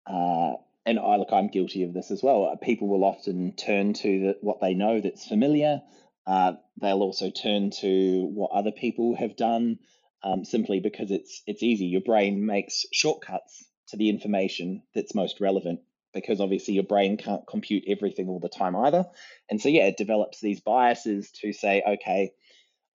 uh, 0.07 0.55
and 0.87 0.99
I 0.99 1.16
look, 1.16 1.31
I'm 1.31 1.49
guilty 1.49 1.83
of 1.83 1.92
this 1.92 2.11
as 2.11 2.23
well. 2.23 2.59
People 2.62 2.88
will 2.88 3.05
often 3.05 3.53
turn 3.53 3.92
to 3.92 4.20
the, 4.20 4.38
what 4.40 4.62
they 4.62 4.73
know 4.73 4.99
that's 4.99 5.27
familiar. 5.27 5.83
Uh, 6.27 6.53
they'll 6.81 7.03
also 7.03 7.31
turn 7.31 7.71
to 7.71 8.27
what 8.33 8.53
other 8.53 8.73
people 8.73 9.15
have 9.17 9.37
done 9.37 9.79
um, 10.23 10.45
simply 10.45 10.81
because 10.81 11.11
it's 11.11 11.43
it's 11.47 11.63
easy. 11.63 11.87
Your 11.87 12.01
brain 12.01 12.47
makes 12.47 12.87
shortcuts 12.93 13.65
to 13.89 13.97
the 13.97 14.09
information 14.09 14.83
that's 14.95 15.15
most 15.15 15.41
relevant 15.41 15.81
because 16.15 16.41
obviously 16.41 16.75
your 16.75 16.85
brain 16.85 17.17
can't 17.17 17.47
compute 17.47 17.85
everything 17.89 18.29
all 18.29 18.41
the 18.41 18.49
time 18.49 18.77
either. 18.77 19.05
And 19.51 19.61
so 19.61 19.69
yeah, 19.69 19.87
it 19.87 19.97
develops 19.97 20.41
these 20.41 20.61
biases 20.61 21.31
to 21.43 21.53
say, 21.53 21.83
okay, 21.87 22.33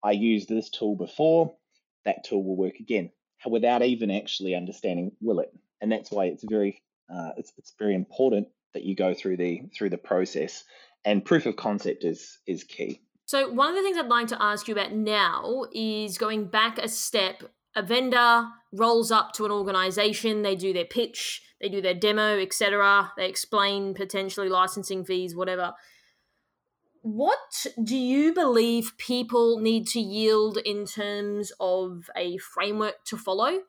I 0.04 0.12
used 0.12 0.50
this 0.50 0.70
tool 0.70 0.96
before, 0.96 1.56
that 2.06 2.24
tool 2.24 2.44
will 2.44 2.56
work 2.56 2.80
again, 2.80 3.12
without 3.48 3.84
even 3.84 4.12
actually 4.12 4.56
understanding 4.56 5.12
will 5.22 5.40
it. 5.42 5.52
And 5.82 5.92
that's 5.92 6.12
why 6.12 6.26
it's 6.26 6.44
very 6.44 6.82
uh, 7.14 7.32
it's, 7.38 7.52
it's 7.58 7.74
very 7.78 7.96
important 7.96 8.48
that 8.74 8.84
you 8.84 8.96
go 8.96 9.14
through 9.14 9.38
the 9.38 9.64
through 9.76 9.90
the 9.90 9.98
process. 9.98 10.64
And 11.06 11.24
proof 11.26 11.46
of 11.46 11.56
concept 11.56 12.04
is 12.04 12.40
is 12.48 12.64
key. 12.64 13.02
So, 13.30 13.48
one 13.48 13.70
of 13.70 13.76
the 13.76 13.84
things 13.84 13.96
I'd 13.96 14.08
like 14.08 14.26
to 14.30 14.42
ask 14.42 14.68
you 14.68 14.74
about 14.74 14.92
now 14.92 15.66
is 15.72 16.18
going 16.18 16.48
back 16.48 16.80
a 16.80 16.88
step. 16.88 17.44
A 17.76 17.84
vendor 17.84 18.48
rolls 18.72 19.12
up 19.12 19.34
to 19.34 19.46
an 19.46 19.52
organization, 19.52 20.42
they 20.42 20.56
do 20.56 20.74
their 20.74 20.86
pitch, 20.86 21.44
they 21.62 21.70
do 21.70 21.80
their 21.80 21.94
demo, 21.94 22.40
etc. 22.40 23.12
They 23.18 23.30
explain 23.30 23.94
potentially 23.94 24.50
licensing 24.50 25.06
fees, 25.06 25.36
whatever. 25.36 25.74
What 27.04 27.68
do 27.84 27.96
you 27.96 28.34
believe 28.34 28.98
people 28.98 29.60
need 29.60 29.86
to 29.90 30.00
yield 30.00 30.58
in 30.66 30.88
terms 30.88 31.52
of 31.60 32.10
a 32.18 32.40
framework 32.40 33.06
to 33.06 33.18
follow? 33.18 33.60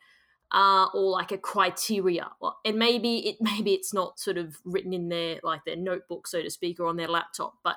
Uh, 0.50 0.86
or 0.94 1.10
like 1.10 1.32
a 1.32 1.38
criteria. 1.38 2.30
And 2.64 2.78
maybe 2.78 3.28
it 3.28 3.36
maybe 3.42 3.74
it's 3.74 3.92
not 3.92 4.18
sort 4.18 4.38
of 4.38 4.56
written 4.64 4.94
in 4.94 5.10
their 5.10 5.38
like 5.42 5.66
their 5.66 5.76
notebook, 5.76 6.26
so 6.26 6.40
to 6.40 6.48
speak, 6.48 6.80
or 6.80 6.86
on 6.86 6.96
their 6.96 7.08
laptop. 7.08 7.58
But 7.62 7.76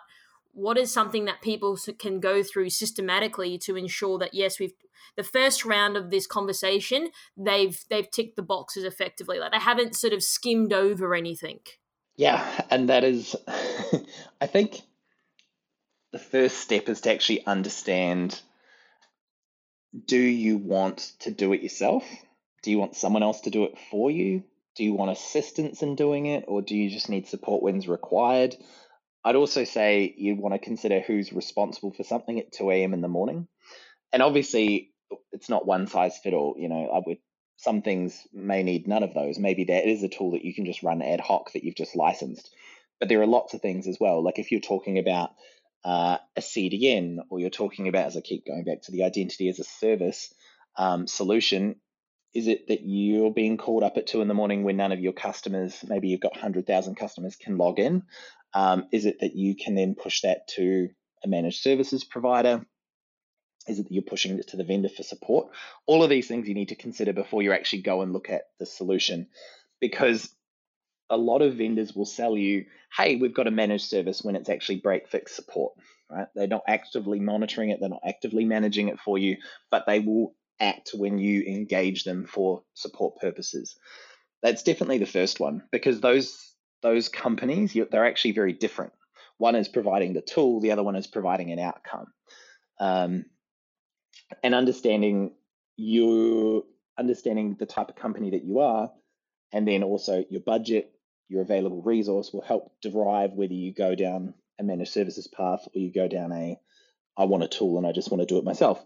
what 0.54 0.78
is 0.78 0.94
something 0.94 1.26
that 1.26 1.42
people 1.42 1.78
can 2.00 2.20
go 2.20 2.44
through 2.44 2.70
systematically 2.70 3.58
to 3.58 3.76
ensure 3.76 4.18
that 4.18 4.34
yes 4.34 4.60
we've 4.60 4.74
the 5.18 5.24
first 5.24 5.66
round 5.66 5.98
of 5.98 6.10
this 6.10 6.26
conversation 6.26 7.10
they've 7.38 7.84
they've 7.90 8.10
ticked 8.10 8.36
the 8.36 8.42
boxes 8.42 8.84
effectively 8.84 9.40
like 9.40 9.52
they 9.52 9.60
haven't 9.60 9.96
sort 9.96 10.14
of 10.14 10.24
skimmed 10.24 10.74
over 10.74 11.14
anything 11.14 11.60
Yeah, 12.16 12.66
and 12.70 12.90
that 12.90 13.04
is, 13.04 13.36
I 14.42 14.48
think 14.48 14.82
the 16.12 16.20
first 16.20 16.58
step 16.58 16.90
is 16.90 17.02
to 17.02 17.12
actually 17.12 17.46
understand 17.46 18.40
do 20.06 20.18
you 20.18 20.58
want 20.58 21.14
to 21.20 21.32
do 21.32 21.54
it 21.54 21.62
yourself? 21.62 22.04
Do 22.64 22.72
you 22.72 22.80
want 22.80 22.96
someone 22.96 23.24
else 23.24 23.42
to 23.42 23.52
do 23.52 23.66
it 23.66 23.78
for 23.92 24.10
you? 24.10 24.44
Do 24.76 24.84
you 24.84 24.94
want 24.94 25.12
assistance 25.12 25.84
in 25.84 25.96
doing 25.96 26.26
it, 26.26 26.46
or 26.48 26.64
do 26.64 26.76
you 26.76 26.90
just 26.90 27.10
need 27.10 27.28
support 27.28 27.62
when's 27.62 27.88
required? 27.88 28.56
I'd 29.26 29.36
also 29.36 29.64
say 29.64 30.14
you 30.18 30.36
want 30.36 30.54
to 30.54 30.60
consider 30.60 31.00
who's 31.00 31.32
responsible 31.32 31.94
for 31.94 32.04
something 32.04 32.40
at 32.40 32.52
2 32.52 32.72
a.m. 32.72 32.94
in 32.94 33.02
the 33.02 33.08
morning. 33.08 33.48
And 34.12 34.22
obviously, 34.22 34.92
it's 35.32 35.50
not 35.50 35.66
one 35.66 35.88
size 35.88 36.18
fit 36.18 36.34
all. 36.34 36.56
You 36.58 36.70
know, 36.70 36.90
I 36.94 37.02
would 37.06 37.18
some 37.58 37.82
things 37.82 38.20
may 38.34 38.64
need 38.64 38.88
none 38.88 39.04
of 39.04 39.14
those. 39.14 39.40
Maybe 39.40 39.64
there 39.64 39.88
is 39.88 40.04
a 40.04 40.10
tool 40.10 40.32
that 40.32 40.44
you 40.44 40.54
can 40.54 40.66
just 40.66 40.84
run 40.84 41.02
ad 41.02 41.22
hoc 41.22 41.54
that 41.54 41.64
you've 41.64 41.76
just 41.76 41.96
licensed. 41.96 42.50
But 43.00 43.10
there 43.10 43.22
are 43.22 43.28
lots 43.28 43.54
of 43.54 43.62
things 43.62 43.88
as 43.88 43.98
well. 44.00 44.24
Like 44.24 44.40
if 44.40 44.52
you're 44.52 44.60
talking 44.60 45.00
about 45.00 45.32
uh, 45.86 46.18
a 46.36 46.42
CDN 46.42 47.20
or 47.30 47.40
you're 47.40 47.50
talking 47.50 47.88
about, 47.88 48.08
as 48.08 48.18
I 48.18 48.22
keep 48.22 48.46
going 48.46 48.64
back 48.64 48.82
to 48.84 48.92
the 48.92 49.04
identity 49.04 49.50
as 49.50 49.60
a 49.60 49.64
service 49.64 50.34
um, 50.78 51.08
solution, 51.08 51.76
is 52.34 52.48
it 52.48 52.68
that 52.68 52.82
you're 52.84 53.32
being 53.32 53.58
called 53.58 53.84
up 53.84 53.98
at 53.98 54.08
two 54.08 54.22
in 54.22 54.28
the 54.28 54.34
morning 54.34 54.64
when 54.64 54.78
none 54.78 54.92
of 54.92 55.00
your 55.00 55.14
customers, 55.14 55.84
maybe 55.88 56.08
you've 56.08 56.20
got 56.20 56.34
100,000 56.34 56.96
customers, 56.96 57.36
can 57.36 57.58
log 57.58 57.80
in? 57.80 58.04
Um, 58.54 58.88
is 58.92 59.06
it 59.06 59.20
that 59.22 59.36
you 59.36 59.56
can 59.56 59.76
then 59.76 59.96
push 59.96 60.22
that 60.22 60.48
to 60.50 60.90
a 61.24 61.28
managed 61.28 61.62
services 61.62 62.04
provider? 62.04 62.66
Is 63.68 63.80
it 63.80 63.84
that 63.84 63.94
you're 63.94 64.04
pushing 64.04 64.38
it 64.38 64.50
to 64.50 64.58
the 64.58 64.64
vendor 64.64 64.90
for 64.90 65.04
support? 65.04 65.48
All 65.86 66.04
of 66.04 66.10
these 66.10 66.28
things 66.28 66.48
you 66.48 66.54
need 66.54 66.70
to 66.70 66.76
consider 66.76 67.14
before 67.14 67.42
you 67.42 67.54
actually 67.54 67.82
go 67.82 68.02
and 68.02 68.12
look 68.12 68.30
at 68.30 68.44
the 68.60 68.66
solution 68.66 69.28
because 69.80 70.30
a 71.10 71.18
lot 71.18 71.42
of 71.42 71.56
vendors 71.56 71.94
will 71.96 72.06
sell 72.06 72.38
you, 72.38 72.66
hey, 72.96 73.16
we've 73.16 73.34
got 73.34 73.48
a 73.48 73.52
managed 73.52 73.86
service 73.86 74.24
when 74.24 74.36
it's 74.36 74.50
actually 74.50 74.78
break 74.78 75.08
fix 75.08 75.36
support, 75.36 75.74
right? 76.10 76.28
They're 76.36 76.48
not 76.48 76.64
actively 76.68 77.20
monitoring 77.20 77.70
it, 77.70 77.80
they're 77.80 77.90
not 77.90 78.02
actively 78.06 78.46
managing 78.46 78.90
it 78.90 79.00
for 79.00 79.18
you, 79.18 79.38
but 79.72 79.86
they 79.86 80.00
will 80.00 80.36
act 80.60 80.92
when 80.94 81.18
you 81.18 81.44
engage 81.44 82.04
them 82.04 82.26
for 82.26 82.64
support 82.74 83.18
purposes. 83.20 83.76
That's 84.42 84.64
definitely 84.64 84.98
the 84.98 85.06
first 85.06 85.40
one 85.40 85.64
because 85.72 86.02
those 86.02 86.53
those 86.84 87.10
companies 87.10 87.76
they're 87.92 88.06
actually 88.06 88.34
very 88.34 88.54
different. 88.54 88.94
One 89.38 89.56
is 89.56 89.68
providing 89.68 90.14
the 90.14 90.22
tool, 90.22 90.60
the 90.60 90.72
other 90.72 90.84
one 90.84 90.96
is 90.96 91.08
providing 91.08 91.52
an 91.52 91.60
outcome. 91.60 92.08
Um, 92.80 93.26
and 94.44 94.56
understanding 94.56 95.32
you 95.76 96.66
understanding 96.98 97.56
the 97.60 97.66
type 97.66 97.90
of 97.90 97.96
company 97.96 98.32
that 98.32 98.44
you 98.44 98.60
are 98.60 98.92
and 99.52 99.68
then 99.68 99.84
also 99.84 100.24
your 100.30 100.42
budget 100.42 100.92
your 101.28 101.42
available 101.42 101.82
resource 101.82 102.32
will 102.32 102.42
help 102.42 102.72
derive 102.82 103.34
whether 103.34 103.54
you 103.54 103.74
go 103.74 103.96
down 103.96 104.34
a 104.60 104.64
managed 104.64 104.92
services 104.92 105.28
path 105.28 105.68
or 105.76 105.80
you 105.80 105.92
go 105.92 106.08
down 106.08 106.32
a 106.32 106.60
i 107.18 107.26
want 107.26 107.44
a 107.44 107.48
tool 107.48 107.78
and 107.78 107.88
i 107.88 107.92
just 107.92 108.12
want 108.12 108.22
to 108.22 108.28
do 108.28 108.38
it 108.38 108.44
myself 108.44 108.84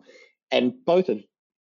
and 0.51 0.73
both 0.85 1.09
are 1.09 1.19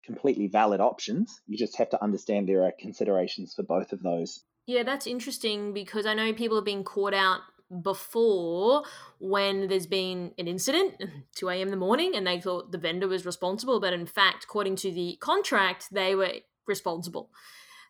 completely 0.04 0.48
valid 0.48 0.80
options 0.80 1.40
you 1.46 1.56
just 1.56 1.78
have 1.78 1.90
to 1.90 2.02
understand 2.02 2.48
there 2.48 2.64
are 2.64 2.72
considerations 2.76 3.54
for 3.54 3.62
both 3.62 3.92
of 3.92 4.02
those 4.02 4.44
yeah 4.66 4.82
that's 4.82 5.06
interesting 5.06 5.72
because 5.72 6.06
i 6.06 6.14
know 6.14 6.32
people 6.32 6.56
have 6.56 6.64
been 6.64 6.84
caught 6.84 7.14
out 7.14 7.40
before 7.82 8.82
when 9.18 9.68
there's 9.68 9.86
been 9.86 10.32
an 10.38 10.46
incident 10.46 10.94
2 11.36 11.48
a.m 11.48 11.70
the 11.70 11.76
morning 11.76 12.14
and 12.14 12.26
they 12.26 12.40
thought 12.40 12.70
the 12.70 12.78
vendor 12.78 13.08
was 13.08 13.24
responsible 13.24 13.80
but 13.80 13.92
in 13.92 14.06
fact 14.06 14.44
according 14.44 14.76
to 14.76 14.92
the 14.92 15.16
contract 15.20 15.88
they 15.90 16.14
were 16.14 16.32
responsible. 16.66 17.30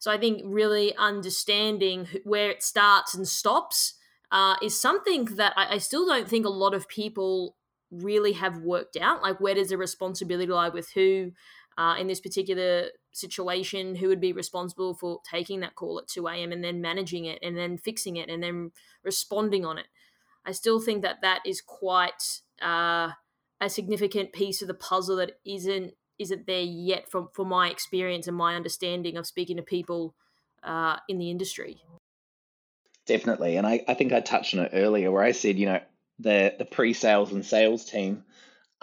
So 0.01 0.11
i 0.11 0.19
think 0.19 0.43
really 0.45 0.95
understanding 0.97 2.09
where 2.25 2.51
it 2.51 2.63
starts 2.63 3.15
and 3.15 3.27
stops 3.27 3.95
uh, 4.31 4.57
is 4.63 4.81
something 4.81 5.27
that 5.37 5.53
I, 5.57 5.75
I 5.75 5.79
still 5.79 6.07
don't 6.07 6.27
think 6.27 6.47
a 6.47 6.51
lot 6.65 6.73
of 6.73 6.89
people 6.89 7.57
really 7.91 8.33
have 8.33 8.57
worked 8.59 8.97
out 8.97 9.23
like 9.23 9.41
where 9.41 9.55
does 9.55 9.69
the 9.69 9.77
responsibility 9.77 10.51
lie 10.51 10.71
with 10.71 10.91
who 10.93 11.33
uh, 11.77 11.97
in 11.99 12.07
this 12.07 12.21
particular 12.21 12.87
situation 13.13 13.95
who 13.95 14.09
would 14.09 14.21
be 14.21 14.33
responsible 14.33 14.95
for 14.95 15.21
taking 15.29 15.61
that 15.61 15.75
call 15.75 15.99
at 15.99 16.09
2 16.09 16.27
a.m 16.27 16.53
and 16.53 16.65
then 16.65 16.81
managing 16.81 17.27
it 17.27 17.39
and 17.43 17.57
then 17.57 17.77
fixing 17.77 18.17
it 18.17 18.29
and 18.29 18.43
then 18.43 18.73
responding 19.05 19.65
on 19.65 19.79
it. 19.79 19.87
I 20.45 20.53
still 20.53 20.81
think 20.81 21.03
that 21.03 21.23
that 21.23 21.41
is 21.47 21.61
quite 21.61 22.41
uh, 22.61 23.11
a 23.61 23.71
significant 23.71 24.33
piece 24.33 24.61
of 24.63 24.69
the 24.69 24.75
puzzle 24.75 25.17
that 25.17 25.39
isn't 25.45 25.95
isn't 26.19 26.47
there 26.47 26.63
yet 26.63 27.11
from 27.11 27.29
from 27.33 27.49
my 27.49 27.71
experience 27.71 28.27
and 28.27 28.37
my 28.37 28.55
understanding 28.57 29.17
of 29.17 29.27
speaking 29.27 29.57
to 29.57 29.63
people 29.63 30.15
uh, 30.63 30.97
in 31.09 31.19
the 31.19 31.31
industry. 31.31 31.83
Definitely 33.07 33.57
and 33.57 33.67
I, 33.67 33.85
I 33.89 33.95
think 33.95 34.13
i 34.13 34.21
touched 34.21 34.55
on 34.55 34.65
it 34.65 34.71
earlier 34.75 35.11
where 35.11 35.25
i 35.25 35.33
said 35.33 35.59
you 35.59 35.67
know 35.67 35.81
the 36.21 36.55
the 36.57 36.65
pre-sales 36.65 37.33
and 37.33 37.45
sales 37.45 37.85
team 37.85 38.23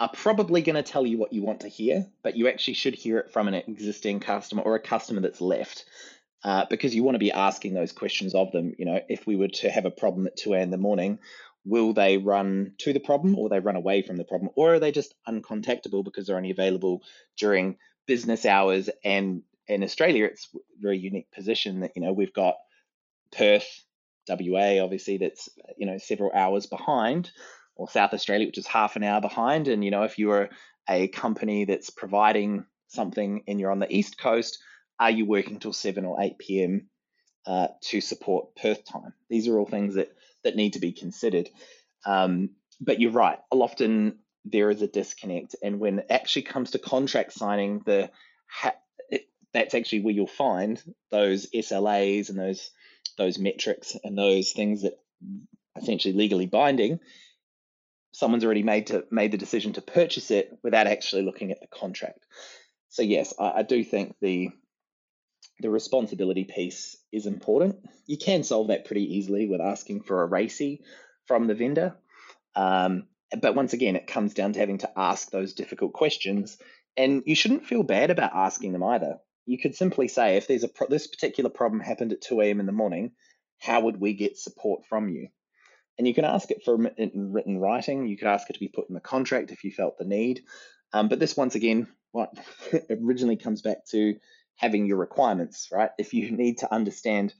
are 0.00 0.10
probably 0.12 0.62
going 0.62 0.76
to 0.76 0.82
tell 0.82 1.06
you 1.06 1.18
what 1.18 1.32
you 1.32 1.42
want 1.42 1.60
to 1.60 1.68
hear, 1.68 2.06
but 2.22 2.34
you 2.34 2.48
actually 2.48 2.74
should 2.74 2.94
hear 2.94 3.18
it 3.18 3.32
from 3.32 3.48
an 3.48 3.54
existing 3.54 4.18
customer 4.18 4.62
or 4.62 4.74
a 4.74 4.80
customer 4.80 5.20
that's 5.20 5.42
left. 5.42 5.84
Uh, 6.42 6.64
because 6.70 6.94
you 6.94 7.02
want 7.02 7.16
to 7.16 7.20
be 7.20 7.30
asking 7.30 7.74
those 7.74 7.92
questions 7.92 8.34
of 8.34 8.50
them. 8.50 8.72
You 8.78 8.86
know, 8.86 8.98
if 9.10 9.26
we 9.26 9.36
were 9.36 9.48
to 9.48 9.70
have 9.70 9.84
a 9.84 9.90
problem 9.90 10.26
at 10.26 10.38
2 10.38 10.54
a.m. 10.54 10.62
in 10.62 10.70
the 10.70 10.78
morning, 10.78 11.18
will 11.66 11.92
they 11.92 12.16
run 12.16 12.72
to 12.78 12.94
the 12.94 12.98
problem 12.98 13.38
or 13.38 13.50
they 13.50 13.60
run 13.60 13.76
away 13.76 14.00
from 14.00 14.16
the 14.16 14.24
problem? 14.24 14.50
Or 14.56 14.74
are 14.74 14.78
they 14.78 14.90
just 14.90 15.14
uncontactable 15.28 16.02
because 16.02 16.26
they're 16.26 16.38
only 16.38 16.50
available 16.50 17.02
during 17.36 17.76
business 18.06 18.46
hours? 18.46 18.88
And 19.04 19.42
in 19.68 19.84
Australia, 19.84 20.24
it's 20.24 20.48
a 20.54 20.58
very 20.80 20.96
unique 20.96 21.30
position 21.30 21.80
that, 21.80 21.92
you 21.94 22.00
know, 22.00 22.14
we've 22.14 22.32
got 22.32 22.54
Perth, 23.32 23.84
WA, 24.26 24.82
obviously, 24.82 25.18
that's, 25.18 25.50
you 25.76 25.84
know, 25.84 25.98
several 25.98 26.32
hours 26.32 26.64
behind 26.64 27.30
or 27.76 27.88
South 27.88 28.12
Australia, 28.12 28.46
which 28.46 28.58
is 28.58 28.66
half 28.66 28.96
an 28.96 29.04
hour 29.04 29.20
behind. 29.20 29.68
And 29.68 29.84
you 29.84 29.90
know, 29.90 30.02
if 30.04 30.18
you're 30.18 30.50
a 30.88 31.08
company 31.08 31.64
that's 31.64 31.90
providing 31.90 32.64
something 32.88 33.44
and 33.46 33.60
you're 33.60 33.70
on 33.70 33.78
the 33.78 33.94
east 33.94 34.18
coast, 34.18 34.58
are 34.98 35.10
you 35.10 35.24
working 35.24 35.58
till 35.58 35.72
seven 35.72 36.04
or 36.04 36.20
eight 36.20 36.38
p.m. 36.38 36.88
Uh, 37.46 37.68
to 37.82 38.00
support 38.00 38.54
Perth 38.56 38.84
time? 38.84 39.14
These 39.28 39.48
are 39.48 39.58
all 39.58 39.66
things 39.66 39.94
that 39.94 40.12
that 40.44 40.56
need 40.56 40.74
to 40.74 40.80
be 40.80 40.92
considered. 40.92 41.48
Um, 42.04 42.50
but 42.80 43.00
you're 43.00 43.12
right. 43.12 43.38
Often 43.50 44.18
there 44.44 44.70
is 44.70 44.82
a 44.82 44.86
disconnect, 44.86 45.56
and 45.62 45.80
when 45.80 46.00
it 46.00 46.06
actually 46.10 46.42
comes 46.42 46.72
to 46.72 46.78
contract 46.78 47.32
signing, 47.32 47.82
the 47.84 48.10
ha- 48.46 48.74
that's 49.52 49.74
actually 49.74 50.00
where 50.00 50.14
you'll 50.14 50.26
find 50.26 50.82
those 51.10 51.46
SLAs 51.50 52.28
and 52.28 52.38
those 52.38 52.70
those 53.18 53.38
metrics 53.38 53.96
and 54.02 54.16
those 54.16 54.52
things 54.52 54.82
that 54.82 54.98
essentially 55.76 56.14
legally 56.14 56.46
binding 56.46 57.00
someone's 58.12 58.44
already 58.44 58.62
made 58.62 58.88
to 58.88 59.04
made 59.10 59.32
the 59.32 59.38
decision 59.38 59.72
to 59.74 59.82
purchase 59.82 60.30
it 60.30 60.58
without 60.62 60.86
actually 60.86 61.22
looking 61.22 61.50
at 61.52 61.60
the 61.60 61.66
contract. 61.66 62.26
So 62.88 63.02
yes, 63.02 63.34
I, 63.38 63.52
I 63.58 63.62
do 63.62 63.84
think 63.84 64.16
the 64.20 64.50
the 65.60 65.70
responsibility 65.70 66.44
piece 66.44 66.96
is 67.12 67.26
important. 67.26 67.76
You 68.06 68.16
can 68.16 68.42
solve 68.42 68.68
that 68.68 68.86
pretty 68.86 69.16
easily 69.16 69.46
with 69.46 69.60
asking 69.60 70.02
for 70.02 70.22
a 70.22 70.28
RACI 70.28 70.80
from 71.26 71.46
the 71.46 71.54
vendor. 71.54 71.96
Um, 72.56 73.06
but 73.40 73.54
once 73.54 73.72
again, 73.72 73.94
it 73.94 74.06
comes 74.06 74.34
down 74.34 74.54
to 74.54 74.58
having 74.58 74.78
to 74.78 74.90
ask 74.98 75.30
those 75.30 75.52
difficult 75.52 75.92
questions, 75.92 76.58
and 76.96 77.22
you 77.26 77.34
shouldn't 77.34 77.66
feel 77.66 77.82
bad 77.82 78.10
about 78.10 78.34
asking 78.34 78.72
them 78.72 78.82
either. 78.82 79.18
You 79.46 79.58
could 79.58 79.74
simply 79.74 80.08
say, 80.08 80.36
if 80.36 80.48
there's 80.48 80.64
a 80.64 80.68
pro- 80.68 80.88
this 80.88 81.06
particular 81.06 81.50
problem 81.50 81.80
happened 81.80 82.12
at 82.12 82.22
2 82.22 82.40
a.m. 82.40 82.60
in 82.60 82.66
the 82.66 82.72
morning, 82.72 83.12
how 83.58 83.82
would 83.82 84.00
we 84.00 84.14
get 84.14 84.38
support 84.38 84.84
from 84.86 85.08
you? 85.08 85.28
And 86.00 86.08
you 86.08 86.14
can 86.14 86.24
ask 86.24 86.50
it 86.50 86.64
for 86.64 86.78
written 86.78 87.58
writing. 87.58 88.08
You 88.08 88.16
could 88.16 88.28
ask 88.28 88.48
it 88.48 88.54
to 88.54 88.58
be 88.58 88.68
put 88.68 88.88
in 88.88 88.94
the 88.94 89.02
contract 89.02 89.50
if 89.50 89.64
you 89.64 89.70
felt 89.70 89.98
the 89.98 90.06
need. 90.06 90.40
Um, 90.94 91.10
but 91.10 91.18
this, 91.18 91.36
once 91.36 91.56
again, 91.56 91.88
what 92.10 92.32
originally 92.90 93.36
comes 93.36 93.60
back 93.60 93.84
to 93.90 94.16
having 94.56 94.86
your 94.86 94.96
requirements, 94.96 95.68
right? 95.70 95.90
If 95.98 96.14
you 96.14 96.30
need 96.30 96.60
to 96.60 96.72
understand, 96.72 97.34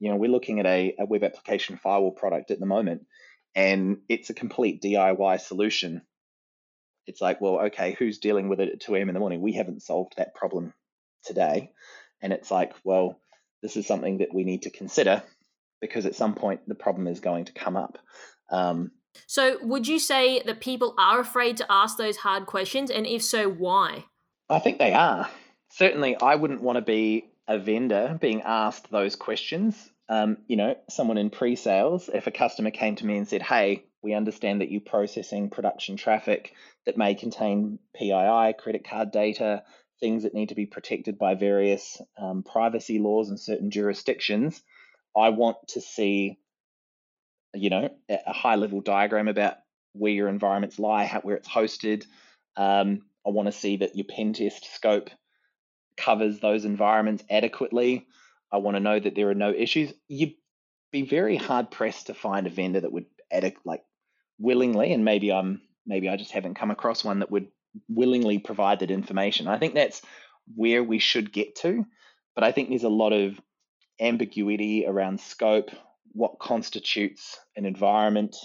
you 0.00 0.10
know, 0.10 0.16
we're 0.16 0.32
looking 0.32 0.58
at 0.58 0.66
a, 0.66 0.96
a 0.98 1.06
web 1.06 1.22
application 1.22 1.76
firewall 1.76 2.10
product 2.10 2.50
at 2.50 2.58
the 2.58 2.66
moment, 2.66 3.06
and 3.54 3.98
it's 4.08 4.30
a 4.30 4.34
complete 4.34 4.82
DIY 4.82 5.40
solution. 5.40 6.02
It's 7.06 7.20
like, 7.20 7.40
well, 7.40 7.66
okay, 7.66 7.94
who's 7.96 8.18
dealing 8.18 8.48
with 8.48 8.58
it 8.58 8.70
at 8.70 8.80
2 8.80 8.96
a.m. 8.96 9.10
in 9.10 9.14
the 9.14 9.20
morning? 9.20 9.42
We 9.42 9.52
haven't 9.52 9.84
solved 9.84 10.14
that 10.16 10.34
problem 10.34 10.74
today. 11.22 11.70
And 12.20 12.32
it's 12.32 12.50
like, 12.50 12.74
well, 12.82 13.20
this 13.62 13.76
is 13.76 13.86
something 13.86 14.18
that 14.18 14.34
we 14.34 14.42
need 14.42 14.62
to 14.62 14.70
consider 14.70 15.22
because 15.80 16.06
at 16.06 16.14
some 16.14 16.34
point 16.34 16.60
the 16.66 16.74
problem 16.74 17.06
is 17.06 17.20
going 17.20 17.44
to 17.46 17.52
come 17.52 17.76
up. 17.76 17.98
Um, 18.50 18.92
so, 19.26 19.56
would 19.62 19.88
you 19.88 19.98
say 19.98 20.42
that 20.42 20.60
people 20.60 20.94
are 20.98 21.20
afraid 21.20 21.56
to 21.58 21.66
ask 21.70 21.96
those 21.96 22.18
hard 22.18 22.46
questions? 22.46 22.90
And 22.90 23.06
if 23.06 23.22
so, 23.22 23.48
why? 23.48 24.04
I 24.50 24.58
think 24.58 24.78
they 24.78 24.92
are. 24.92 25.28
Certainly, 25.70 26.16
I 26.20 26.34
wouldn't 26.34 26.62
want 26.62 26.76
to 26.76 26.82
be 26.82 27.30
a 27.48 27.58
vendor 27.58 28.18
being 28.20 28.42
asked 28.42 28.90
those 28.90 29.16
questions. 29.16 29.90
Um, 30.08 30.38
you 30.46 30.56
know, 30.56 30.76
someone 30.88 31.18
in 31.18 31.30
pre 31.30 31.56
sales, 31.56 32.10
if 32.12 32.26
a 32.26 32.30
customer 32.30 32.70
came 32.70 32.94
to 32.96 33.06
me 33.06 33.16
and 33.16 33.28
said, 33.28 33.42
Hey, 33.42 33.84
we 34.02 34.14
understand 34.14 34.60
that 34.60 34.70
you're 34.70 34.80
processing 34.80 35.50
production 35.50 35.96
traffic 35.96 36.52
that 36.84 36.96
may 36.96 37.14
contain 37.14 37.78
PII, 37.94 38.54
credit 38.58 38.86
card 38.88 39.10
data, 39.10 39.64
things 39.98 40.22
that 40.22 40.34
need 40.34 40.50
to 40.50 40.54
be 40.54 40.66
protected 40.66 41.18
by 41.18 41.34
various 41.34 42.00
um, 42.20 42.44
privacy 42.44 42.98
laws 42.98 43.30
in 43.30 43.36
certain 43.36 43.70
jurisdictions. 43.70 44.62
I 45.16 45.30
want 45.30 45.56
to 45.68 45.80
see 45.80 46.38
you 47.56 47.70
know, 47.70 47.90
a 48.08 48.32
high 48.32 48.56
level 48.56 48.80
diagram 48.80 49.28
about 49.28 49.54
where 49.92 50.12
your 50.12 50.28
environments 50.28 50.78
lie, 50.78 51.06
how, 51.06 51.20
where 51.20 51.36
it's 51.36 51.48
hosted. 51.48 52.04
Um, 52.56 53.02
I 53.26 53.30
want 53.30 53.46
to 53.46 53.52
see 53.52 53.78
that 53.78 53.96
your 53.96 54.04
pen 54.04 54.32
test 54.32 54.72
scope 54.74 55.10
covers 55.96 56.38
those 56.38 56.64
environments 56.64 57.24
adequately. 57.30 58.06
I 58.52 58.58
want 58.58 58.76
to 58.76 58.82
know 58.82 58.98
that 58.98 59.14
there 59.14 59.30
are 59.30 59.34
no 59.34 59.50
issues. 59.50 59.92
You'd 60.08 60.34
be 60.92 61.02
very 61.02 61.36
hard 61.36 61.70
pressed 61.70 62.06
to 62.06 62.14
find 62.14 62.46
a 62.46 62.50
vendor 62.50 62.80
that 62.80 62.92
would 62.92 63.06
like 63.64 63.82
willingly, 64.38 64.92
and 64.92 65.04
maybe 65.04 65.32
I'm 65.32 65.60
maybe 65.86 66.08
I 66.08 66.16
just 66.16 66.32
haven't 66.32 66.54
come 66.54 66.70
across 66.70 67.02
one 67.02 67.20
that 67.20 67.30
would 67.30 67.48
willingly 67.88 68.38
provide 68.38 68.80
that 68.80 68.90
information. 68.90 69.48
I 69.48 69.58
think 69.58 69.74
that's 69.74 70.02
where 70.54 70.84
we 70.84 70.98
should 70.98 71.32
get 71.32 71.56
to, 71.56 71.84
but 72.34 72.44
I 72.44 72.52
think 72.52 72.68
there's 72.68 72.84
a 72.84 72.88
lot 72.88 73.12
of 73.12 73.40
ambiguity 74.00 74.86
around 74.86 75.20
scope, 75.20 75.70
what 76.12 76.38
constitutes 76.38 77.38
an 77.56 77.66
environment, 77.66 78.36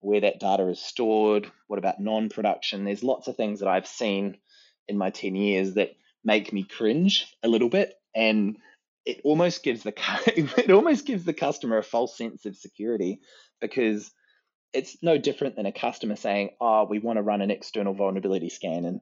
where 0.00 0.20
that 0.20 0.40
data 0.40 0.68
is 0.68 0.80
stored, 0.80 1.50
what 1.68 1.78
about 1.78 2.00
non 2.00 2.28
production. 2.28 2.84
There's 2.84 3.04
lots 3.04 3.28
of 3.28 3.36
things 3.36 3.60
that 3.60 3.68
I've 3.68 3.86
seen 3.86 4.38
in 4.88 4.98
my 4.98 5.10
10 5.10 5.36
years 5.36 5.74
that 5.74 5.92
make 6.24 6.52
me 6.52 6.64
cringe 6.64 7.26
a 7.42 7.48
little 7.48 7.68
bit. 7.68 7.94
And 8.14 8.56
it 9.04 9.20
almost 9.24 9.62
gives 9.62 9.82
the 9.82 9.92
it 10.56 10.70
almost 10.70 11.06
gives 11.06 11.24
the 11.24 11.32
customer 11.32 11.78
a 11.78 11.82
false 11.82 12.16
sense 12.16 12.44
of 12.46 12.56
security 12.56 13.20
because 13.60 14.10
it's 14.72 14.96
no 15.02 15.18
different 15.18 15.56
than 15.56 15.66
a 15.66 15.72
customer 15.72 16.16
saying, 16.16 16.50
"Oh, 16.60 16.84
we 16.84 16.98
want 16.98 17.18
to 17.18 17.22
run 17.22 17.42
an 17.42 17.50
external 17.50 17.94
vulnerability 17.94 18.48
scan," 18.48 18.84
and 18.84 19.00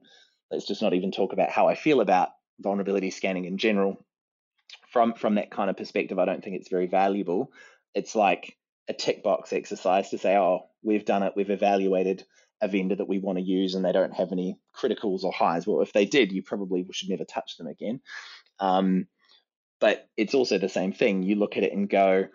let's 0.49 0.67
just 0.67 0.81
not 0.81 0.93
even 0.93 1.11
talk 1.11 1.33
about 1.33 1.49
how 1.49 1.67
I 1.67 1.75
feel 1.75 2.01
about 2.01 2.29
vulnerability 2.59 3.11
scanning 3.11 3.45
in 3.45 3.57
general. 3.57 4.05
From 4.91 5.13
from 5.13 5.35
that 5.35 5.51
kind 5.51 5.69
of 5.69 5.77
perspective, 5.77 6.19
I 6.19 6.25
don't 6.25 6.43
think 6.43 6.57
it's 6.57 6.69
very 6.69 6.87
valuable. 6.87 7.51
It's 7.95 8.15
like 8.15 8.57
a 8.87 8.93
tick 8.93 9.23
box 9.23 9.53
exercise 9.53 10.09
to 10.09 10.17
say, 10.17 10.35
"Oh, 10.35 10.67
we've 10.83 11.05
done 11.05 11.23
it. 11.23 11.33
We've 11.35 11.49
evaluated 11.49 12.25
a 12.61 12.67
vendor 12.67 12.95
that 12.95 13.07
we 13.07 13.19
want 13.19 13.37
to 13.37 13.43
use, 13.43 13.73
and 13.73 13.83
they 13.83 13.93
don't 13.93 14.13
have 14.13 14.31
any 14.31 14.59
criticals 14.75 15.23
or 15.23 15.31
highs." 15.31 15.65
Well, 15.65 15.81
if 15.81 15.93
they 15.93 16.05
did, 16.05 16.31
you 16.31 16.43
probably 16.43 16.85
should 16.91 17.09
never 17.09 17.25
touch 17.25 17.57
them 17.57 17.67
again. 17.67 18.01
Um, 18.59 19.07
but 19.79 20.09
it's 20.17 20.33
also 20.33 20.57
the 20.57 20.69
same 20.69 20.93
thing. 20.93 21.23
You 21.23 21.35
look 21.35 21.57
at 21.57 21.63
it 21.63 21.73
and 21.73 21.89
go, 21.89 22.27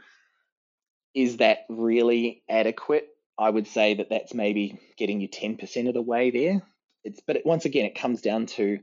"Is 1.14 1.36
that 1.38 1.66
really 1.68 2.42
adequate?" 2.48 3.08
I 3.38 3.50
would 3.50 3.66
say 3.66 3.94
that 3.94 4.08
that's 4.08 4.32
maybe 4.32 4.78
getting 4.96 5.20
you 5.20 5.28
10% 5.28 5.88
of 5.88 5.94
the 5.94 6.02
way 6.02 6.30
there. 6.30 6.62
It's 7.04 7.20
but 7.20 7.36
it, 7.36 7.46
once 7.46 7.66
again, 7.66 7.84
it 7.84 7.94
comes 7.94 8.22
down 8.22 8.46
to 8.46 8.80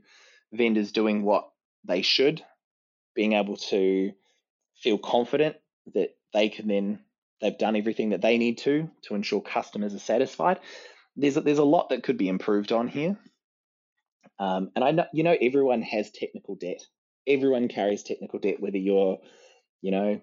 vendors 0.52 0.92
doing 0.92 1.22
what 1.22 1.50
they 1.84 2.02
should, 2.02 2.42
being 3.14 3.34
able 3.34 3.56
to 3.56 4.12
feel 4.76 4.98
confident 4.98 5.56
that 5.94 6.16
they 6.32 6.48
can 6.48 6.68
then 6.68 7.00
they've 7.40 7.58
done 7.58 7.76
everything 7.76 8.10
that 8.10 8.22
they 8.22 8.38
need 8.38 8.58
to 8.58 8.90
to 9.02 9.14
ensure 9.14 9.40
customers 9.40 9.94
are 9.94 9.98
satisfied. 9.98 10.60
There's 11.16 11.36
a, 11.36 11.40
there's 11.40 11.58
a 11.58 11.64
lot 11.64 11.90
that 11.90 12.02
could 12.02 12.18
be 12.18 12.28
improved 12.28 12.72
on 12.72 12.88
here, 12.88 13.16
um, 14.38 14.70
and 14.74 14.84
I 14.84 14.90
know 14.90 15.06
you 15.12 15.22
know 15.22 15.36
everyone 15.40 15.82
has 15.82 16.10
technical 16.10 16.56
debt. 16.56 16.82
Everyone 17.26 17.68
carries 17.68 18.02
technical 18.02 18.38
debt, 18.38 18.60
whether 18.60 18.78
you're 18.78 19.18
you 19.80 19.90
know 19.90 20.20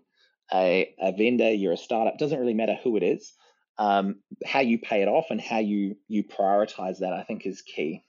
a, 0.54 0.94
a 1.00 1.12
vendor, 1.14 1.52
you're 1.52 1.74
a 1.74 1.78
startup. 1.78 2.18
Doesn't 2.18 2.40
really 2.40 2.54
matter 2.54 2.78
who 2.84 2.98
it 2.98 3.04
is 3.04 3.34
um, 3.82 4.20
how 4.46 4.60
you 4.60 4.78
pay 4.78 5.02
it 5.02 5.08
off 5.08 5.28
and 5.32 5.42
how 5.42 5.60
you 5.60 5.96
you 6.08 6.24
prioritize 6.24 7.00
that 7.00 7.14
i 7.14 7.24
think 7.24 7.46
is 7.46 7.62
key 7.62 8.04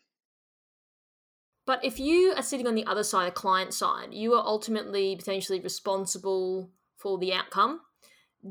but 1.67 1.85
if 1.85 1.99
you 1.99 2.33
are 2.37 2.43
sitting 2.43 2.67
on 2.67 2.75
the 2.75 2.87
other 2.87 3.05
side 3.05 3.27
the 3.27 3.33
client 3.33 3.75
side 3.75 4.09
you 4.13 4.35
are 4.35 4.45
ultimately 4.45 5.17
potentially 5.17 5.61
responsible 5.61 6.71
for 6.97 7.19
the 7.19 7.33
outcome 7.33 7.81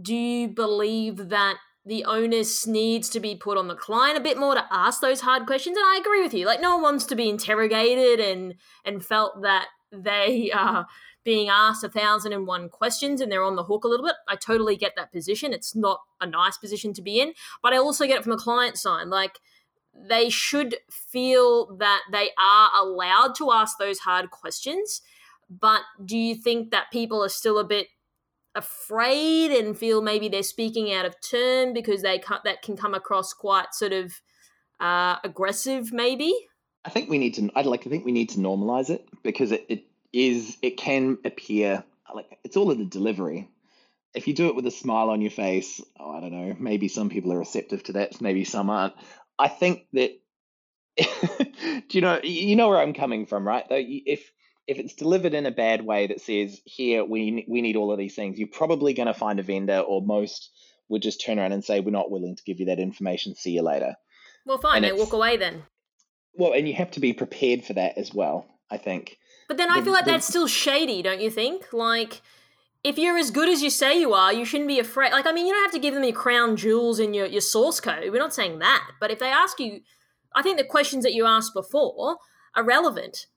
do 0.02 0.16
you 0.16 0.48
believe 0.48 1.30
that 1.30 1.58
the 1.84 2.06
onus 2.06 2.68
needs 2.68 3.10
to 3.10 3.20
be 3.20 3.36
put 3.36 3.58
on 3.58 3.68
the 3.68 3.76
client 3.76 4.18
a 4.18 4.22
bit 4.22 4.38
more 4.38 4.54
to 4.54 4.66
ask 4.72 5.02
those 5.02 5.22
hard 5.22 5.46
questions 5.46 5.78
and 5.78 5.86
i 5.86 5.98
agree 6.00 6.22
with 6.22 6.34
you 6.34 6.46
like 6.46 6.62
no 6.62 6.76
one 6.76 6.84
wants 6.84 7.06
to 7.06 7.16
be 7.16 7.30
interrogated 7.30 8.20
and 8.20 8.56
and 8.86 9.04
felt 9.04 9.42
that 9.42 9.68
they 9.92 10.52
are 10.56 10.88
being 11.24 11.50
asked 11.50 11.84
a 11.84 11.90
thousand 11.90 12.34
and 12.34 12.48
one 12.48 12.70
questions 12.70 13.22
and 13.22 13.32
they're 13.32 13.44
on 13.44 13.56
the 13.56 13.64
hook 13.64 13.84
a 13.84 13.88
little 13.88 14.06
bit. 14.06 14.16
I 14.28 14.36
totally 14.36 14.76
get 14.76 14.94
that 14.96 15.12
position. 15.12 15.54
It's 15.54 15.76
not 15.76 16.02
a 16.20 16.26
nice 16.26 16.58
position 16.58 16.94
to 16.94 17.02
be 17.02 17.20
in, 17.20 17.34
but 17.62 17.74
I 17.74 17.78
also 17.78 18.08
get 18.08 18.18
it 18.18 18.24
from 18.24 18.32
the 18.32 18.38
client 18.38 18.78
side. 18.78 19.08
Like 19.08 19.40
they 19.94 20.30
should 20.30 20.76
feel 20.90 21.76
that 21.78 22.02
they 22.12 22.30
are 22.40 22.70
allowed 22.80 23.36
to 23.36 23.52
ask 23.52 23.78
those 23.78 24.00
hard 24.00 24.32
questions. 24.32 25.02
But 25.50 25.82
do 26.04 26.18
you 26.18 26.36
think 26.36 26.72
that 26.72 26.92
people 26.92 27.24
are 27.24 27.30
still 27.30 27.60
a 27.60 27.64
bit 27.64 27.88
afraid 28.56 29.52
and 29.52 29.78
feel 29.78 30.02
maybe 30.02 30.30
they're 30.30 30.44
speaking 30.44 30.94
out 30.94 31.06
of 31.06 31.16
turn 31.22 31.74
because 31.74 32.02
they 32.02 32.22
that 32.44 32.62
can 32.62 32.78
come 32.78 32.94
across 32.94 33.34
quite 33.34 33.74
sort 33.74 33.94
of 33.94 34.14
uh, 34.80 35.18
aggressive, 35.24 35.92
maybe? 35.92 36.34
I 36.84 36.90
think 36.90 37.10
we 37.10 37.18
need 37.18 37.36
to. 37.36 37.50
I'd 37.56 37.66
like 37.66 37.84
to 37.84 37.90
think 37.90 38.06
we 38.06 38.12
need 38.12 38.30
to 38.30 38.40
normalize 38.40 38.90
it 38.90 39.08
because 39.24 39.52
it, 39.52 39.66
it 39.70 39.84
is 40.14 40.58
it 40.62 40.78
can 40.78 41.18
appear 41.24 41.84
like 42.14 42.40
it's 42.44 42.58
all 42.58 42.72
in 42.72 42.80
the 42.80 42.86
delivery. 42.86 43.48
If 44.14 44.28
you 44.28 44.34
do 44.34 44.48
it 44.48 44.56
with 44.56 44.66
a 44.68 44.72
smile 44.72 45.10
on 45.10 45.22
your 45.22 45.32
face, 45.32 45.80
oh, 45.98 46.12
I 46.12 46.20
don't 46.20 46.34
know, 46.34 46.56
maybe 46.60 46.90
some 46.90 47.10
people 47.10 47.32
are 47.32 47.40
receptive 47.40 47.84
to 47.84 47.94
that, 47.94 48.20
maybe 48.20 48.44
some 48.44 48.70
aren't. 48.70 48.94
I 49.38 49.48
think 49.48 49.86
that 49.94 50.12
do 50.98 51.84
you 51.92 52.02
know 52.02 52.20
you 52.24 52.56
know 52.56 52.70
where 52.70 52.80
I'm 52.80 52.94
coming 52.94 53.26
from, 53.26 53.48
right? 53.48 53.68
Though 53.68 53.80
if 53.80 54.32
if 54.68 54.78
it's 54.78 54.94
delivered 54.94 55.34
in 55.34 55.46
a 55.46 55.52
bad 55.52 55.86
way 55.86 56.08
that 56.08 56.22
says 56.22 56.62
here 56.66 57.04
we 57.04 57.46
we 57.48 57.62
need 57.62 57.76
all 57.76 57.92
of 57.92 57.98
these 57.98 58.16
things, 58.16 58.38
you're 58.38 58.48
probably 58.48 58.94
going 58.94 59.08
to 59.08 59.14
find 59.14 59.40
a 59.40 59.44
vendor 59.44 59.80
or 59.80 60.02
most 60.02 60.52
would 60.90 61.02
just 61.02 61.24
turn 61.24 61.40
around 61.40 61.54
and 61.54 61.64
say 61.64 61.80
we're 61.80 61.92
not 61.92 62.12
willing 62.12 62.36
to 62.36 62.44
give 62.44 62.60
you 62.60 62.66
that 62.66 62.80
information. 62.80 63.36
See 63.36 63.52
you 63.52 63.62
later. 63.62 63.96
Well, 64.46 64.58
fine, 64.58 64.82
they 64.82 64.92
walk 64.92 65.14
away 65.14 65.38
then. 65.38 65.64
Well, 66.34 66.54
and 66.54 66.68
you 66.68 66.74
have 66.76 66.92
to 66.92 67.00
be 67.00 67.14
prepared 67.14 67.64
for 67.64 67.74
that 67.74 67.98
as 67.98 68.14
well. 68.14 68.46
I 68.72 68.78
think. 68.78 69.18
But 69.48 69.58
then 69.58 69.70
I 69.70 69.82
feel 69.82 69.92
like 69.92 70.06
that's 70.06 70.26
still 70.26 70.48
shady, 70.48 71.02
don't 71.02 71.20
you 71.20 71.30
think? 71.30 71.74
Like, 71.74 72.22
if 72.84 72.98
you're 72.98 73.18
as 73.18 73.32
good 73.32 73.50
as 73.50 73.62
you 73.62 73.70
say 73.70 74.00
you 74.00 74.14
are, 74.14 74.34
you 74.34 74.46
shouldn't 74.46 74.68
be 74.68 74.80
afraid. 74.80 75.12
Like, 75.12 75.28
I 75.28 75.32
mean, 75.32 75.46
you 75.46 75.54
don't 75.54 75.64
have 75.64 75.74
to 75.74 75.80
give 75.80 75.94
them 75.94 76.04
your 76.04 76.14
crown 76.14 76.56
jewels 76.56 77.00
and 77.00 77.16
your, 77.16 77.28
your 77.28 77.42
source 77.42 77.80
code. 77.80 78.04
We're 78.12 78.18
not 78.18 78.34
saying 78.34 78.60
that. 78.60 78.84
But 79.00 79.12
if 79.12 79.20
they 79.20 79.30
ask 79.30 79.60
you, 79.60 79.82
I 80.36 80.42
think 80.42 80.58
the 80.58 80.64
questions 80.64 81.04
that 81.04 81.14
you 81.14 81.26
asked 81.26 81.54
before 81.54 82.18
are 82.56 82.64
relevant. 82.64 83.28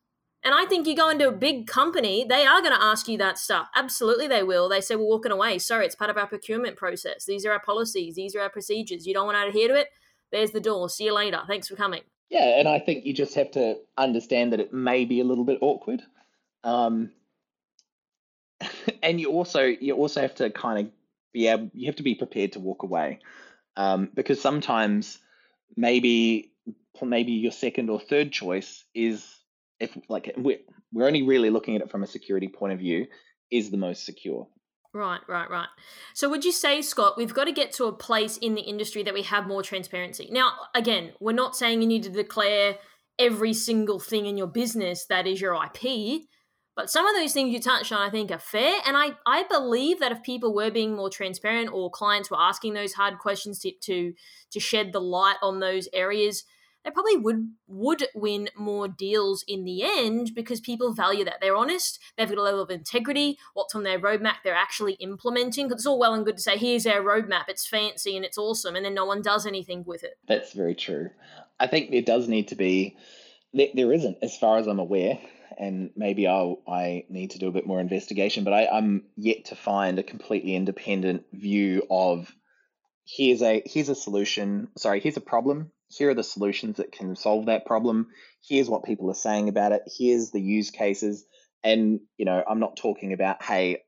And 0.42 0.54
I 0.54 0.66
think 0.66 0.86
you 0.86 0.94
go 0.94 1.08
into 1.08 1.28
a 1.28 1.32
big 1.32 1.66
company, 1.66 2.26
they 2.28 2.44
are 2.44 2.60
going 2.60 2.74
to 2.74 2.82
ask 2.82 3.08
you 3.08 3.16
that 3.18 3.38
stuff. 3.38 3.68
Absolutely, 3.74 4.28
they 4.28 4.42
will. 4.42 4.68
They 4.68 4.80
say, 4.80 4.94
we're 4.94 5.04
walking 5.04 5.32
away. 5.32 5.58
Sorry, 5.58 5.86
it's 5.86 5.94
part 5.94 6.10
of 6.10 6.18
our 6.18 6.26
procurement 6.26 6.76
process. 6.76 7.24
These 7.24 7.46
are 7.46 7.52
our 7.52 7.60
policies. 7.60 8.14
These 8.14 8.34
are 8.36 8.40
our 8.40 8.50
procedures. 8.50 9.06
You 9.06 9.14
don't 9.14 9.26
want 9.26 9.36
to 9.42 9.48
adhere 9.48 9.68
to 9.68 9.74
it? 9.74 9.88
There's 10.32 10.50
the 10.50 10.60
door. 10.60 10.90
See 10.90 11.04
you 11.04 11.14
later. 11.14 11.40
Thanks 11.46 11.68
for 11.68 11.76
coming. 11.76 12.02
Yeah, 12.28 12.58
and 12.58 12.68
I 12.68 12.78
think 12.78 13.04
you 13.04 13.14
just 13.14 13.34
have 13.36 13.50
to 13.52 13.76
understand 13.96 14.52
that 14.52 14.60
it 14.60 14.72
may 14.72 15.04
be 15.04 15.20
a 15.20 15.24
little 15.24 15.44
bit 15.44 15.58
awkward. 15.60 16.02
Um, 16.62 17.10
and 19.02 19.20
you 19.20 19.30
also 19.30 19.62
you 19.62 19.94
also 19.94 20.20
have 20.20 20.34
to 20.36 20.50
kind 20.50 20.86
of 20.86 20.92
be 21.32 21.48
able 21.48 21.70
you 21.74 21.86
have 21.86 21.96
to 21.96 22.02
be 22.02 22.14
prepared 22.14 22.52
to 22.52 22.60
walk 22.60 22.82
away 22.82 23.18
um, 23.76 24.10
because 24.14 24.40
sometimes 24.40 25.18
maybe 25.76 26.52
maybe 27.02 27.32
your 27.32 27.52
second 27.52 27.90
or 27.90 28.00
third 28.00 28.32
choice 28.32 28.84
is 28.94 29.26
if 29.80 29.96
like 30.08 30.32
we're, 30.36 30.58
we're 30.92 31.06
only 31.06 31.22
really 31.22 31.50
looking 31.50 31.76
at 31.76 31.82
it 31.82 31.90
from 31.90 32.02
a 32.02 32.06
security 32.06 32.48
point 32.48 32.72
of 32.72 32.78
view 32.78 33.06
is 33.50 33.70
the 33.70 33.76
most 33.76 34.04
secure 34.06 34.46
Right, 34.94 35.20
right, 35.26 35.50
right. 35.50 35.66
So, 36.14 36.30
would 36.30 36.44
you 36.44 36.52
say, 36.52 36.80
Scott, 36.80 37.16
we've 37.16 37.34
got 37.34 37.46
to 37.46 37.52
get 37.52 37.72
to 37.72 37.86
a 37.86 37.92
place 37.92 38.36
in 38.36 38.54
the 38.54 38.60
industry 38.60 39.02
that 39.02 39.12
we 39.12 39.22
have 39.22 39.48
more 39.48 39.60
transparency? 39.60 40.28
Now, 40.30 40.52
again, 40.72 41.10
we're 41.18 41.32
not 41.32 41.56
saying 41.56 41.82
you 41.82 41.88
need 41.88 42.04
to 42.04 42.10
declare 42.10 42.78
every 43.18 43.54
single 43.54 43.98
thing 43.98 44.26
in 44.26 44.36
your 44.36 44.46
business 44.46 45.06
that 45.06 45.26
is 45.26 45.40
your 45.40 45.54
IP, 45.54 46.22
but 46.76 46.90
some 46.90 47.06
of 47.06 47.14
those 47.14 47.32
things 47.32 47.52
you 47.52 47.60
touched 47.60 47.92
on, 47.92 48.00
I 48.00 48.10
think, 48.10 48.30
are 48.30 48.38
fair. 48.38 48.80
And 48.86 48.96
I, 48.96 49.12
I 49.26 49.44
believe 49.44 50.00
that 50.00 50.12
if 50.12 50.22
people 50.22 50.54
were 50.54 50.70
being 50.70 50.96
more 50.96 51.10
transparent 51.10 51.70
or 51.72 51.90
clients 51.90 52.30
were 52.30 52.40
asking 52.40 52.74
those 52.74 52.94
hard 52.94 53.18
questions 53.18 53.60
to, 53.60 53.72
to, 53.82 54.12
to 54.50 54.60
shed 54.60 54.92
the 54.92 55.00
light 55.00 55.36
on 55.40 55.60
those 55.60 55.88
areas, 55.92 56.44
they 56.84 56.90
probably 56.90 57.16
would 57.16 57.48
would 57.66 58.06
win 58.14 58.50
more 58.56 58.88
deals 58.88 59.42
in 59.48 59.64
the 59.64 59.82
end 59.82 60.32
because 60.34 60.60
people 60.60 60.92
value 60.92 61.24
that. 61.24 61.36
They're 61.40 61.56
honest, 61.56 61.98
they've 62.16 62.28
got 62.28 62.36
a 62.36 62.42
level 62.42 62.60
of 62.60 62.70
integrity, 62.70 63.38
what's 63.54 63.74
on 63.74 63.84
their 63.84 63.98
roadmap 63.98 64.36
they're 64.44 64.54
actually 64.54 64.94
implementing. 64.94 65.66
Because 65.66 65.82
it's 65.82 65.86
all 65.86 65.98
well 65.98 66.12
and 66.12 66.26
good 66.26 66.36
to 66.36 66.42
say, 66.42 66.58
here's 66.58 66.86
our 66.86 67.00
roadmap, 67.00 67.44
it's 67.48 67.66
fancy 67.66 68.16
and 68.16 68.24
it's 68.24 68.36
awesome, 68.36 68.76
and 68.76 68.84
then 68.84 68.94
no 68.94 69.06
one 69.06 69.22
does 69.22 69.46
anything 69.46 69.84
with 69.86 70.04
it. 70.04 70.18
That's 70.28 70.52
very 70.52 70.74
true. 70.74 71.08
I 71.58 71.68
think 71.68 71.90
there 71.90 72.02
does 72.02 72.28
need 72.28 72.48
to 72.48 72.54
be, 72.54 72.96
there 73.54 73.92
isn't, 73.92 74.18
as 74.20 74.36
far 74.36 74.58
as 74.58 74.66
I'm 74.66 74.80
aware, 74.80 75.18
and 75.58 75.90
maybe 75.96 76.26
I'll, 76.26 76.62
I 76.66 77.04
need 77.08 77.32
to 77.32 77.38
do 77.38 77.48
a 77.48 77.52
bit 77.52 77.66
more 77.66 77.80
investigation, 77.80 78.44
but 78.44 78.52
I, 78.52 78.66
I'm 78.66 79.04
yet 79.16 79.46
to 79.46 79.56
find 79.56 79.98
a 79.98 80.02
completely 80.02 80.54
independent 80.54 81.24
view 81.32 81.86
of 81.90 82.32
here's 83.06 83.42
a 83.42 83.62
here's 83.66 83.90
a 83.90 83.94
solution 83.94 84.68
sorry 84.78 85.00
here's 85.00 85.16
a 85.16 85.22
problem. 85.22 85.70
Here 85.88 86.10
are 86.10 86.14
the 86.14 86.24
solutions 86.24 86.78
that 86.78 86.92
can 86.92 87.14
solve 87.16 87.46
that 87.46 87.66
problem. 87.66 88.08
Here's 88.48 88.68
what 88.68 88.84
people 88.84 89.10
are 89.10 89.14
saying 89.14 89.48
about 89.48 89.72
it. 89.72 89.82
Here's 89.98 90.30
the 90.30 90.40
use 90.40 90.70
cases. 90.70 91.24
And 91.62 92.00
you 92.18 92.26
know 92.26 92.44
i'm 92.46 92.60
not 92.60 92.76
talking 92.76 93.14
about 93.14 93.42
hey 93.42 93.78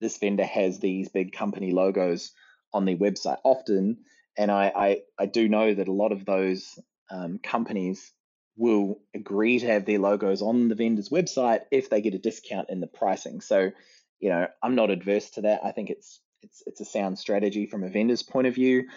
this 0.00 0.18
vendor 0.18 0.44
has 0.44 0.80
these 0.80 1.08
big 1.08 1.32
company 1.32 1.72
logos 1.72 2.32
on 2.72 2.84
their 2.84 2.96
website 2.96 3.38
often. 3.44 3.98
And 4.36 4.50
I, 4.50 4.72
I, 4.74 5.00
I 5.18 5.26
do 5.26 5.48
know 5.48 5.74
that 5.74 5.88
a 5.88 5.92
lot 5.92 6.12
of 6.12 6.24
those 6.24 6.78
um, 7.10 7.38
companies 7.42 8.12
will 8.56 9.00
agree 9.14 9.58
to 9.58 9.66
have 9.66 9.86
their 9.86 9.98
logos 9.98 10.42
on 10.42 10.68
the 10.68 10.74
vendor's 10.74 11.08
website 11.08 11.60
if 11.70 11.88
they 11.88 12.00
get 12.00 12.14
a 12.14 12.18
discount 12.18 12.68
in 12.70 12.80
the 12.80 12.86
pricing. 12.86 13.40
So, 13.40 13.70
you 14.18 14.28
know, 14.28 14.46
I'm 14.62 14.74
not 14.74 14.90
adverse 14.90 15.30
to 15.30 15.42
that. 15.42 15.60
I 15.64 15.72
think 15.72 15.90
it's 15.90 16.20
it's 16.42 16.62
it's 16.66 16.80
a 16.80 16.84
sound 16.84 17.18
strategy 17.18 17.66
from 17.66 17.84
a 17.84 17.88
vendor's 17.88 18.22
point 18.22 18.46
of 18.46 18.54
view, 18.54 18.88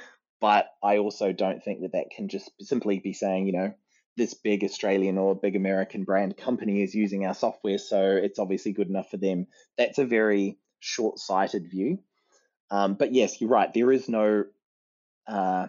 but 0.41 0.67
I 0.83 0.97
also 0.97 1.31
don't 1.31 1.63
think 1.63 1.81
that 1.81 1.93
that 1.93 2.09
can 2.15 2.29
just 2.29 2.49
simply 2.59 2.99
be 2.99 3.13
saying, 3.13 3.47
you 3.47 3.53
know, 3.53 3.73
this 4.17 4.33
big 4.33 4.63
Australian 4.63 5.17
or 5.17 5.35
big 5.35 5.55
American 5.55 6.03
brand 6.03 6.37
company 6.37 6.81
is 6.81 6.93
using 6.93 7.25
our 7.25 7.33
software, 7.33 7.77
so 7.77 8.01
it's 8.01 8.39
obviously 8.39 8.73
good 8.73 8.89
enough 8.89 9.09
for 9.09 9.17
them. 9.17 9.47
That's 9.77 9.97
a 9.97 10.05
very 10.05 10.57
short-sighted 10.79 11.69
view. 11.69 11.99
Um, 12.69 12.95
but 12.95 13.13
yes, 13.13 13.39
you're 13.39 13.49
right. 13.49 13.73
There 13.73 13.91
is 13.91 14.09
no 14.09 14.45
uh, 15.27 15.67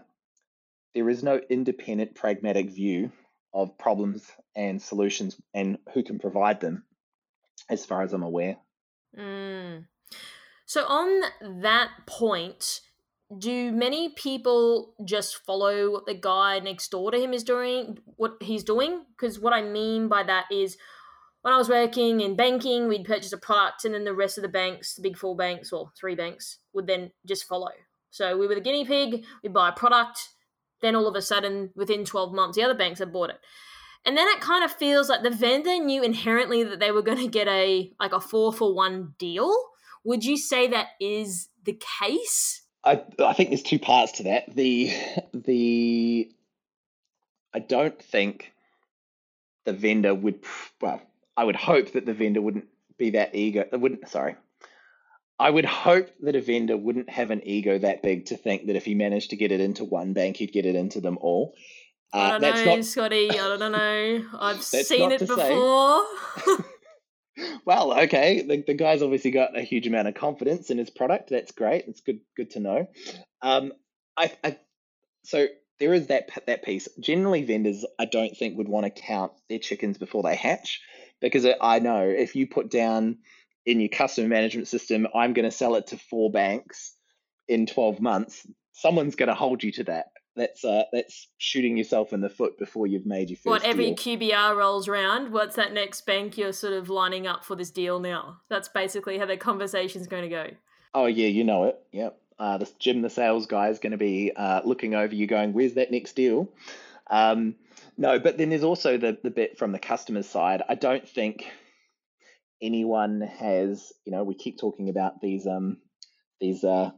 there 0.94 1.08
is 1.08 1.22
no 1.22 1.40
independent, 1.48 2.14
pragmatic 2.14 2.70
view 2.70 3.12
of 3.54 3.78
problems 3.78 4.30
and 4.56 4.82
solutions 4.82 5.36
and 5.54 5.78
who 5.92 6.02
can 6.02 6.18
provide 6.18 6.60
them, 6.60 6.84
as 7.70 7.86
far 7.86 8.02
as 8.02 8.12
I'm 8.12 8.22
aware. 8.22 8.56
Mm. 9.16 9.86
So, 10.66 10.84
on 10.86 11.22
that 11.62 11.90
point, 12.06 12.80
do 13.38 13.72
many 13.72 14.10
people 14.10 14.94
just 15.04 15.36
follow 15.44 15.90
what 15.90 16.06
the 16.06 16.14
guy 16.14 16.58
next 16.58 16.90
door 16.90 17.10
to 17.10 17.18
him 17.18 17.32
is 17.32 17.44
doing, 17.44 17.98
what 18.16 18.36
he's 18.40 18.64
doing? 18.64 19.04
Because 19.16 19.38
what 19.38 19.52
I 19.52 19.62
mean 19.62 20.08
by 20.08 20.22
that 20.24 20.46
is 20.50 20.76
when 21.42 21.52
I 21.52 21.58
was 21.58 21.68
working 21.68 22.20
in 22.20 22.36
banking, 22.36 22.88
we'd 22.88 23.04
purchase 23.04 23.32
a 23.32 23.38
product 23.38 23.84
and 23.84 23.94
then 23.94 24.04
the 24.04 24.14
rest 24.14 24.38
of 24.38 24.42
the 24.42 24.48
banks, 24.48 24.94
the 24.94 25.02
big 25.02 25.16
four 25.16 25.36
banks 25.36 25.72
or 25.72 25.90
three 25.98 26.14
banks, 26.14 26.58
would 26.72 26.86
then 26.86 27.10
just 27.26 27.44
follow. 27.44 27.70
So 28.10 28.36
we 28.36 28.46
were 28.46 28.54
the 28.54 28.60
guinea 28.60 28.84
pig, 28.84 29.24
we'd 29.42 29.52
buy 29.52 29.68
a 29.70 29.72
product, 29.72 30.28
then 30.84 30.94
all 30.96 31.08
of 31.08 31.16
a 31.16 31.22
sudden, 31.22 31.70
within 31.74 32.04
12 32.04 32.32
months, 32.32 32.56
the 32.56 32.62
other 32.62 32.74
banks 32.74 32.98
had 32.98 33.12
bought 33.12 33.30
it. 33.30 33.40
And 34.06 34.16
then 34.16 34.28
it 34.28 34.40
kind 34.40 34.62
of 34.62 34.70
feels 34.72 35.08
like 35.08 35.22
the 35.22 35.30
vendor 35.30 35.78
knew 35.78 36.02
inherently 36.02 36.62
that 36.62 36.78
they 36.78 36.90
were 36.90 37.02
going 37.02 37.18
to 37.24 37.28
get 37.28 37.48
a 37.48 37.90
like 37.98 38.12
a 38.12 38.20
four 38.20 38.52
for 38.52 38.74
one 38.74 39.14
deal. 39.18 39.54
Would 40.04 40.24
you 40.24 40.36
say 40.36 40.68
that 40.68 40.88
is 41.00 41.48
the 41.64 41.80
case? 42.00 42.62
I 42.84 43.02
I 43.18 43.32
think 43.32 43.50
there's 43.50 43.62
two 43.62 43.78
parts 43.78 44.12
to 44.12 44.24
that. 44.24 44.54
The 44.54 44.92
the 45.32 46.30
I 47.54 47.58
don't 47.60 48.00
think 48.00 48.52
the 49.64 49.72
vendor 49.72 50.14
would 50.14 50.44
well, 50.80 51.00
I 51.36 51.44
would 51.44 51.56
hope 51.56 51.92
that 51.92 52.04
the 52.04 52.14
vendor 52.14 52.42
wouldn't 52.42 52.66
be 52.98 53.10
that 53.10 53.34
eager. 53.34 53.64
ego. 53.66 53.78
Wouldn't 53.78 54.08
sorry. 54.08 54.36
I 55.38 55.50
would 55.50 55.64
hope 55.64 56.10
that 56.20 56.36
a 56.36 56.40
vendor 56.40 56.76
wouldn't 56.76 57.10
have 57.10 57.30
an 57.30 57.46
ego 57.46 57.78
that 57.78 58.02
big 58.02 58.26
to 58.26 58.36
think 58.36 58.66
that 58.66 58.76
if 58.76 58.84
he 58.84 58.94
managed 58.94 59.30
to 59.30 59.36
get 59.36 59.50
it 59.50 59.60
into 59.60 59.84
one 59.84 60.12
bank, 60.12 60.36
he'd 60.36 60.52
get 60.52 60.66
it 60.66 60.76
into 60.76 61.00
them 61.00 61.18
all. 61.20 61.54
Uh, 62.12 62.18
I 62.18 62.38
don't 62.38 62.64
know, 62.64 62.76
not... 62.76 62.84
Scotty. 62.84 63.30
I 63.30 63.56
don't 63.56 63.72
know. 63.72 64.24
I've 64.38 64.62
seen 64.62 65.10
it 65.10 65.20
before. 65.20 66.04
well, 67.66 67.98
okay. 68.02 68.42
The, 68.42 68.62
the 68.64 68.74
guy's 68.74 69.02
obviously 69.02 69.32
got 69.32 69.58
a 69.58 69.62
huge 69.62 69.88
amount 69.88 70.06
of 70.06 70.14
confidence 70.14 70.70
in 70.70 70.78
his 70.78 70.90
product. 70.90 71.30
That's 71.30 71.50
great. 71.50 71.86
It's 71.88 72.00
good. 72.00 72.20
Good 72.36 72.50
to 72.50 72.60
know. 72.60 72.86
Um, 73.42 73.72
I, 74.16 74.32
I 74.44 74.58
so 75.24 75.48
there 75.80 75.92
is 75.92 76.06
that 76.06 76.30
that 76.46 76.62
piece. 76.62 76.88
Generally, 77.00 77.44
vendors 77.44 77.84
I 77.98 78.04
don't 78.04 78.36
think 78.36 78.56
would 78.56 78.68
want 78.68 78.86
to 78.86 79.02
count 79.02 79.32
their 79.48 79.58
chickens 79.58 79.98
before 79.98 80.22
they 80.22 80.36
hatch, 80.36 80.80
because 81.20 81.44
I 81.60 81.80
know 81.80 82.02
if 82.02 82.36
you 82.36 82.46
put 82.46 82.70
down 82.70 83.18
in 83.66 83.80
your 83.80 83.88
customer 83.88 84.28
management 84.28 84.68
system, 84.68 85.06
I'm 85.14 85.32
going 85.32 85.44
to 85.44 85.50
sell 85.50 85.74
it 85.76 85.88
to 85.88 85.96
four 85.96 86.30
banks 86.30 86.94
in 87.48 87.66
12 87.66 88.00
months. 88.00 88.46
Someone's 88.72 89.14
going 89.14 89.28
to 89.28 89.34
hold 89.34 89.62
you 89.62 89.72
to 89.72 89.84
that. 89.84 90.06
That's 90.36 90.64
uh, 90.64 90.82
that's 90.92 91.28
shooting 91.38 91.76
yourself 91.76 92.12
in 92.12 92.20
the 92.20 92.28
foot 92.28 92.58
before 92.58 92.88
you've 92.88 93.06
made 93.06 93.30
your 93.30 93.36
first. 93.36 93.46
What 93.46 93.64
every 93.64 93.94
deal. 93.94 94.18
QBR 94.18 94.56
rolls 94.56 94.88
around, 94.88 95.32
what's 95.32 95.54
that 95.54 95.72
next 95.72 96.06
bank 96.06 96.36
you're 96.36 96.52
sort 96.52 96.72
of 96.72 96.88
lining 96.88 97.28
up 97.28 97.44
for 97.44 97.54
this 97.54 97.70
deal 97.70 98.00
now? 98.00 98.40
That's 98.48 98.68
basically 98.68 99.18
how 99.18 99.26
the 99.26 99.36
conversation's 99.36 100.08
going 100.08 100.24
to 100.24 100.28
go. 100.28 100.46
Oh 100.92 101.06
yeah, 101.06 101.28
you 101.28 101.44
know 101.44 101.64
it. 101.64 101.80
Yep. 101.92 102.18
Uh, 102.36 102.58
this 102.58 102.72
Jim, 102.80 103.00
the 103.02 103.10
sales 103.10 103.46
guy, 103.46 103.68
is 103.68 103.78
going 103.78 103.92
to 103.92 103.96
be 103.96 104.32
uh, 104.34 104.60
looking 104.64 104.96
over 104.96 105.14
you, 105.14 105.28
going, 105.28 105.52
"Where's 105.52 105.74
that 105.74 105.92
next 105.92 106.16
deal?" 106.16 106.48
Um, 107.08 107.54
no, 107.96 108.18
but 108.18 108.36
then 108.36 108.50
there's 108.50 108.64
also 108.64 108.98
the 108.98 109.16
the 109.22 109.30
bit 109.30 109.56
from 109.56 109.70
the 109.70 109.78
customer's 109.78 110.28
side. 110.28 110.62
I 110.68 110.74
don't 110.74 111.08
think 111.08 111.46
anyone 112.64 113.20
has, 113.20 113.92
you 114.04 114.12
know, 114.12 114.24
we 114.24 114.34
keep 114.34 114.58
talking 114.58 114.88
about 114.88 115.20
these 115.20 115.46
um 115.46 115.78
these 116.40 116.64
uh 116.64 116.90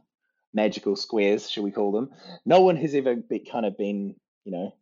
magical 0.53 0.95
squares, 0.95 1.49
shall 1.49 1.63
we 1.63 1.71
call 1.71 1.91
them? 1.91 2.09
No 2.45 2.61
one 2.61 2.77
has 2.77 2.95
ever 2.95 3.15
be, 3.15 3.39
kind 3.39 3.65
of 3.65 3.77
been, 3.77 4.15
you 4.45 4.51
know, 4.51 4.73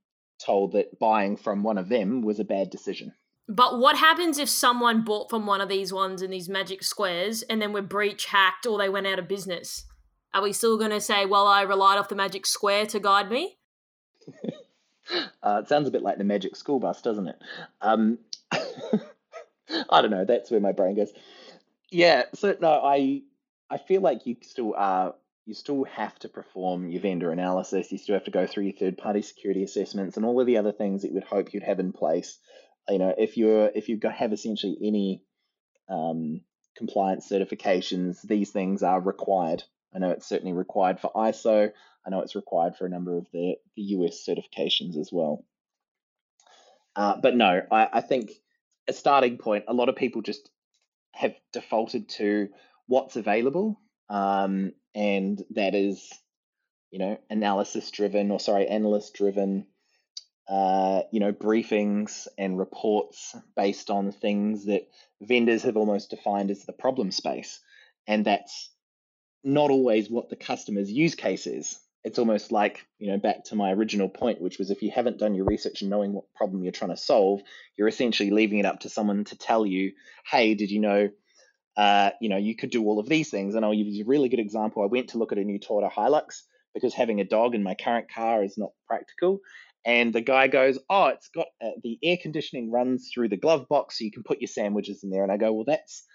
told 0.43 0.73
that 0.73 0.99
buying 0.99 1.36
from 1.36 1.63
one 1.63 1.77
of 1.77 1.89
them 1.89 2.21
was 2.21 2.39
a 2.39 2.45
bad 2.45 2.69
decision. 2.69 3.13
But 3.47 3.79
what 3.79 3.97
happens 3.97 4.39
if 4.39 4.49
someone 4.49 5.03
bought 5.03 5.29
from 5.29 5.45
one 5.45 5.61
of 5.61 5.69
these 5.69 5.93
ones 5.93 6.21
in 6.21 6.31
these 6.31 6.49
magic 6.49 6.81
squares 6.81 7.41
and 7.43 7.61
then 7.61 7.73
were 7.73 7.81
breach 7.81 8.25
hacked 8.27 8.65
or 8.65 8.77
they 8.77 8.89
went 8.89 9.07
out 9.07 9.19
of 9.19 9.27
business? 9.27 9.86
Are 10.33 10.41
we 10.41 10.51
still 10.51 10.77
going 10.77 10.91
to 10.91 10.99
say, 10.99 11.25
well, 11.25 11.47
I 11.47 11.61
relied 11.61 11.97
off 11.97 12.09
the 12.09 12.15
magic 12.15 12.45
square 12.45 12.86
to 12.88 12.99
guide 12.99 13.29
me? 13.29 13.57
uh, 15.43 15.61
it 15.63 15.69
sounds 15.69 15.88
a 15.88 15.91
bit 15.91 16.01
like 16.01 16.17
the 16.17 16.23
magic 16.23 16.55
school 16.55 16.79
bus, 16.79 17.01
doesn't 17.01 17.27
it? 17.27 17.39
Um, 17.81 18.17
I 19.89 20.01
don't 20.01 20.11
know. 20.11 20.26
That's 20.26 20.51
where 20.51 20.59
my 20.59 20.72
brain 20.72 20.95
goes. 20.95 21.11
Yeah. 21.91 22.24
So 22.34 22.55
no, 22.59 22.82
I 22.84 23.24
I 23.70 23.78
feel 23.78 24.01
like 24.01 24.26
you 24.26 24.38
still 24.41 24.74
are. 24.76 25.16
You 25.45 25.53
still 25.53 25.84
have 25.84 26.18
to 26.20 26.30
perform 26.30 26.89
your 26.89 27.01
vendor 27.01 27.32
analysis. 27.32 27.91
You 27.91 27.99
still 27.99 28.16
have 28.16 28.26
to 28.26 28.32
go 28.32 28.47
through 28.47 28.63
your 28.63 28.74
third 28.74 28.97
party 28.97 29.22
security 29.22 29.63
assessments 29.63 30.18
and 30.18 30.26
all 30.26 30.39
of 30.41 30.47
the 30.47 30.57
other 30.57 30.72
things 30.72 31.03
that 31.03 31.09
you 31.09 31.13
would 31.16 31.24
hope 31.24 31.53
you'd 31.53 31.61
have 31.61 31.80
in 31.80 31.93
place. 31.93 32.39
You 32.89 32.97
know, 32.97 33.13
if 33.16 33.38
you're 33.38 33.68
if 33.74 33.89
you 33.89 33.99
have 34.03 34.34
essentially 34.34 34.78
any 34.82 35.24
um, 35.88 36.41
compliance 36.76 37.30
certifications, 37.30 38.22
these 38.22 38.51
things 38.51 38.84
are 38.84 38.99
required. 38.99 39.63
I 39.93 39.99
know 39.99 40.11
it's 40.11 40.28
certainly 40.28 40.53
required 40.53 40.99
for 40.99 41.11
ISO. 41.16 41.72
I 42.05 42.09
know 42.09 42.22
it's 42.22 42.36
required 42.36 42.76
for 42.76 42.86
a 42.86 42.89
number 42.89 43.18
of 43.18 43.28
the, 43.32 43.55
the 43.76 43.82
US 43.82 44.26
certifications 44.28 44.97
as 44.97 45.09
well. 45.11 45.43
Uh, 46.95 47.18
but 47.22 47.36
no, 47.36 47.61
I, 47.72 47.89
I 47.93 48.01
think 48.01 48.32
a 48.88 48.93
starting 48.93 49.38
point, 49.38 49.65
a 49.67 49.73
lot 49.73 49.89
of 49.89 49.95
people 49.95 50.21
just 50.21 50.49
have 51.13 51.36
defaulted 51.53 52.09
to 52.09 52.49
what's 52.88 53.15
available, 53.15 53.79
um, 54.09 54.73
and 54.93 55.43
that 55.51 55.75
is, 55.75 56.11
you 56.91 56.99
know, 56.99 57.17
analysis 57.29 57.89
driven 57.91 58.31
or 58.31 58.39
sorry, 58.39 58.67
analyst 58.67 59.13
driven. 59.13 59.67
Uh, 60.47 61.01
you 61.11 61.19
know, 61.19 61.33
briefings 61.33 62.27
and 62.38 62.59
reports 62.59 63.36
based 63.55 63.89
on 63.89 64.11
things 64.11 64.65
that 64.65 64.88
vendors 65.19 65.63
have 65.63 65.75
almost 65.75 66.11
defined 66.11 66.51
as 66.51 66.63
the 66.65 66.71
problem 66.71 67.09
space, 67.09 67.59
and 68.05 68.23
that's 68.23 68.69
not 69.43 69.71
always 69.71 70.07
what 70.07 70.29
the 70.29 70.36
customer's 70.36 70.91
use 70.91 71.15
case 71.15 71.47
is 71.47 71.79
it's 72.06 72.20
almost 72.20 72.51
like 72.51 72.86
you 72.99 73.12
know 73.12 73.18
back 73.18 73.43
to 73.43 73.56
my 73.56 73.72
original 73.72 74.08
point 74.08 74.41
which 74.41 74.60
was 74.60 74.70
if 74.70 74.82
you 74.82 74.91
haven't 74.91 75.18
done 75.18 75.36
your 75.36 75.45
research 75.45 75.82
and 75.82 75.89
knowing 75.89 76.14
what 76.14 76.34
problem 76.36 76.64
you're 76.64 76.72
trying 76.72 76.91
to 76.91 76.97
solve 76.97 77.41
you're 77.78 77.88
essentially 77.88 78.32
leaving 78.32 78.60
it 78.60 78.66
up 78.66 78.80
to 78.80 78.89
someone 78.89 79.24
to 79.26 79.38
tell 79.38 79.66
you 79.66 79.91
hey 80.30 80.53
did 80.53 80.72
you 80.72 80.80
know 80.80 81.10
uh, 81.78 82.12
you 82.22 82.30
know 82.30 82.38
you 82.38 82.56
could 82.56 82.70
do 82.70 82.84
all 82.86 82.99
of 82.99 83.10
these 83.10 83.30
things? 83.30 83.56
And 83.56 83.66
i'll 83.66 83.74
use 83.74 83.99
a 83.99 84.08
really 84.08 84.30
good 84.30 84.39
example. 84.39 84.84
I 84.84 84.88
went 84.88 85.10
to 85.10 85.18
look 85.18 85.32
at 85.32 85.38
a 85.38 85.43
new 85.43 85.60
toyota 85.60 85.91
hilux 85.91 86.43
because 86.74 86.93
having 86.93 87.20
a 87.20 87.26
dog 87.26 87.56
in 87.56 87.64
my 87.64 87.76
current 87.76 88.08
car 88.14 88.43
is 88.43 88.58
not 88.58 88.72
practical. 88.88 89.39
And 89.86 90.14
the 90.14 90.22
guy 90.22 90.47
goes 90.47 90.80
oh 90.89 91.08
it's 91.08 91.30
got 91.30 91.47
uh, 91.62 91.72
the 91.84 91.99
air 92.01 92.18
conditioning 92.22 92.72
runs 92.72 93.10
through 93.14 93.30
the 93.30 93.38
glove 93.38 93.68
box 93.70 93.97
so 93.97 94.06
you 94.06 94.12
can 94.12 94.24
put 94.24 94.41
your 94.41 94.47
sandwiches 94.47 95.03
in 95.03 95.10
there. 95.10 95.24
And 95.24 95.32
i 95.32 95.38
go 95.38 95.51
well 95.53 95.66
that's 95.66 96.06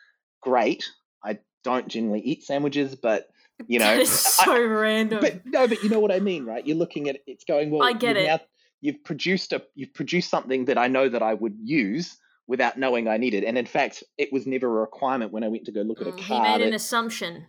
great. 0.43 0.85
I 1.23 1.39
don't 1.63 1.89
generally 1.89 2.21
eat 2.21 2.43
sandwiches 2.43 2.95
but 2.95 3.29
you 3.67 3.79
know, 3.79 3.95
it's 3.99 4.11
so 4.11 4.53
I, 4.53 4.61
random. 4.61 5.21
But 5.21 5.47
no, 5.47 5.67
but 5.67 5.83
you 5.83 5.91
know 5.91 6.01
what 6.01 6.13
I 6.13 6.21
mean, 6.21 6.45
right? 6.45 6.67
You're 6.67 6.77
looking 6.77 7.09
at 7.09 7.19
it's 7.27 7.45
going 7.45 7.71
well. 7.71 7.83
I 7.83 7.93
get 7.93 8.17
it. 8.17 8.27
Now, 8.27 8.41
you've 8.81 9.03
produced 9.05 9.53
a 9.53 9.63
you've 9.75 9.95
produced 9.95 10.31
something 10.31 10.67
that 10.67 10.79
I 10.79 10.89
know 10.89 11.09
that 11.09 11.23
I 11.23 11.35
would 11.35 11.57
use 11.63 12.17
without 12.47 12.79
knowing 12.79 13.09
I 13.09 13.17
needed, 13.17 13.45
and 13.45 13.57
in 13.57 13.67
fact, 13.67 14.03
it 14.19 14.33
was 14.33 14.47
never 14.47 14.67
a 14.67 14.81
requirement 14.81 15.33
when 15.33 15.45
I 15.45 15.49
went 15.49 15.65
to 15.67 15.73
go 15.73 15.83
look 15.83 16.01
at 16.01 16.07
a 16.07 16.13
mm, 16.13 16.27
car. 16.27 16.45
He 16.45 16.59
made 16.59 16.67
an 16.67 16.75
assumption. 16.75 17.47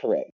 Correct. 0.00 0.30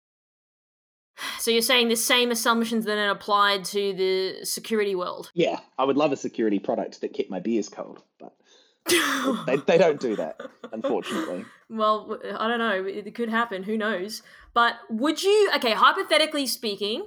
So 1.40 1.50
you're 1.50 1.62
saying 1.62 1.88
the 1.88 1.96
same 1.96 2.30
assumptions 2.30 2.84
that 2.84 2.96
are 2.96 3.10
applied 3.10 3.64
to 3.66 3.92
the 3.92 4.44
security 4.44 4.94
world? 4.94 5.32
Yeah, 5.34 5.58
I 5.76 5.84
would 5.84 5.96
love 5.96 6.12
a 6.12 6.16
security 6.16 6.60
product 6.60 7.00
that 7.00 7.12
kept 7.12 7.28
my 7.28 7.40
beers 7.40 7.68
cold, 7.68 8.02
but 8.20 8.34
they, 9.47 9.57
they 9.57 9.78
don't 9.78 10.01
do 10.01 10.16
that, 10.16 10.41
unfortunately. 10.72 11.45
Well, 11.68 12.18
I 12.39 12.49
don't 12.49 12.59
know. 12.59 12.84
It 12.84 13.14
could 13.14 13.28
happen. 13.28 13.62
Who 13.64 13.76
knows? 13.76 14.22
But 14.55 14.76
would 14.91 15.22
you, 15.22 15.51
okay, 15.57 15.72
hypothetically 15.72 16.47
speaking, 16.47 17.07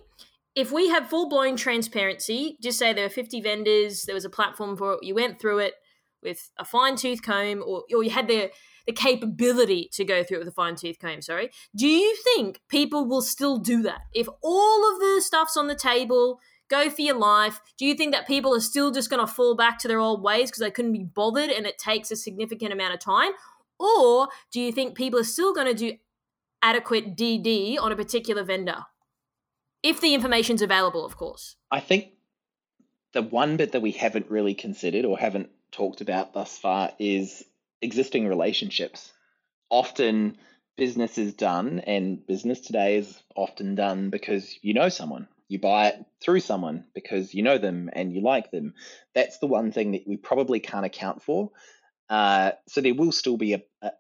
if 0.56 0.72
we 0.72 0.90
had 0.90 1.10
full 1.10 1.30
blown 1.30 1.56
transparency, 1.56 2.58
just 2.62 2.78
say 2.78 2.94
there 2.94 3.06
were 3.06 3.10
50 3.10 3.42
vendors, 3.42 4.04
there 4.04 4.16
was 4.16 4.26
a 4.26 4.30
platform 4.30 4.78
for 4.78 4.94
it, 4.94 5.00
you 5.04 5.16
went 5.16 5.40
through 5.40 5.60
it, 5.60 5.76
with 6.22 6.52
a 6.58 6.66
fine 6.66 6.96
tooth 6.96 7.22
comb, 7.22 7.64
or 7.66 7.84
or 7.94 8.04
you 8.04 8.12
had 8.12 8.28
the 8.28 8.52
the 8.86 8.94
capability 8.94 9.90
to 9.94 10.04
go 10.04 10.24
through 10.24 10.38
it 10.38 10.40
with 10.40 10.48
a 10.48 10.52
fine 10.52 10.76
tooth 10.76 11.00
comb. 11.00 11.22
Sorry, 11.22 11.50
do 11.76 11.88
you 11.88 12.16
think 12.24 12.62
people 12.68 13.06
will 13.06 13.22
still 13.22 13.58
do 13.58 13.82
that 13.84 14.02
if 14.14 14.28
all 14.42 14.92
of 14.92 15.00
the 15.00 15.22
stuff's 15.22 15.58
on 15.58 15.68
the 15.68 15.76
table? 15.76 16.40
Go 16.72 16.89
for 16.89 17.01
your 17.01 17.17
life. 17.17 17.59
Do 17.78 17.86
you 17.86 17.93
think 17.95 18.13
that 18.13 18.26
people 18.26 18.55
are 18.55 18.61
still 18.61 18.91
just 18.91 19.09
going 19.09 19.19
to 19.19 19.32
fall 19.32 19.55
back 19.55 19.78
to 19.80 19.89
their 19.89 19.99
old 19.99 20.24
ways 20.24 20.49
because 20.49 20.61
they 20.61 20.72
couldn't 20.72 20.93
be 20.93 21.03
bothered 21.03 21.49
and 21.49 21.65
it 21.65 21.78
takes 21.78 22.11
a 22.11 22.15
significant 22.15 22.72
amount 22.72 22.93
of 22.93 23.01
time? 23.01 23.34
Or 23.78 24.30
do 24.53 24.61
you 24.61 24.72
think 24.72 24.95
people 24.95 25.19
are 25.19 25.26
still 25.26 25.53
going 25.53 25.67
to 25.67 25.74
do 25.74 25.97
adequate 26.61 27.17
DD 27.17 27.78
on 27.78 27.91
a 27.91 27.95
particular 27.97 28.43
vendor? 28.43 28.86
If 29.84 29.99
the 29.99 30.13
information's 30.13 30.61
available, 30.61 31.05
of 31.05 31.17
course. 31.17 31.57
I 31.69 31.82
think 31.82 32.13
the 33.11 33.22
one 33.22 33.57
bit 33.57 33.74
that 33.74 33.82
we 33.82 33.91
haven't 33.91 34.32
really 34.32 34.53
considered 34.53 35.03
or 35.03 35.17
haven't 35.17 35.49
talked 35.74 35.99
about 35.99 36.34
thus 36.34 36.57
far 36.57 36.93
is 36.99 37.43
existing 37.82 38.28
relationships. 38.30 39.11
Often 39.69 40.38
business 40.78 41.17
is 41.17 41.34
done, 41.34 41.80
and 41.80 42.26
business 42.26 42.61
today 42.61 42.97
is 42.97 43.22
often 43.36 43.76
done 43.76 44.09
because 44.09 44.57
you 44.61 44.74
know 44.74 44.88
someone. 44.88 45.28
You 45.52 45.60
buy 45.60 45.88
it 45.88 46.06
through 46.22 46.39
someone 46.39 46.86
because 46.95 47.34
you 47.34 47.43
know 47.43 47.58
them 47.58 47.89
and 47.91 48.14
you 48.14 48.22
like 48.22 48.52
them. 48.52 48.74
That's 49.14 49.39
the 49.39 49.47
one 49.47 49.74
thing 49.74 49.91
that 49.91 50.08
we 50.08 50.16
probably 50.16 50.62
can't 50.62 50.86
account 50.86 51.22
for. 51.22 51.52
Uh, 52.10 52.52
so 52.70 52.80
there 52.80 52.95
will 52.95 53.12
still 53.12 53.36
be 53.36 53.56
a, 53.56 53.62
a, 53.82 53.91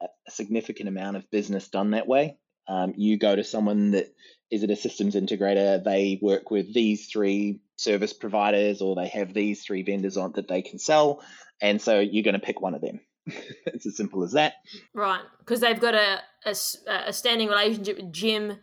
a, 0.00 0.30
significant 0.30 0.88
amount 0.88 1.16
of 1.16 1.28
business 1.32 1.66
done 1.66 1.90
that 1.90 2.06
way. 2.06 2.36
Um, 2.68 2.94
you 2.96 3.18
go 3.18 3.34
to 3.34 3.42
someone 3.42 3.90
that 3.90 4.14
is 4.52 4.62
it 4.62 4.70
a 4.70 4.76
systems 4.76 5.16
integrator? 5.16 5.82
They 5.82 6.20
work 6.22 6.52
with 6.52 6.72
these 6.72 7.08
three 7.08 7.58
service 7.74 8.12
providers 8.12 8.80
or 8.80 8.94
they 8.94 9.08
have 9.08 9.34
these 9.34 9.64
three 9.64 9.82
vendors 9.82 10.16
on 10.16 10.30
that 10.36 10.46
they 10.46 10.62
can 10.62 10.78
sell. 10.78 11.24
And 11.60 11.82
so 11.82 11.98
you're 11.98 12.22
going 12.22 12.38
to 12.38 12.46
pick 12.46 12.60
one 12.60 12.74
of 12.74 12.82
them. 12.82 13.00
it's 13.66 13.84
as 13.84 13.96
simple 13.96 14.22
as 14.22 14.32
that. 14.32 14.54
Right. 14.94 15.22
Because 15.40 15.58
they've 15.58 15.80
got 15.80 15.96
a, 15.96 16.20
a, 16.46 16.54
a, 17.08 17.12
standing 17.12 17.48
relationship 17.48 17.96
with 17.96 18.12
Jim 18.12 18.58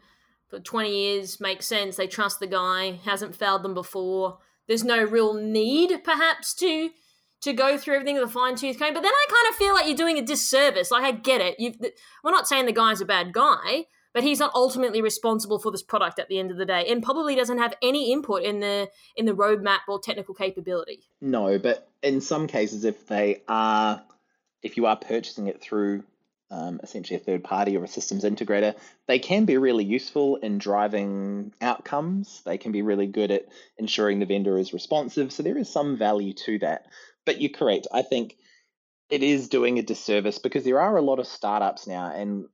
for 0.48 0.60
20 0.60 0.90
years. 0.90 1.40
Makes 1.40 1.66
sense. 1.66 1.98
They 1.98 2.08
trust 2.08 2.40
the 2.40 2.48
guy, 2.48 3.00
hasn't 3.04 3.36
failed 3.36 3.64
them 3.64 3.74
before. 3.74 4.40
There's 4.68 4.84
no 4.84 5.04
real 5.04 5.34
need, 5.34 6.04
perhaps, 6.04 6.54
to 6.56 6.90
to 7.42 7.54
go 7.54 7.78
through 7.78 7.96
everything 7.96 8.16
with 8.16 8.24
a 8.24 8.32
fine 8.32 8.56
tooth 8.56 8.80
comb. 8.80 8.94
But 8.94 9.04
then 9.04 9.12
I 9.12 9.26
kind 9.28 9.50
of 9.52 9.56
feel 9.56 9.74
like 9.76 9.86
you're 9.86 9.96
doing 9.96 10.18
a 10.18 10.26
disservice. 10.26 10.90
Like 10.90 11.04
I 11.04 11.12
get 11.12 11.42
it. 11.42 11.60
You've, 11.60 11.76
we're 12.24 12.32
not 12.32 12.48
saying 12.48 12.66
the 12.66 12.72
guy's 12.72 13.02
a 13.02 13.06
bad 13.06 13.34
guy, 13.34 13.86
but 14.16 14.24
he's 14.24 14.40
not 14.40 14.52
ultimately 14.56 15.02
responsible 15.02 15.60
for 15.60 15.72
this 15.72 15.84
product 15.84 16.18
at 16.18 16.30
the 16.30 16.40
end 16.40 16.50
of 16.50 16.58
the 16.58 16.66
day 16.66 16.88
and 16.90 17.04
probably 17.04 17.36
doesn't 17.36 17.60
have 17.60 17.76
any 17.84 18.12
input 18.12 18.42
in 18.42 18.62
the 18.62 18.90
in 19.16 19.26
the 19.26 19.34
roadmap 19.34 19.80
or 19.88 20.00
technical 20.00 20.34
capability 20.34 21.02
no 21.22 21.60
but 21.60 21.90
in 22.02 22.22
some 22.22 22.48
cases 22.48 22.86
if 22.86 23.06
they 23.08 23.44
are 23.48 24.02
if 24.64 24.78
you 24.78 24.88
are 24.88 24.96
purchasing 24.96 25.48
it 25.48 25.62
through 25.62 26.04
um, 26.52 26.80
essentially 26.84 27.20
a 27.20 27.24
third 27.24 27.44
party 27.44 27.76
or 27.76 27.84
a 27.84 27.88
systems 27.88 28.24
integrator 28.24 28.76
they 29.08 29.20
can 29.20 29.46
be 29.46 29.58
really 29.58 29.84
useful 29.84 30.38
in 30.38 30.58
driving 30.58 31.54
outcomes. 31.62 32.42
They 32.46 32.58
can 32.58 32.72
be 32.72 32.82
really 32.82 33.08
good 33.08 33.32
at 33.32 33.46
ensuring 33.78 34.20
the 34.20 34.26
vendor 34.26 34.58
is 34.58 34.74
responsive. 34.74 35.32
So 35.32 35.44
there 35.44 35.58
is 35.58 35.70
some 35.70 35.98
value 35.98 36.34
to 36.46 36.60
that. 36.60 36.88
But 37.26 37.42
you're 37.42 37.52
correct. 37.52 37.88
I 37.92 38.02
think 38.02 38.36
it 39.10 39.22
is 39.22 39.50
doing 39.50 39.78
a 39.78 39.84
disservice 39.84 40.40
because 40.40 40.64
there 40.64 40.80
are 40.80 40.98
a 40.98 41.02
lot 41.02 41.20
of 41.20 41.28
startups 41.28 41.86
now 41.86 42.12
and 42.12 42.46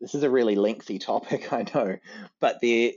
this 0.00 0.14
is 0.14 0.22
a 0.22 0.30
really 0.30 0.56
lengthy 0.56 0.98
topic, 1.12 1.52
I 1.52 1.64
know, 1.74 1.96
but 2.40 2.58
they're, 2.60 2.92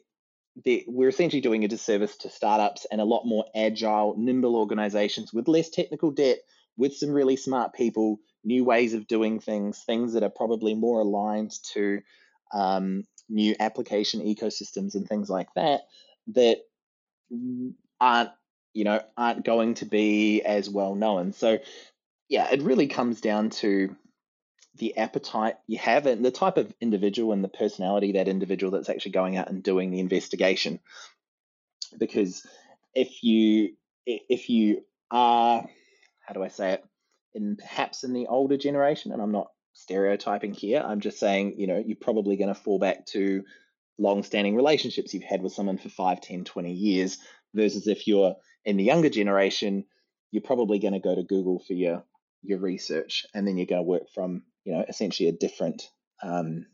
they're, 0.66 0.82
we're 0.88 1.10
essentially 1.10 1.42
doing 1.42 1.64
a 1.64 1.70
disservice 1.70 2.18
to 2.18 2.30
startups 2.30 2.86
and 2.92 3.00
a 3.00 3.06
lot 3.06 3.26
more 3.26 3.46
agile, 3.56 4.16
nimble 4.18 4.58
organizations 4.58 5.32
with 5.32 5.48
less 5.48 5.70
technical 5.70 6.12
debt, 6.12 6.40
with 6.76 6.96
some 6.96 7.12
really 7.12 7.38
smart 7.38 7.74
people, 7.74 8.20
new 8.44 8.64
ways 8.64 8.94
of 8.94 9.08
doing 9.08 9.40
things, 9.40 9.80
things 9.80 10.14
that 10.14 10.24
are 10.24 10.30
probably 10.30 10.74
more 10.74 11.02
aligned 11.02 11.52
to 11.74 12.02
um, 12.54 13.04
new 13.28 13.56
application 13.60 14.22
ecosystems 14.22 14.96
and 14.96 15.08
things 15.08 15.30
like 15.30 15.54
that, 15.56 15.82
that 16.28 16.58
aren't 18.00 18.32
you 18.74 18.84
know 18.84 19.02
aren't 19.18 19.46
going 19.46 19.74
to 19.76 19.86
be 19.86 20.42
as 20.42 20.70
well 20.70 20.96
known. 20.96 21.34
So 21.34 21.60
yeah, 22.28 22.50
it 22.52 22.62
really 22.62 22.88
comes 22.88 23.22
down 23.22 23.50
to 23.50 23.96
the 24.76 24.98
appetite 24.98 25.56
you 25.68 25.78
have 25.78 26.06
and 26.06 26.24
the 26.24 26.32
type 26.32 26.58
of 26.58 26.74
individual 26.80 27.34
and 27.34 27.44
the 27.44 27.50
personality 27.50 28.14
that 28.14 28.28
individual 28.28 28.72
that's 28.72 28.90
actually 28.90 29.12
going 29.12 29.36
out 29.36 29.50
and 29.50 29.62
doing 29.62 29.92
the 29.92 30.00
investigation 30.00 30.80
because 31.98 32.46
if 32.96 33.24
you 33.24 33.74
if 34.06 34.50
you 34.50 34.84
are 35.12 35.68
how 36.22 36.34
do 36.34 36.44
i 36.44 36.48
say 36.48 36.74
it 36.74 36.86
in 37.34 37.56
perhaps 37.58 38.04
in 38.04 38.14
the 38.14 38.28
older 38.28 38.58
generation 38.58 39.12
and 39.12 39.22
i'm 39.22 39.32
not 39.32 39.48
stereotyping 39.74 40.54
here 40.54 40.84
i'm 40.86 41.00
just 41.00 41.20
saying 41.20 41.56
you 41.58 41.68
know 41.68 41.82
you're 41.86 41.98
probably 42.00 42.38
going 42.38 42.54
to 42.54 42.60
fall 42.60 42.80
back 42.80 43.06
to 43.06 43.44
long-standing 43.98 44.56
relationships 44.56 45.14
you've 45.14 45.24
had 45.24 45.42
with 45.42 45.54
someone 45.54 45.78
for 45.78 45.90
5 45.90 46.22
10 46.22 46.44
20 46.44 46.74
years 46.74 47.18
versus 47.54 47.88
if 47.88 48.08
you're 48.08 48.36
in 48.66 48.78
the 48.78 48.84
younger 48.84 49.10
generation 49.10 49.86
you're 50.32 50.42
probably 50.42 50.80
going 50.80 50.94
to 50.94 51.00
go 51.00 51.16
to 51.16 51.24
google 51.24 51.60
for 51.60 51.74
your 51.74 52.04
your 52.42 52.60
research 52.60 53.26
and 53.34 53.48
then 53.48 53.58
you're 53.58 53.66
going 53.66 53.82
to 53.82 53.88
work 53.88 54.10
from 54.14 54.44
you 54.64 54.74
know 54.74 54.86
essentially 54.88 55.30
a 55.30 55.34
different 55.34 55.90
um, 56.22 56.66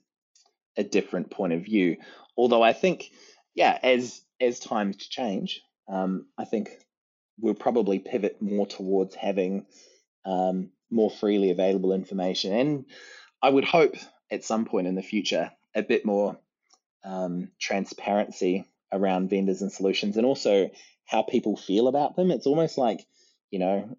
a 0.77 0.83
different 0.83 1.31
point 1.31 1.53
of 1.53 1.63
view. 1.63 1.97
Although 2.37 2.63
I 2.63 2.73
think, 2.73 3.11
yeah, 3.53 3.77
as 3.81 4.21
as 4.41 4.59
times 4.59 4.97
change, 4.97 5.61
um, 5.87 6.27
I 6.37 6.45
think 6.45 6.69
we'll 7.39 7.53
probably 7.53 7.99
pivot 7.99 8.41
more 8.41 8.67
towards 8.67 9.15
having 9.15 9.65
um, 10.25 10.71
more 10.89 11.11
freely 11.11 11.51
available 11.51 11.93
information, 11.93 12.53
and 12.53 12.85
I 13.41 13.49
would 13.49 13.65
hope 13.65 13.95
at 14.31 14.43
some 14.43 14.65
point 14.65 14.87
in 14.87 14.95
the 14.95 15.03
future 15.03 15.51
a 15.75 15.81
bit 15.81 16.05
more 16.05 16.37
um, 17.03 17.51
transparency 17.59 18.65
around 18.91 19.29
vendors 19.29 19.61
and 19.61 19.71
solutions, 19.71 20.17
and 20.17 20.25
also 20.25 20.69
how 21.05 21.21
people 21.21 21.55
feel 21.57 21.87
about 21.87 22.15
them. 22.15 22.31
It's 22.31 22.47
almost 22.47 22.77
like 22.77 23.05
you 23.51 23.59
know, 23.59 23.97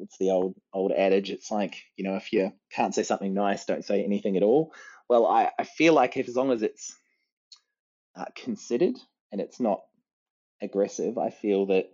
it's 0.00 0.18
the 0.18 0.30
old 0.30 0.54
old 0.72 0.92
adage. 0.92 1.30
It's 1.30 1.50
like, 1.50 1.82
you 1.96 2.04
know, 2.04 2.16
if 2.16 2.32
you 2.32 2.52
can't 2.70 2.94
say 2.94 3.02
something 3.04 3.32
nice, 3.32 3.64
don't 3.64 3.84
say 3.84 4.04
anything 4.04 4.36
at 4.36 4.42
all. 4.42 4.74
Well, 5.08 5.26
I, 5.26 5.50
I 5.58 5.64
feel 5.64 5.94
like 5.94 6.16
if 6.16 6.28
as 6.28 6.36
long 6.36 6.50
as 6.50 6.62
it's 6.62 6.94
uh, 8.14 8.26
considered 8.36 8.96
and 9.30 9.40
it's 9.40 9.60
not 9.60 9.80
aggressive, 10.60 11.16
I 11.16 11.30
feel 11.30 11.66
that 11.66 11.90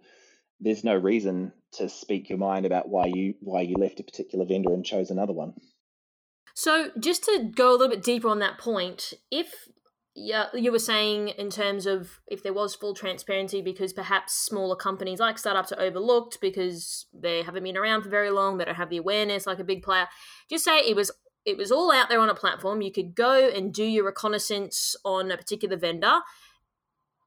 there's 0.61 0.85
no 0.85 0.95
reason 0.95 1.53
to 1.73 1.89
speak 1.89 2.29
your 2.29 2.39
mind 2.39 2.67
about 2.67 2.89
why 2.89 3.07
you 3.07 3.35
why 3.41 3.63
you 3.63 3.77
left 3.77 4.01
a 4.01 4.05
particular 4.05 4.45
vendor 4.45 4.73
and 4.73 4.85
chose 4.85 5.11
another 5.11 5.33
one. 5.33 5.55
So, 6.55 6.91
just 6.99 7.25
to 7.25 7.51
go 7.55 7.71
a 7.71 7.77
little 7.77 7.89
bit 7.89 8.03
deeper 8.03 8.29
on 8.29 8.41
that 8.41 8.59
point, 8.59 9.15
if 9.31 9.69
yeah, 10.21 10.47
you 10.53 10.73
were 10.73 10.81
saying 10.81 11.29
in 11.29 11.51
terms 11.51 11.87
of 11.87 12.19
if 12.27 12.43
there 12.43 12.53
was 12.53 12.75
full 12.75 12.95
transparency, 12.95 13.63
because 13.63 13.93
perhaps 13.93 14.35
smaller 14.35 14.75
companies 14.75 15.21
like 15.21 15.39
startups 15.39 15.71
are 15.71 15.81
overlooked 15.81 16.41
because 16.41 17.07
they 17.13 17.43
haven't 17.43 17.63
been 17.63 17.77
around 17.77 18.03
for 18.03 18.09
very 18.09 18.31
long, 18.31 18.57
they 18.57 18.65
don't 18.65 18.75
have 18.75 18.91
the 18.91 18.97
awareness 18.97 19.47
like 19.47 19.61
a 19.61 19.65
big 19.65 19.83
player. 19.83 20.09
Just 20.51 20.65
say 20.65 20.79
it 20.79 20.97
was 20.97 21.13
it 21.45 21.57
was 21.57 21.71
all 21.71 21.93
out 21.93 22.09
there 22.09 22.21
on 22.21 22.29
a 22.29 22.35
platform. 22.35 22.83
You 22.83 22.93
could 22.93 23.15
go 23.15 23.49
and 23.49 23.73
do 23.73 23.85
your 23.85 24.05
reconnaissance 24.05 24.97
on 25.05 25.31
a 25.31 25.37
particular 25.37 25.77
vendor. 25.77 26.19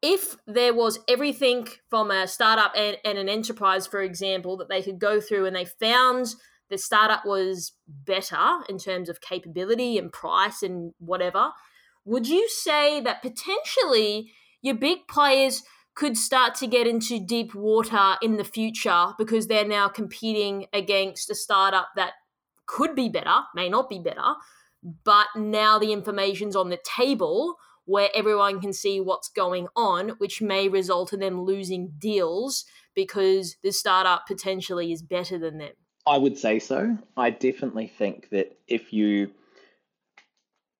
If 0.02 0.36
there 0.48 0.74
was 0.74 1.00
everything 1.08 1.68
from 1.90 2.10
a 2.10 2.28
startup 2.28 2.74
and, 2.76 2.98
and 3.06 3.18
an 3.18 3.30
enterprise, 3.30 3.86
for 3.86 4.02
example, 4.02 4.58
that 4.58 4.70
they 4.70 4.82
could 4.82 5.00
go 5.00 5.22
through 5.22 5.46
and 5.46 5.56
they 5.56 5.66
found 5.66 6.36
the 6.70 6.78
startup 6.78 7.26
was 7.26 7.74
better 7.88 8.62
in 8.68 8.78
terms 8.78 9.10
of 9.10 9.22
capability 9.22 9.98
and 9.98 10.12
price 10.12 10.64
and 10.64 10.94
whatever 11.00 11.52
would 12.06 12.28
you 12.28 12.48
say 12.50 13.02
that 13.02 13.22
potentially 13.22 14.32
your 14.62 14.76
big 14.76 15.08
players 15.08 15.64
could 15.96 16.18
start 16.18 16.56
to 16.56 16.68
get 16.68 16.88
into 16.88 17.20
deep 17.20 17.54
water 17.54 18.16
in 18.22 18.38
the 18.38 18.44
future 18.44 19.14
because 19.18 19.48
they're 19.48 19.68
now 19.68 19.88
competing 19.88 20.66
against 20.74 21.30
a 21.30 21.36
startup 21.36 21.90
that 21.96 22.14
could 22.66 22.96
be 22.96 23.10
better, 23.10 23.42
may 23.54 23.68
not 23.68 23.90
be 23.90 24.00
better, 24.00 24.36
but 25.04 25.28
now 25.36 25.78
the 25.78 25.92
information's 25.92 26.56
on 26.56 26.70
the 26.70 26.80
table 26.84 27.56
where 27.86 28.10
everyone 28.14 28.60
can 28.62 28.74
see 28.74 29.00
what's 29.00 29.30
going 29.30 29.68
on, 29.76 30.10
which 30.18 30.42
may 30.42 30.68
result 30.68 31.14
in 31.14 31.20
them 31.20 31.42
losing 31.42 31.94
deals 31.98 32.66
because 32.96 33.58
the 33.64 33.72
startup 33.72 34.28
potentially 34.28 34.92
is 34.92 35.02
better 35.02 35.38
than 35.38 35.58
them. 35.58 35.74
I 36.06 36.18
would 36.18 36.38
say 36.38 36.60
so. 36.60 36.98
I 37.16 37.30
definitely 37.30 37.88
think 37.88 38.30
that 38.30 38.58
if 38.68 38.92
you 38.92 39.32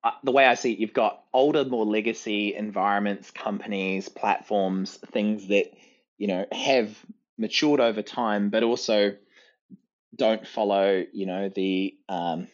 uh, 0.04 0.10
the 0.24 0.32
way 0.32 0.44
I 0.44 0.54
see 0.54 0.72
it, 0.72 0.78
you've 0.78 0.92
got 0.92 1.22
older, 1.32 1.64
more 1.64 1.84
legacy 1.84 2.54
environments, 2.54 3.30
companies, 3.30 4.08
platforms, 4.08 4.96
things 5.12 5.48
that 5.48 5.72
you 6.18 6.26
know 6.26 6.46
have 6.50 6.96
matured 7.38 7.80
over 7.80 8.02
time, 8.02 8.50
but 8.50 8.62
also 8.62 9.14
don't 10.16 10.46
follow 10.46 11.04
you 11.12 11.26
know 11.26 11.48
the 11.48 11.94
um, 12.08 12.48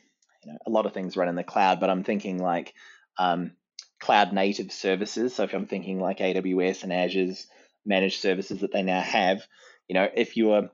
you 0.44 0.52
know 0.52 0.58
a 0.66 0.70
lot 0.70 0.84
of 0.84 0.92
things 0.92 1.16
run 1.16 1.28
in 1.28 1.36
the 1.36 1.44
cloud. 1.44 1.80
But 1.80 1.88
I'm 1.88 2.04
thinking 2.04 2.38
like 2.38 2.74
um, 3.16 3.52
cloud 4.00 4.32
native 4.32 4.72
services. 4.72 5.34
So 5.34 5.44
if 5.44 5.54
I'm 5.54 5.66
thinking 5.66 6.00
like 6.00 6.18
AWS 6.18 6.82
and 6.82 6.92
Azure's 6.92 7.46
managed 7.84 8.20
services 8.20 8.60
that 8.60 8.72
they 8.72 8.82
now 8.82 9.00
have, 9.00 9.46
you 9.88 9.94
know, 9.94 10.08
if 10.14 10.36
you're 10.36 10.70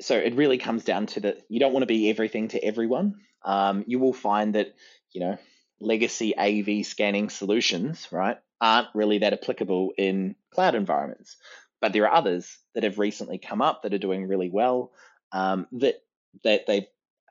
so 0.00 0.16
it 0.16 0.34
really 0.34 0.58
comes 0.58 0.84
down 0.84 1.06
to 1.06 1.20
that 1.20 1.42
you 1.48 1.60
don't 1.60 1.72
want 1.72 1.82
to 1.82 1.86
be 1.86 2.10
everything 2.10 2.48
to 2.48 2.62
everyone. 2.62 3.16
Um, 3.44 3.84
you 3.86 3.98
will 3.98 4.12
find 4.12 4.54
that 4.54 4.74
you 5.12 5.20
know 5.20 5.38
legacy 5.80 6.36
AV 6.36 6.84
scanning 6.84 7.30
solutions, 7.30 8.08
right, 8.10 8.38
aren't 8.60 8.88
really 8.94 9.18
that 9.18 9.32
applicable 9.32 9.92
in 9.96 10.34
cloud 10.52 10.74
environments. 10.74 11.36
But 11.80 11.92
there 11.92 12.08
are 12.08 12.14
others 12.14 12.58
that 12.74 12.82
have 12.82 12.98
recently 12.98 13.38
come 13.38 13.62
up 13.62 13.82
that 13.82 13.94
are 13.94 13.98
doing 13.98 14.26
really 14.26 14.50
well. 14.50 14.92
Um, 15.32 15.66
that 15.72 16.02
that 16.44 16.66
they 16.66 16.88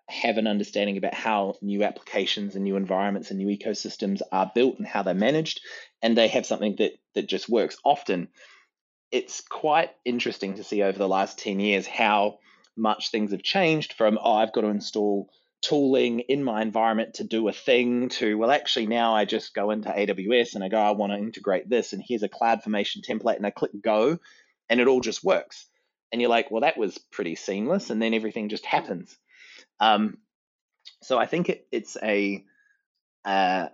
have 0.09 0.37
an 0.37 0.47
understanding 0.47 0.97
about 0.97 1.13
how 1.13 1.55
new 1.61 1.83
applications 1.83 2.55
and 2.55 2.63
new 2.63 2.75
environments 2.75 3.29
and 3.29 3.37
new 3.37 3.47
ecosystems 3.47 4.21
are 4.31 4.51
built 4.53 4.77
and 4.77 4.87
how 4.87 5.03
they're 5.03 5.13
managed, 5.13 5.61
and 6.01 6.17
they 6.17 6.27
have 6.27 6.45
something 6.45 6.75
that 6.77 6.93
that 7.15 7.27
just 7.27 7.49
works. 7.49 7.77
Often, 7.83 8.29
it's 9.11 9.41
quite 9.41 9.91
interesting 10.05 10.55
to 10.55 10.63
see 10.63 10.81
over 10.81 10.97
the 10.97 11.07
last 11.07 11.39
ten 11.39 11.59
years 11.59 11.85
how 11.85 12.39
much 12.75 13.11
things 13.11 13.31
have 13.31 13.43
changed. 13.43 13.93
From 13.93 14.17
oh, 14.21 14.35
I've 14.35 14.53
got 14.53 14.61
to 14.61 14.67
install 14.67 15.29
tooling 15.61 16.19
in 16.21 16.43
my 16.43 16.61
environment 16.61 17.15
to 17.15 17.23
do 17.23 17.47
a 17.47 17.53
thing 17.53 18.09
to 18.09 18.37
well 18.37 18.51
actually 18.51 18.85
now 18.85 19.15
i 19.15 19.25
just 19.25 19.55
go 19.55 19.71
into 19.71 19.89
aws 19.89 20.53
and 20.53 20.63
i 20.63 20.69
go 20.69 20.77
i 20.77 20.91
want 20.91 21.11
to 21.11 21.17
integrate 21.17 21.67
this 21.67 21.93
and 21.93 22.03
here's 22.07 22.21
a 22.21 22.29
cloud 22.29 22.61
formation 22.61 23.01
template 23.01 23.37
and 23.37 23.45
i 23.45 23.49
click 23.49 23.71
go 23.81 24.19
and 24.69 24.79
it 24.79 24.87
all 24.87 25.01
just 25.01 25.23
works 25.23 25.65
and 26.11 26.21
you're 26.21 26.29
like 26.29 26.51
well 26.51 26.61
that 26.61 26.77
was 26.77 26.99
pretty 27.11 27.33
seamless 27.33 27.89
and 27.89 27.99
then 27.99 28.13
everything 28.13 28.49
just 28.49 28.67
happens 28.67 29.17
um, 29.79 30.17
so 31.01 31.17
i 31.17 31.25
think 31.25 31.49
it, 31.49 31.67
it's 31.71 31.97
a 32.01 32.43
uh, 33.25 33.67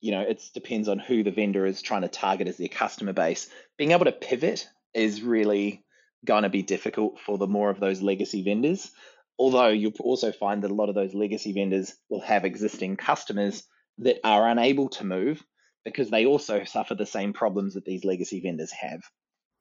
you 0.00 0.12
know 0.12 0.20
it 0.20 0.42
depends 0.54 0.88
on 0.88 0.98
who 0.98 1.22
the 1.22 1.30
vendor 1.30 1.64
is 1.64 1.80
trying 1.80 2.02
to 2.02 2.08
target 2.08 2.48
as 2.48 2.56
their 2.56 2.68
customer 2.68 3.12
base 3.12 3.48
being 3.78 3.92
able 3.92 4.04
to 4.04 4.12
pivot 4.12 4.68
is 4.94 5.22
really 5.22 5.84
going 6.24 6.42
to 6.42 6.50
be 6.50 6.62
difficult 6.62 7.18
for 7.18 7.38
the 7.38 7.46
more 7.46 7.70
of 7.70 7.80
those 7.80 8.02
legacy 8.02 8.42
vendors 8.42 8.90
although 9.38 9.68
you'll 9.68 9.92
also 10.00 10.30
find 10.30 10.62
that 10.62 10.70
a 10.70 10.74
lot 10.74 10.88
of 10.88 10.94
those 10.94 11.14
legacy 11.14 11.52
vendors 11.52 11.94
will 12.08 12.20
have 12.20 12.44
existing 12.44 12.96
customers 12.96 13.64
that 13.98 14.18
are 14.24 14.48
unable 14.48 14.88
to 14.88 15.04
move 15.04 15.42
because 15.84 16.10
they 16.10 16.26
also 16.26 16.64
suffer 16.64 16.94
the 16.94 17.06
same 17.06 17.32
problems 17.32 17.74
that 17.74 17.84
these 17.84 18.04
legacy 18.04 18.40
vendors 18.40 18.70
have. 18.70 19.00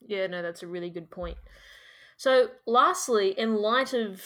Yeah, 0.02 0.28
no, 0.28 0.42
that's 0.42 0.64
a 0.64 0.68
really 0.68 0.90
good 0.90 1.10
point. 1.10 1.38
So, 2.18 2.50
lastly, 2.68 3.38
in 3.38 3.56
light 3.56 3.94
of 3.94 4.22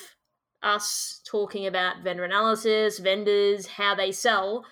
us 0.66 1.22
talking 1.30 1.66
about 1.68 2.04
vendor 2.04 2.26
analysis, 2.26 3.00
vendors, 3.00 3.68
how 3.68 3.96
they 3.96 4.12
sell, 4.12 4.66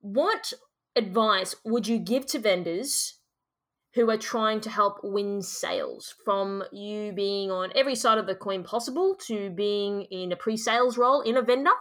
what 0.00 0.52
advice 0.94 1.56
would 1.64 1.88
you 1.88 1.98
give 1.98 2.26
to 2.26 2.38
vendors 2.38 3.18
who 3.94 4.08
are 4.10 4.18
trying 4.18 4.60
to 4.60 4.70
help 4.70 4.98
win 5.02 5.42
sales? 5.42 6.14
From 6.24 6.62
you 6.72 7.12
being 7.12 7.50
on 7.50 7.72
every 7.74 7.94
side 7.94 8.18
of 8.18 8.26
the 8.26 8.34
coin 8.34 8.62
possible 8.62 9.16
to 9.26 9.50
being 9.50 10.02
in 10.10 10.30
a 10.32 10.36
pre-sales 10.36 10.96
role 10.96 11.22
in 11.22 11.36
a 11.36 11.42
vendor 11.42 11.72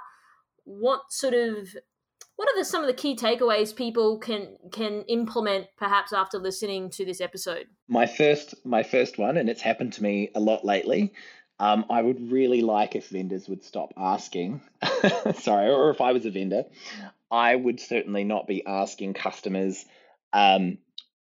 what 0.64 1.12
sort 1.12 1.34
of 1.34 1.70
what 2.38 2.50
are 2.50 2.58
the, 2.58 2.66
some 2.66 2.82
of 2.82 2.88
the 2.88 2.94
key 2.94 3.16
takeaways 3.16 3.76
people 3.76 4.18
can 4.18 4.58
can 4.72 5.04
implement 5.04 5.68
perhaps 5.78 6.12
after 6.12 6.40
listening 6.40 6.90
to 6.92 7.06
this 7.06 7.22
episode? 7.22 7.68
My 7.88 8.08
first 8.08 8.56
my 8.66 8.84
first 8.84 9.18
one 9.18 9.38
and 9.38 9.50
it's 9.50 9.62
happened 9.62 9.94
to 9.94 10.04
me 10.04 10.32
a 10.34 10.40
lot 10.40 10.66
lately 10.66 11.14
um, 11.62 11.86
I 11.92 12.02
would 12.02 12.32
really 12.32 12.62
like 12.64 12.96
if 12.96 13.10
vendors 13.10 13.48
would 13.48 13.64
stop 13.64 13.94
asking. 13.96 14.62
Sorry, 15.36 15.70
or 15.70 15.92
if 15.92 16.02
I 16.02 16.12
was 16.12 16.26
a 16.26 16.32
vendor, 16.32 16.64
I 17.30 17.56
would 17.56 17.80
certainly 17.80 18.24
not 18.24 18.48
be 18.48 18.66
asking 18.66 19.14
customers, 19.14 19.86
um, 20.34 20.80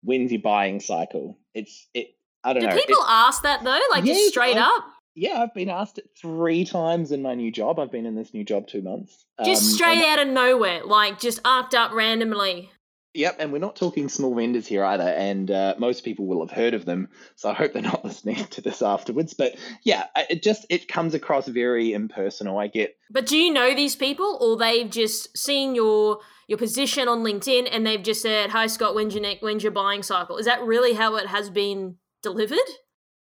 when's 0.03 0.33
your 0.33 0.41
buying 0.41 0.81
cycle? 0.81 1.37
It's 1.53 1.87
it. 1.93 2.15
I 2.43 2.55
don't 2.55 2.63
Do 2.63 2.69
know. 2.69 2.75
Do 2.75 2.81
people 2.81 3.03
it, 3.03 3.07
ask 3.07 3.43
that 3.43 3.65
though? 3.65 3.79
Like 3.91 4.05
just 4.05 4.29
straight 4.31 4.57
I, 4.57 4.63
up? 4.63 4.85
Yeah, 5.15 5.43
I've 5.43 5.53
been 5.53 5.69
asked 5.69 5.99
it 5.99 6.09
three 6.19 6.65
times 6.65 7.13
in 7.13 7.21
my 7.21 7.35
new 7.35 7.53
job. 7.53 7.79
I've 7.79 7.93
been 7.93 8.07
in 8.07 8.15
this 8.15 8.33
new 8.33 8.45
job 8.45 8.67
two 8.67 8.81
months. 8.81 9.27
Just 9.45 9.63
um, 9.63 9.69
straight 9.73 10.05
out 10.07 10.21
of 10.21 10.29
nowhere, 10.29 10.85
like 10.87 11.21
just 11.21 11.41
arced 11.45 11.75
up 11.75 11.93
randomly. 11.93 12.71
Yep, 13.15 13.37
and 13.39 13.53
we're 13.53 13.59
not 13.59 13.77
talking 13.77 14.09
small 14.09 14.35
vendors 14.35 14.67
here 14.67 14.85
either, 14.85 15.05
and 15.05 15.49
uh, 15.49 15.77
most 15.79 16.05
people 16.05 16.27
will 16.27 16.45
have 16.45 16.51
heard 16.51 16.75
of 16.75 16.85
them. 16.85 17.09
So 17.37 17.49
I 17.49 17.55
hope 17.55 17.73
they're 17.73 17.83
not 17.83 18.05
listening 18.05 18.45
to 18.47 18.61
this 18.61 18.83
afterwards. 18.83 19.35
But 19.35 19.57
yeah, 19.85 20.07
it 20.29 20.43
just 20.43 20.67
it 20.69 20.89
comes 20.89 21.15
across 21.15 21.47
very 21.47 21.93
impersonal. 21.93 22.59
I 22.59 22.67
get. 22.67 22.97
But 23.11 23.27
do 23.27 23.37
you 23.37 23.53
know 23.53 23.73
these 23.73 23.95
people, 23.95 24.37
or 24.41 24.57
they've 24.57 24.91
just 24.91 25.39
seen 25.39 25.77
your 25.77 26.19
your 26.49 26.59
position 26.59 27.07
on 27.07 27.23
LinkedIn 27.23 27.69
and 27.71 27.87
they've 27.87 28.03
just 28.03 28.21
said, 28.21 28.51
"Hi 28.51 28.67
Scott, 28.67 28.97
when's 28.97 29.15
your 29.15 29.23
next, 29.23 29.43
when's 29.43 29.63
your 29.63 29.73
buying 29.73 30.03
cycle?" 30.03 30.37
Is 30.37 30.47
that 30.47 30.63
really 30.63 30.95
how 30.95 31.15
it 31.15 31.29
has 31.29 31.51
been 31.51 31.97
delivered? 32.21 32.59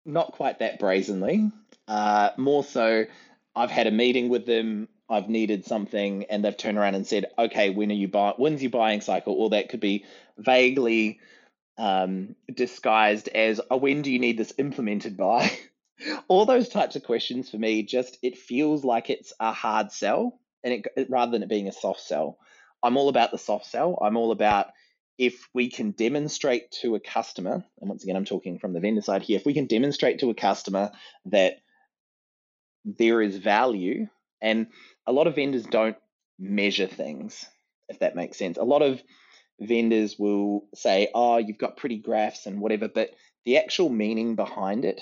Not 0.06 0.34
quite 0.34 0.60
that 0.60 0.80
brazenly. 0.80 1.50
Uh, 1.88 2.32
more 2.36 2.66
so, 2.66 3.06
I've 3.56 3.72
had 3.72 3.88
a 3.88 3.92
meeting 3.92 4.28
with 4.28 4.46
them. 4.46 4.90
I've 5.10 5.30
needed 5.30 5.66
something, 5.66 6.26
and 6.26 6.44
they've 6.44 6.58
turned 6.58 6.78
around 6.78 6.96
and 6.96 7.08
said, 7.08 7.26
"Okay, 7.38 7.70
when 7.70 7.92
are 7.92 7.96
you 7.96 8.08
buy? 8.08 8.34
When's 8.38 8.62
your 8.62 8.72
buying 8.72 9.02
cycle?" 9.02 9.34
Or 9.34 9.50
that 9.52 9.70
could 9.70 9.80
be 9.80 10.06
vaguely 10.38 11.20
um, 11.78 12.36
disguised 12.54 13.30
as, 13.30 13.62
oh, 13.72 13.78
"When 13.78 14.02
do 14.02 14.12
you 14.12 14.20
need 14.20 14.38
this 14.38 14.54
implemented 14.58 15.16
by?" 15.16 15.52
All 16.28 16.46
those 16.46 16.70
types 16.70 16.96
of 16.96 17.04
questions 17.04 17.50
for 17.50 17.58
me 17.58 17.84
just 17.84 18.18
it 18.22 18.38
feels 18.38 18.84
like 18.84 19.10
it's 19.10 19.34
a 19.40 19.52
hard 19.52 19.92
sell, 19.92 20.40
and 20.64 20.86
it, 20.96 21.10
rather 21.10 21.32
than 21.32 21.44
it 21.44 21.50
being 21.50 21.68
a 21.68 21.72
soft 21.72 22.02
sell. 22.02 22.38
I'm 22.84 22.98
all 22.98 23.10
about 23.10 23.32
the 23.32 23.40
soft 23.40 23.66
sell. 23.66 23.98
I'm 24.00 24.18
all 24.18 24.32
about 24.32 24.68
if 25.18 25.48
we 25.54 25.70
can 25.70 25.92
demonstrate 25.92 26.72
to 26.82 26.96
a 26.96 27.00
customer, 27.00 27.64
and 27.80 27.90
once 27.90 28.04
again, 28.04 28.16
I'm 28.16 28.26
talking 28.26 28.60
from 28.60 28.74
the 28.74 28.80
vendor 28.80 29.02
side 29.02 29.24
here, 29.24 29.38
if 29.38 29.46
we 29.46 29.54
can 29.54 29.66
demonstrate 29.66 30.20
to 30.20 30.30
a 30.30 30.36
customer 30.36 30.92
that 31.26 31.58
there 32.86 33.22
is 33.22 33.38
value, 33.38 34.08
and 34.42 34.68
a 35.06 35.12
lot 35.12 35.28
of 35.28 35.36
vendors 35.36 35.66
don't 35.66 35.98
measure 36.40 36.88
things, 36.88 37.46
if 37.90 38.00
that 38.00 38.16
makes 38.16 38.38
sense. 38.38 38.58
A 38.58 38.64
lot 38.64 38.82
of 38.82 39.02
vendors 39.60 40.18
will 40.20 40.68
say, 40.76 41.10
oh, 41.14 41.38
you've 41.38 41.58
got 41.58 41.78
pretty 41.78 41.98
graphs 41.98 42.46
and 42.46 42.62
whatever, 42.62 42.88
but 42.88 43.12
the 43.46 43.58
actual 43.58 43.90
meaning 43.90 44.36
behind 44.36 44.86
it 44.86 45.02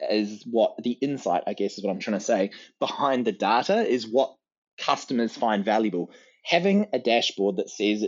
is 0.00 0.44
what 0.50 0.74
the 0.82 0.92
insight, 0.92 1.44
I 1.46 1.54
guess, 1.54 1.78
is 1.78 1.84
what 1.84 1.90
I'm 1.90 2.00
trying 2.00 2.18
to 2.18 2.24
say, 2.24 2.50
behind 2.80 3.24
the 3.24 3.32
data 3.32 3.86
is 3.86 4.06
what 4.06 4.34
customers 4.78 5.36
find 5.36 5.64
valuable 5.64 6.10
having 6.44 6.88
a 6.92 6.98
dashboard 6.98 7.56
that 7.56 7.70
says 7.70 8.04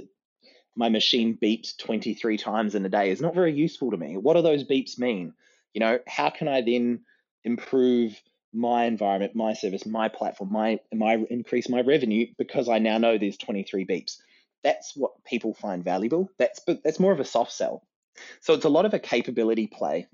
my 0.77 0.89
machine 0.89 1.39
beeps 1.43 1.77
23 1.79 2.37
times 2.37 2.75
in 2.75 2.85
a 2.85 2.89
day 2.89 3.11
is 3.11 3.21
not 3.21 3.35
very 3.35 3.55
useful 3.55 3.91
to 3.91 3.97
me. 3.97 4.17
What 4.17 4.35
do 4.35 4.43
those 4.43 4.65
beeps 4.65 4.99
mean? 4.99 5.33
You 5.73 5.81
know, 5.81 5.99
how 6.07 6.31
can 6.31 6.49
I 6.49 6.61
then 6.61 7.01
improve 7.45 8.21
my 8.57 8.85
environment, 8.85 9.37
my 9.37 9.53
service, 9.53 9.87
my 9.87 10.09
platform, 10.09 10.53
my 10.53 10.81
my 10.93 11.25
increase 11.31 11.69
my 11.69 11.81
revenue 11.83 12.27
because 12.39 12.69
I 12.69 12.79
now 12.79 12.99
know 12.99 13.19
there's 13.19 13.37
23 13.37 13.87
beeps. 13.87 14.17
That's 14.65 14.93
what 14.97 15.13
people 15.25 15.55
find 15.55 15.85
valuable. 15.85 16.31
That's 16.39 16.61
but 16.67 16.83
that's 16.83 17.01
more 17.01 17.13
of 17.13 17.21
a 17.21 17.25
soft 17.25 17.53
sell. 17.53 17.87
So 18.41 18.55
it's 18.55 18.65
a 18.65 18.71
lot 18.71 18.87
of 18.87 18.95
a 18.95 18.99
capability 18.99 19.67
play 19.67 20.09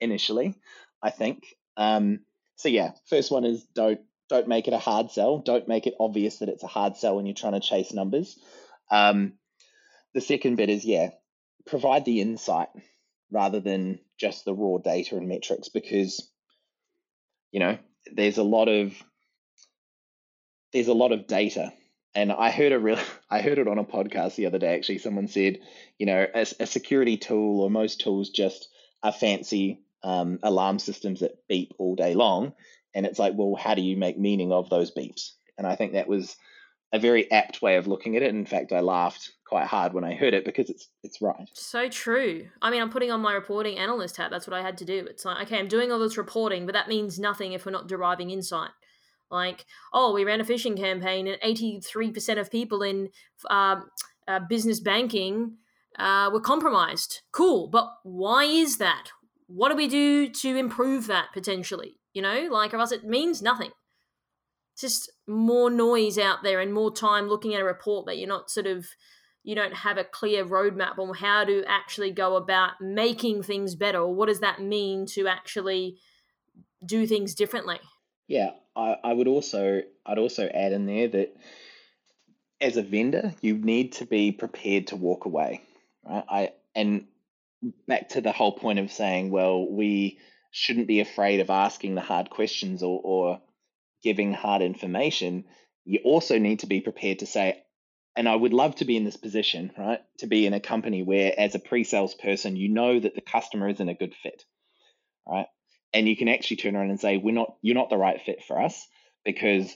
initially, 0.00 0.54
I 1.02 1.10
think. 1.10 1.56
Um, 1.76 2.20
so 2.56 2.68
yeah, 2.68 2.92
first 3.08 3.30
one 3.30 3.44
is 3.44 3.64
don't 3.74 4.00
don't 4.28 4.48
make 4.48 4.68
it 4.68 4.74
a 4.74 4.78
hard 4.78 5.10
sell. 5.10 5.38
Don't 5.38 5.66
make 5.66 5.86
it 5.86 5.94
obvious 5.98 6.38
that 6.38 6.48
it's 6.48 6.62
a 6.62 6.68
hard 6.68 6.96
sell 6.96 7.16
when 7.16 7.26
you're 7.26 7.34
trying 7.34 7.54
to 7.54 7.60
chase 7.60 7.92
numbers. 7.92 8.38
Um, 8.90 9.34
the 10.14 10.20
second 10.20 10.56
bit 10.56 10.70
is, 10.70 10.84
yeah, 10.84 11.10
provide 11.66 12.04
the 12.04 12.20
insight 12.20 12.68
rather 13.32 13.60
than 13.60 13.98
just 14.18 14.44
the 14.44 14.54
raw 14.54 14.78
data 14.78 15.16
and 15.16 15.28
metrics 15.28 15.68
because, 15.68 16.29
you 17.52 17.60
know, 17.60 17.78
there's 18.12 18.38
a 18.38 18.42
lot 18.42 18.68
of 18.68 18.94
there's 20.72 20.88
a 20.88 20.94
lot 20.94 21.12
of 21.12 21.26
data 21.26 21.72
and 22.14 22.32
I 22.32 22.50
heard 22.50 22.72
a 22.72 22.78
real 22.78 22.98
I 23.30 23.40
heard 23.42 23.58
it 23.58 23.68
on 23.68 23.78
a 23.78 23.84
podcast 23.84 24.36
the 24.36 24.46
other 24.46 24.58
day. 24.58 24.74
Actually, 24.74 24.98
someone 24.98 25.28
said, 25.28 25.60
you 25.98 26.06
know, 26.06 26.26
a, 26.34 26.46
a 26.60 26.66
security 26.66 27.16
tool 27.16 27.62
or 27.62 27.70
most 27.70 28.00
tools 28.00 28.30
just 28.30 28.68
are 29.02 29.12
fancy 29.12 29.80
um, 30.02 30.38
alarm 30.42 30.78
systems 30.78 31.20
that 31.20 31.46
beep 31.48 31.74
all 31.78 31.94
day 31.94 32.14
long, 32.14 32.52
and 32.94 33.06
it's 33.06 33.18
like, 33.18 33.34
well, 33.36 33.54
how 33.54 33.74
do 33.74 33.82
you 33.82 33.96
make 33.96 34.18
meaning 34.18 34.52
of 34.52 34.70
those 34.70 34.90
beeps? 34.90 35.32
And 35.58 35.66
I 35.66 35.76
think 35.76 35.92
that 35.92 36.08
was 36.08 36.36
a 36.92 36.98
very 36.98 37.30
apt 37.30 37.62
way 37.62 37.76
of 37.76 37.86
looking 37.86 38.16
at 38.16 38.22
it. 38.22 38.30
In 38.30 38.44
fact, 38.44 38.72
I 38.72 38.80
laughed 38.80 39.32
quite 39.44 39.66
hard 39.66 39.92
when 39.92 40.04
I 40.04 40.14
heard 40.14 40.34
it 40.34 40.44
because 40.44 40.70
it's 40.70 40.88
it's 41.02 41.22
right. 41.22 41.48
So 41.52 41.88
true. 41.88 42.48
I 42.62 42.70
mean, 42.70 42.82
I'm 42.82 42.90
putting 42.90 43.10
on 43.10 43.20
my 43.20 43.32
reporting 43.32 43.78
analyst 43.78 44.16
hat. 44.16 44.30
That's 44.30 44.46
what 44.46 44.58
I 44.58 44.62
had 44.62 44.78
to 44.78 44.84
do. 44.84 45.06
It's 45.08 45.24
like, 45.24 45.46
okay, 45.46 45.58
I'm 45.58 45.68
doing 45.68 45.92
all 45.92 45.98
this 45.98 46.18
reporting, 46.18 46.66
but 46.66 46.72
that 46.72 46.88
means 46.88 47.18
nothing 47.18 47.52
if 47.52 47.64
we're 47.64 47.72
not 47.72 47.88
deriving 47.88 48.30
insight. 48.30 48.70
Like, 49.30 49.64
oh, 49.92 50.12
we 50.12 50.24
ran 50.24 50.40
a 50.40 50.44
phishing 50.44 50.76
campaign, 50.76 51.28
and 51.28 51.40
83% 51.40 52.40
of 52.40 52.50
people 52.50 52.82
in 52.82 53.10
um, 53.48 53.88
uh, 54.26 54.40
business 54.48 54.80
banking 54.80 55.58
uh, 55.96 56.30
were 56.32 56.40
compromised. 56.40 57.20
Cool, 57.30 57.68
but 57.68 57.88
why 58.02 58.44
is 58.44 58.78
that? 58.78 59.12
What 59.46 59.68
do 59.68 59.76
we 59.76 59.86
do 59.86 60.28
to 60.28 60.56
improve 60.56 61.06
that 61.06 61.28
potentially? 61.32 62.00
you 62.12 62.22
know, 62.22 62.48
like, 62.50 62.74
or 62.74 62.78
else 62.78 62.92
it 62.92 63.04
means 63.04 63.42
nothing. 63.42 63.70
Just 64.78 65.10
more 65.26 65.70
noise 65.70 66.18
out 66.18 66.42
there 66.42 66.60
and 66.60 66.72
more 66.72 66.92
time 66.92 67.28
looking 67.28 67.54
at 67.54 67.60
a 67.60 67.64
report 67.64 68.06
that 68.06 68.18
you're 68.18 68.28
not 68.28 68.50
sort 68.50 68.66
of, 68.66 68.86
you 69.42 69.54
don't 69.54 69.74
have 69.74 69.98
a 69.98 70.04
clear 70.04 70.44
roadmap 70.44 70.98
on 70.98 71.14
how 71.14 71.44
to 71.44 71.64
actually 71.66 72.10
go 72.10 72.36
about 72.36 72.80
making 72.80 73.42
things 73.42 73.74
better 73.74 73.98
or 73.98 74.14
what 74.14 74.28
does 74.28 74.40
that 74.40 74.60
mean 74.60 75.06
to 75.06 75.26
actually 75.28 75.98
do 76.84 77.06
things 77.06 77.34
differently. 77.34 77.78
Yeah, 78.26 78.50
I, 78.76 78.96
I 79.02 79.12
would 79.12 79.28
also 79.28 79.82
I'd 80.06 80.18
also 80.18 80.46
add 80.46 80.72
in 80.72 80.86
there 80.86 81.08
that 81.08 81.36
as 82.60 82.76
a 82.76 82.82
vendor, 82.82 83.34
you 83.40 83.56
need 83.56 83.92
to 83.94 84.06
be 84.06 84.32
prepared 84.32 84.88
to 84.88 84.96
walk 84.96 85.24
away. 85.24 85.62
Right? 86.04 86.24
I 86.28 86.52
and 86.74 87.06
back 87.86 88.10
to 88.10 88.20
the 88.20 88.32
whole 88.32 88.52
point 88.52 88.78
of 88.78 88.92
saying, 88.92 89.30
well, 89.30 89.66
we 89.70 90.18
shouldn't 90.50 90.86
be 90.86 91.00
afraid 91.00 91.40
of 91.40 91.50
asking 91.50 91.94
the 91.94 92.00
hard 92.00 92.30
questions 92.30 92.82
or, 92.82 93.00
or 93.02 93.40
giving 94.02 94.32
hard 94.32 94.62
information. 94.62 95.44
You 95.84 96.00
also 96.04 96.38
need 96.38 96.60
to 96.60 96.66
be 96.66 96.80
prepared 96.80 97.20
to 97.20 97.26
say, 97.26 97.62
and 98.16 98.28
I 98.28 98.34
would 98.34 98.52
love 98.52 98.74
to 98.76 98.84
be 98.84 98.96
in 98.96 99.04
this 99.04 99.16
position, 99.16 99.72
right? 99.78 100.00
To 100.18 100.26
be 100.26 100.46
in 100.46 100.52
a 100.52 100.60
company 100.60 101.02
where, 101.02 101.32
as 101.38 101.54
a 101.54 101.60
pre-sales 101.60 102.14
person, 102.14 102.56
you 102.56 102.68
know 102.68 102.98
that 102.98 103.14
the 103.14 103.20
customer 103.20 103.68
isn't 103.68 103.88
a 103.88 103.94
good 103.94 104.14
fit, 104.22 104.44
right? 105.26 105.46
And 105.92 106.08
you 106.08 106.16
can 106.16 106.28
actually 106.28 106.58
turn 106.58 106.76
around 106.76 106.90
and 106.90 107.00
say, 107.00 107.16
"We're 107.16 107.34
not. 107.34 107.56
You're 107.62 107.76
not 107.76 107.90
the 107.90 107.96
right 107.96 108.20
fit 108.20 108.42
for 108.44 108.60
us," 108.60 108.86
because, 109.24 109.74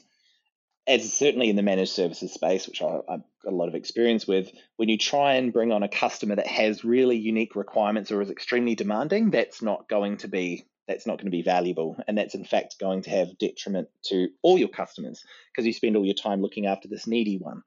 as 0.87 1.12
certainly 1.12 1.49
in 1.49 1.57
the 1.57 1.62
managed 1.62 1.93
services 1.93 2.33
space, 2.33 2.66
which 2.68 2.83
I, 2.83 2.99
I've 3.09 3.22
got 3.43 3.53
a 3.53 3.57
lot 3.57 3.68
of 3.68 3.75
experience 3.75 4.27
with, 4.27 4.51
when 4.77 4.89
you 4.89 4.99
try 4.99 5.35
and 5.35 5.53
bring 5.53 5.72
on 5.72 5.83
a 5.83 5.89
customer 5.89 6.37
that 6.37 6.47
has 6.47 6.85
really 6.85 7.16
unique 7.16 7.57
requirements 7.57 8.12
or 8.12 8.20
is 8.20 8.31
extremely 8.31 8.75
demanding, 8.75 9.31
that's 9.31 9.62
not 9.62 9.89
going 9.89 10.18
to 10.18 10.29
be 10.29 10.64
that's 10.87 11.07
not 11.07 11.18
going 11.18 11.26
to 11.26 11.30
be 11.30 11.43
valuable 11.43 11.97
and 12.07 12.16
that's 12.18 12.35
in 12.35 12.45
fact 12.45 12.78
going 12.78 13.03
to 13.03 13.11
have 13.11 13.39
detriment 13.39 13.89
to 14.03 14.28
all 14.43 14.59
your 14.59 14.68
customers 14.68 15.24
because 15.53 15.66
you 15.66 15.72
spend 15.72 15.97
all 15.97 16.05
your 16.05 16.14
time 16.14 16.43
looking 16.43 16.66
after 16.66 16.89
this 16.89 17.07
needy 17.07 17.39
one 17.39 17.62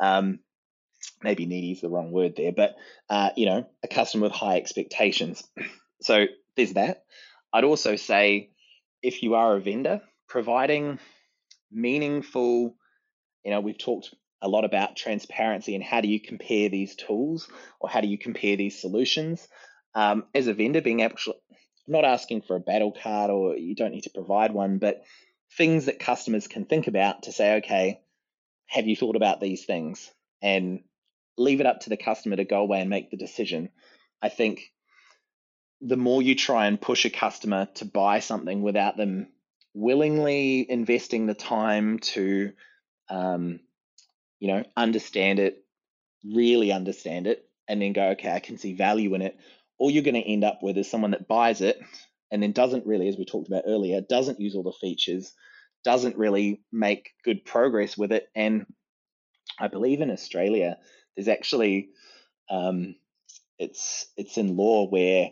um, 0.00 0.40
maybe 1.22 1.46
needy 1.46 1.72
is 1.72 1.80
the 1.80 1.88
wrong 1.88 2.10
word 2.10 2.34
there, 2.36 2.52
but 2.52 2.76
uh, 3.08 3.30
you 3.36 3.46
know, 3.46 3.66
a 3.82 3.88
customer 3.88 4.24
with 4.24 4.32
high 4.32 4.56
expectations. 4.56 5.42
So 6.02 6.24
there's 6.56 6.72
that. 6.72 7.04
I'd 7.52 7.64
also 7.64 7.96
say 7.96 8.52
if 9.02 9.22
you 9.22 9.34
are 9.34 9.54
a 9.54 9.60
vendor, 9.60 10.00
providing 10.26 10.98
meaningful, 11.70 12.74
you 13.44 13.50
know, 13.50 13.60
we've 13.60 13.76
talked 13.76 14.14
a 14.40 14.48
lot 14.48 14.64
about 14.64 14.96
transparency 14.96 15.74
and 15.74 15.84
how 15.84 16.00
do 16.00 16.08
you 16.08 16.18
compare 16.18 16.70
these 16.70 16.94
tools 16.94 17.50
or 17.80 17.90
how 17.90 18.00
do 18.00 18.08
you 18.08 18.16
compare 18.16 18.56
these 18.56 18.80
solutions. 18.80 19.46
Um, 19.94 20.24
as 20.34 20.46
a 20.46 20.54
vendor, 20.54 20.80
being 20.80 21.00
able 21.00 21.18
not 21.90 22.04
asking 22.04 22.42
for 22.42 22.56
a 22.56 22.60
battle 22.60 22.92
card 22.92 23.30
or 23.30 23.56
you 23.56 23.74
don't 23.74 23.92
need 23.92 24.04
to 24.04 24.10
provide 24.10 24.52
one, 24.52 24.78
but 24.78 25.02
things 25.56 25.86
that 25.86 25.98
customers 25.98 26.46
can 26.46 26.64
think 26.64 26.86
about 26.86 27.24
to 27.24 27.32
say, 27.32 27.56
okay, 27.56 28.00
have 28.66 28.86
you 28.86 28.96
thought 28.96 29.16
about 29.16 29.40
these 29.40 29.64
things? 29.64 30.10
And 30.40 30.84
leave 31.36 31.60
it 31.60 31.66
up 31.66 31.80
to 31.80 31.90
the 31.90 31.96
customer 31.96 32.36
to 32.36 32.44
go 32.44 32.60
away 32.60 32.80
and 32.80 32.90
make 32.90 33.10
the 33.10 33.16
decision. 33.16 33.70
I 34.22 34.28
think 34.28 34.72
the 35.80 35.96
more 35.96 36.22
you 36.22 36.34
try 36.34 36.66
and 36.66 36.80
push 36.80 37.04
a 37.04 37.10
customer 37.10 37.66
to 37.74 37.84
buy 37.84 38.20
something 38.20 38.62
without 38.62 38.96
them 38.96 39.28
willingly 39.74 40.66
investing 40.68 41.26
the 41.26 41.34
time 41.34 41.98
to, 42.00 42.52
um, 43.08 43.60
you 44.38 44.48
know, 44.48 44.64
understand 44.76 45.38
it, 45.38 45.64
really 46.24 46.72
understand 46.72 47.26
it, 47.26 47.48
and 47.66 47.80
then 47.80 47.92
go, 47.92 48.08
okay, 48.10 48.30
I 48.30 48.40
can 48.40 48.58
see 48.58 48.74
value 48.74 49.14
in 49.14 49.22
it. 49.22 49.38
All 49.80 49.90
you're 49.90 50.04
going 50.04 50.14
to 50.14 50.20
end 50.20 50.44
up 50.44 50.60
with 50.62 50.76
is 50.78 50.88
someone 50.88 51.10
that 51.12 51.26
buys 51.26 51.60
it 51.62 51.80
and 52.30 52.42
then 52.42 52.52
doesn't 52.52 52.86
really, 52.86 53.08
as 53.08 53.16
we 53.16 53.24
talked 53.24 53.48
about 53.48 53.64
earlier, 53.66 54.00
doesn't 54.00 54.38
use 54.38 54.54
all 54.54 54.62
the 54.62 54.72
features, 54.72 55.32
doesn't 55.84 56.16
really 56.16 56.60
make 56.70 57.10
good 57.24 57.44
progress 57.44 57.96
with 57.96 58.12
it. 58.12 58.28
And 58.36 58.66
I 59.58 59.68
believe 59.68 60.02
in 60.02 60.10
Australia, 60.10 60.76
there's 61.16 61.28
actually 61.28 61.88
um, 62.48 62.94
it's 63.58 64.06
it's 64.16 64.36
in 64.36 64.56
law 64.56 64.86
where 64.86 65.30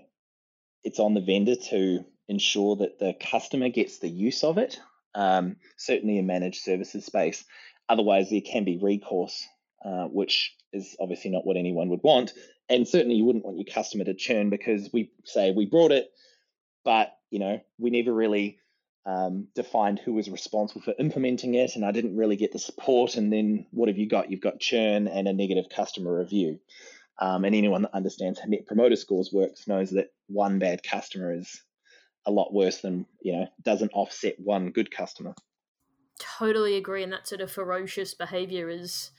it's 0.83 0.99
on 0.99 1.15
the 1.15 1.21
vendor 1.21 1.57
to 1.71 2.05
ensure 2.29 2.77
that 2.77 2.99
the 2.99 3.15
customer 3.21 3.69
gets 3.69 3.99
the 3.99 4.09
use 4.09 4.45
of 4.45 4.59
it. 4.59 4.81
Um, 5.15 5.57
certainly 5.77 6.19
in 6.19 6.27
managed 6.27 6.63
services 6.63 7.05
space. 7.05 7.45
Otherwise, 7.89 8.31
there 8.31 8.43
can 8.43 8.65
be 8.65 8.77
recourse, 8.77 9.47
uh, 9.85 10.05
which 10.05 10.55
is 10.73 10.97
obviously 11.01 11.31
not 11.31 11.47
what 11.47 11.57
anyone 11.57 11.89
would 11.89 12.03
want. 12.03 12.33
And 12.69 12.87
certainly, 12.87 13.17
you 13.17 13.25
wouldn't 13.25 13.45
want 13.45 13.57
your 13.57 13.73
customer 13.73 14.05
to 14.05 14.15
churn 14.15 14.51
because 14.51 14.91
we 14.93 15.11
say 15.25 15.53
we 15.53 15.67
brought 15.67 15.93
it, 15.93 16.11
but 16.85 17.17
you 17.31 17.39
know 17.39 17.61
we 17.79 17.91
never 17.91 18.13
really 18.13 18.59
um, 19.07 19.49
defined 19.55 19.99
who 19.99 20.13
was 20.13 20.29
responsible 20.29 20.83
for 20.83 20.95
implementing 20.99 21.55
it, 21.55 21.77
and 21.77 21.85
I 21.85 21.93
didn't 21.93 22.17
really 22.17 22.37
get 22.37 22.53
the 22.53 22.59
support. 22.59 23.17
And 23.17 23.33
then 23.33 23.67
what 23.71 23.89
have 23.89 23.97
you 23.97 24.07
got? 24.07 24.31
You've 24.31 24.43
got 24.43 24.61
churn 24.61 25.09
and 25.09 25.27
a 25.27 25.33
negative 25.33 25.71
customer 25.75 26.19
review. 26.19 26.61
Um, 27.21 27.45
and 27.45 27.55
anyone 27.55 27.83
that 27.83 27.95
understands 27.95 28.39
how 28.39 28.47
net 28.47 28.67
promoter 28.67 28.97
scores 28.97 29.33
works 29.33 29.67
knows 29.67 29.91
that 29.91 30.13
one 30.29 30.59
bad 30.59 30.83
customer 30.83 31.33
is 31.33 31.63
a 32.27 32.31
lot 32.31 32.53
worse 32.53 32.81
than 32.81 33.07
you 33.23 33.33
know 33.33 33.49
doesn't 33.63 33.93
offset 33.95 34.35
one 34.39 34.71
good 34.71 34.91
customer. 34.91 35.35
Totally 36.19 36.77
agree, 36.77 37.03
and 37.03 37.13
that 37.13 37.27
sort 37.27 37.41
of 37.41 37.51
ferocious 37.51 38.13
behavior 38.13 38.69
is 38.69 39.11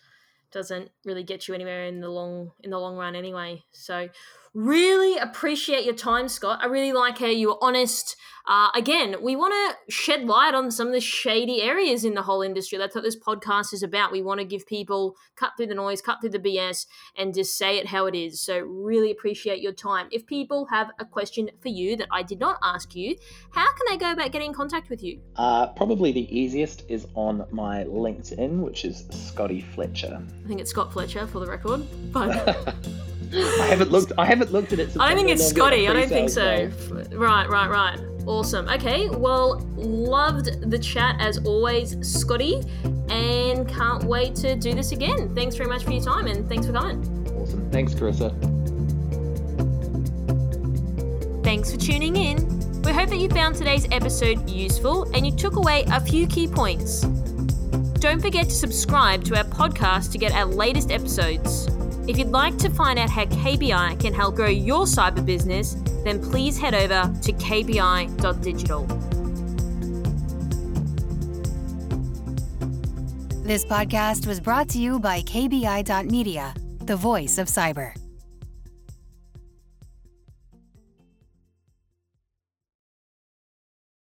doesn't 0.52 0.92
really 1.06 1.24
get 1.24 1.48
you 1.48 1.54
anywhere 1.54 1.86
in 1.86 2.00
the 2.00 2.10
long 2.10 2.52
in 2.64 2.72
the 2.72 2.80
long 2.80 2.96
run 2.96 3.16
anyway. 3.16 3.64
So 3.72 4.10
really 4.54 5.18
appreciate 5.18 5.86
your 5.86 5.96
time, 5.96 6.28
Scott. 6.28 6.60
I 6.62 6.68
really 6.68 6.94
like 6.94 7.18
how 7.20 7.28
you 7.28 7.50
were 7.50 7.58
honest 7.62 8.16
uh, 8.50 8.70
again, 8.74 9.16
we 9.22 9.36
want 9.36 9.54
to 9.54 9.94
shed 9.94 10.26
light 10.26 10.56
on 10.56 10.72
some 10.72 10.88
of 10.88 10.94
the 10.94 11.00
shady 11.00 11.62
areas 11.62 12.04
in 12.04 12.16
the 12.16 12.24
whole 12.24 12.42
industry. 12.42 12.80
That's 12.80 12.96
what 12.96 13.04
this 13.04 13.16
podcast 13.16 13.74
is 13.74 13.84
about. 13.84 14.12
We 14.12 14.24
want 14.24 14.40
to 14.40 14.46
give 14.46 14.66
people 14.66 15.16
cut 15.36 15.52
through 15.56 15.68
the 15.68 15.76
noise, 15.76 16.02
cut 16.02 16.20
through 16.20 16.32
the 16.32 16.40
BS, 16.40 16.88
and 17.16 17.32
just 17.32 17.56
say 17.56 17.78
it 17.78 17.86
how 17.86 18.08
it 18.08 18.16
is. 18.16 18.42
So, 18.42 18.58
really 18.58 19.12
appreciate 19.12 19.62
your 19.62 19.72
time. 19.72 20.08
If 20.12 20.26
people 20.26 20.66
have 20.72 20.90
a 20.98 21.06
question 21.06 21.52
for 21.62 21.70
you 21.70 21.96
that 21.98 22.08
I 22.12 22.24
did 22.24 22.40
not 22.40 22.58
ask 22.64 22.96
you, 22.96 23.16
how 23.52 23.68
can 23.68 23.86
they 23.88 23.98
go 23.98 24.14
about 24.14 24.32
getting 24.32 24.48
in 24.48 24.54
contact 24.56 24.90
with 24.90 25.04
you? 25.04 25.22
Uh, 25.36 25.68
probably 25.68 26.12
the 26.12 26.36
easiest 26.36 26.90
is 26.90 27.06
on 27.14 27.46
my 27.52 27.84
LinkedIn, 27.84 28.62
which 28.62 28.84
is 28.84 29.06
Scotty 29.12 29.62
Fletcher. 29.62 30.24
I 30.44 30.48
think 30.48 30.60
it's 30.60 30.72
Scott 30.72 30.92
Fletcher 30.92 31.28
for 31.28 31.40
the 31.40 31.48
record, 31.48 31.86
but. 32.12 32.76
I 33.32 33.68
haven't 33.68 33.92
looked. 33.92 34.12
I 34.18 34.26
haven't 34.26 34.39
looked 34.52 34.74
at 34.74 34.80
it. 34.80 34.90
I 35.00 35.10
don't 35.10 35.18
think 35.18 35.30
it's 35.30 35.48
Scotty. 35.48 35.88
I 35.88 35.94
don't 35.94 36.10
think 36.10 36.30
so. 36.30 36.70
Right, 37.12 37.50
right, 37.50 37.70
right. 37.70 38.00
Awesome. 38.26 38.68
Okay, 38.70 39.10
well, 39.10 39.60
loved 39.76 40.70
the 40.70 40.78
chat 40.78 41.16
as 41.20 41.40
always, 41.46 41.98
Scotty, 42.08 42.62
and 43.10 43.68
can't 43.68 44.04
wait 44.04 44.36
to 44.36 44.56
do 44.56 44.74
this 44.74 44.92
again. 44.92 45.34
Thanks 45.34 45.56
very 45.56 45.70
much 45.70 45.84
for 45.84 45.92
your 45.92 46.04
time 46.04 46.28
and 46.28 46.48
thanks 46.48 46.68
for 46.68 46.74
coming. 46.74 47.00
Awesome. 47.36 47.70
Thanks, 47.72 47.94
Karissa. 47.94 48.30
Thanks 51.44 51.72
for 51.72 51.78
tuning 51.78 52.16
in. 52.16 52.82
We 52.82 52.92
hope 52.94 53.10
that 53.10 53.18
you 53.18 53.30
found 53.30 53.56
today's 53.56 53.88
episode 53.92 54.50
useful 54.50 55.10
and 55.16 55.26
you 55.26 55.32
took 55.32 55.56
away 55.56 55.84
a 55.88 56.00
few 56.00 56.28
key 56.28 56.48
points. 56.48 57.02
Don't 58.00 58.22
forget 58.22 58.46
to 58.46 58.56
subscribe 58.56 59.24
to 59.26 59.38
our 59.38 59.44
podcast 59.44 60.12
to 60.12 60.18
get 60.18 60.32
our 60.34 60.46
latest 60.46 60.92
episodes. 60.92 61.68
If 62.10 62.18
you'd 62.18 62.30
like 62.32 62.58
to 62.58 62.72
find 62.72 62.98
out 62.98 63.12
how 63.12 63.26
KBI 63.26 64.00
can 64.00 64.16
help 64.16 64.34
grow 64.36 64.48
your 64.48 64.86
cyber 64.86 65.24
business, 65.24 65.76
then 66.04 66.20
please 66.20 66.58
head 66.58 66.74
over 66.74 67.14
to 67.22 67.32
kbi.digital. 67.34 68.86
This 73.44 73.64
podcast 73.64 74.26
was 74.26 74.40
brought 74.40 74.70
to 74.70 74.80
you 74.80 75.00
by 75.00 75.22
KBI.media, 75.22 76.56
the 76.86 76.96
voice 76.96 77.38
of 77.38 77.46
cyber. 77.48 77.94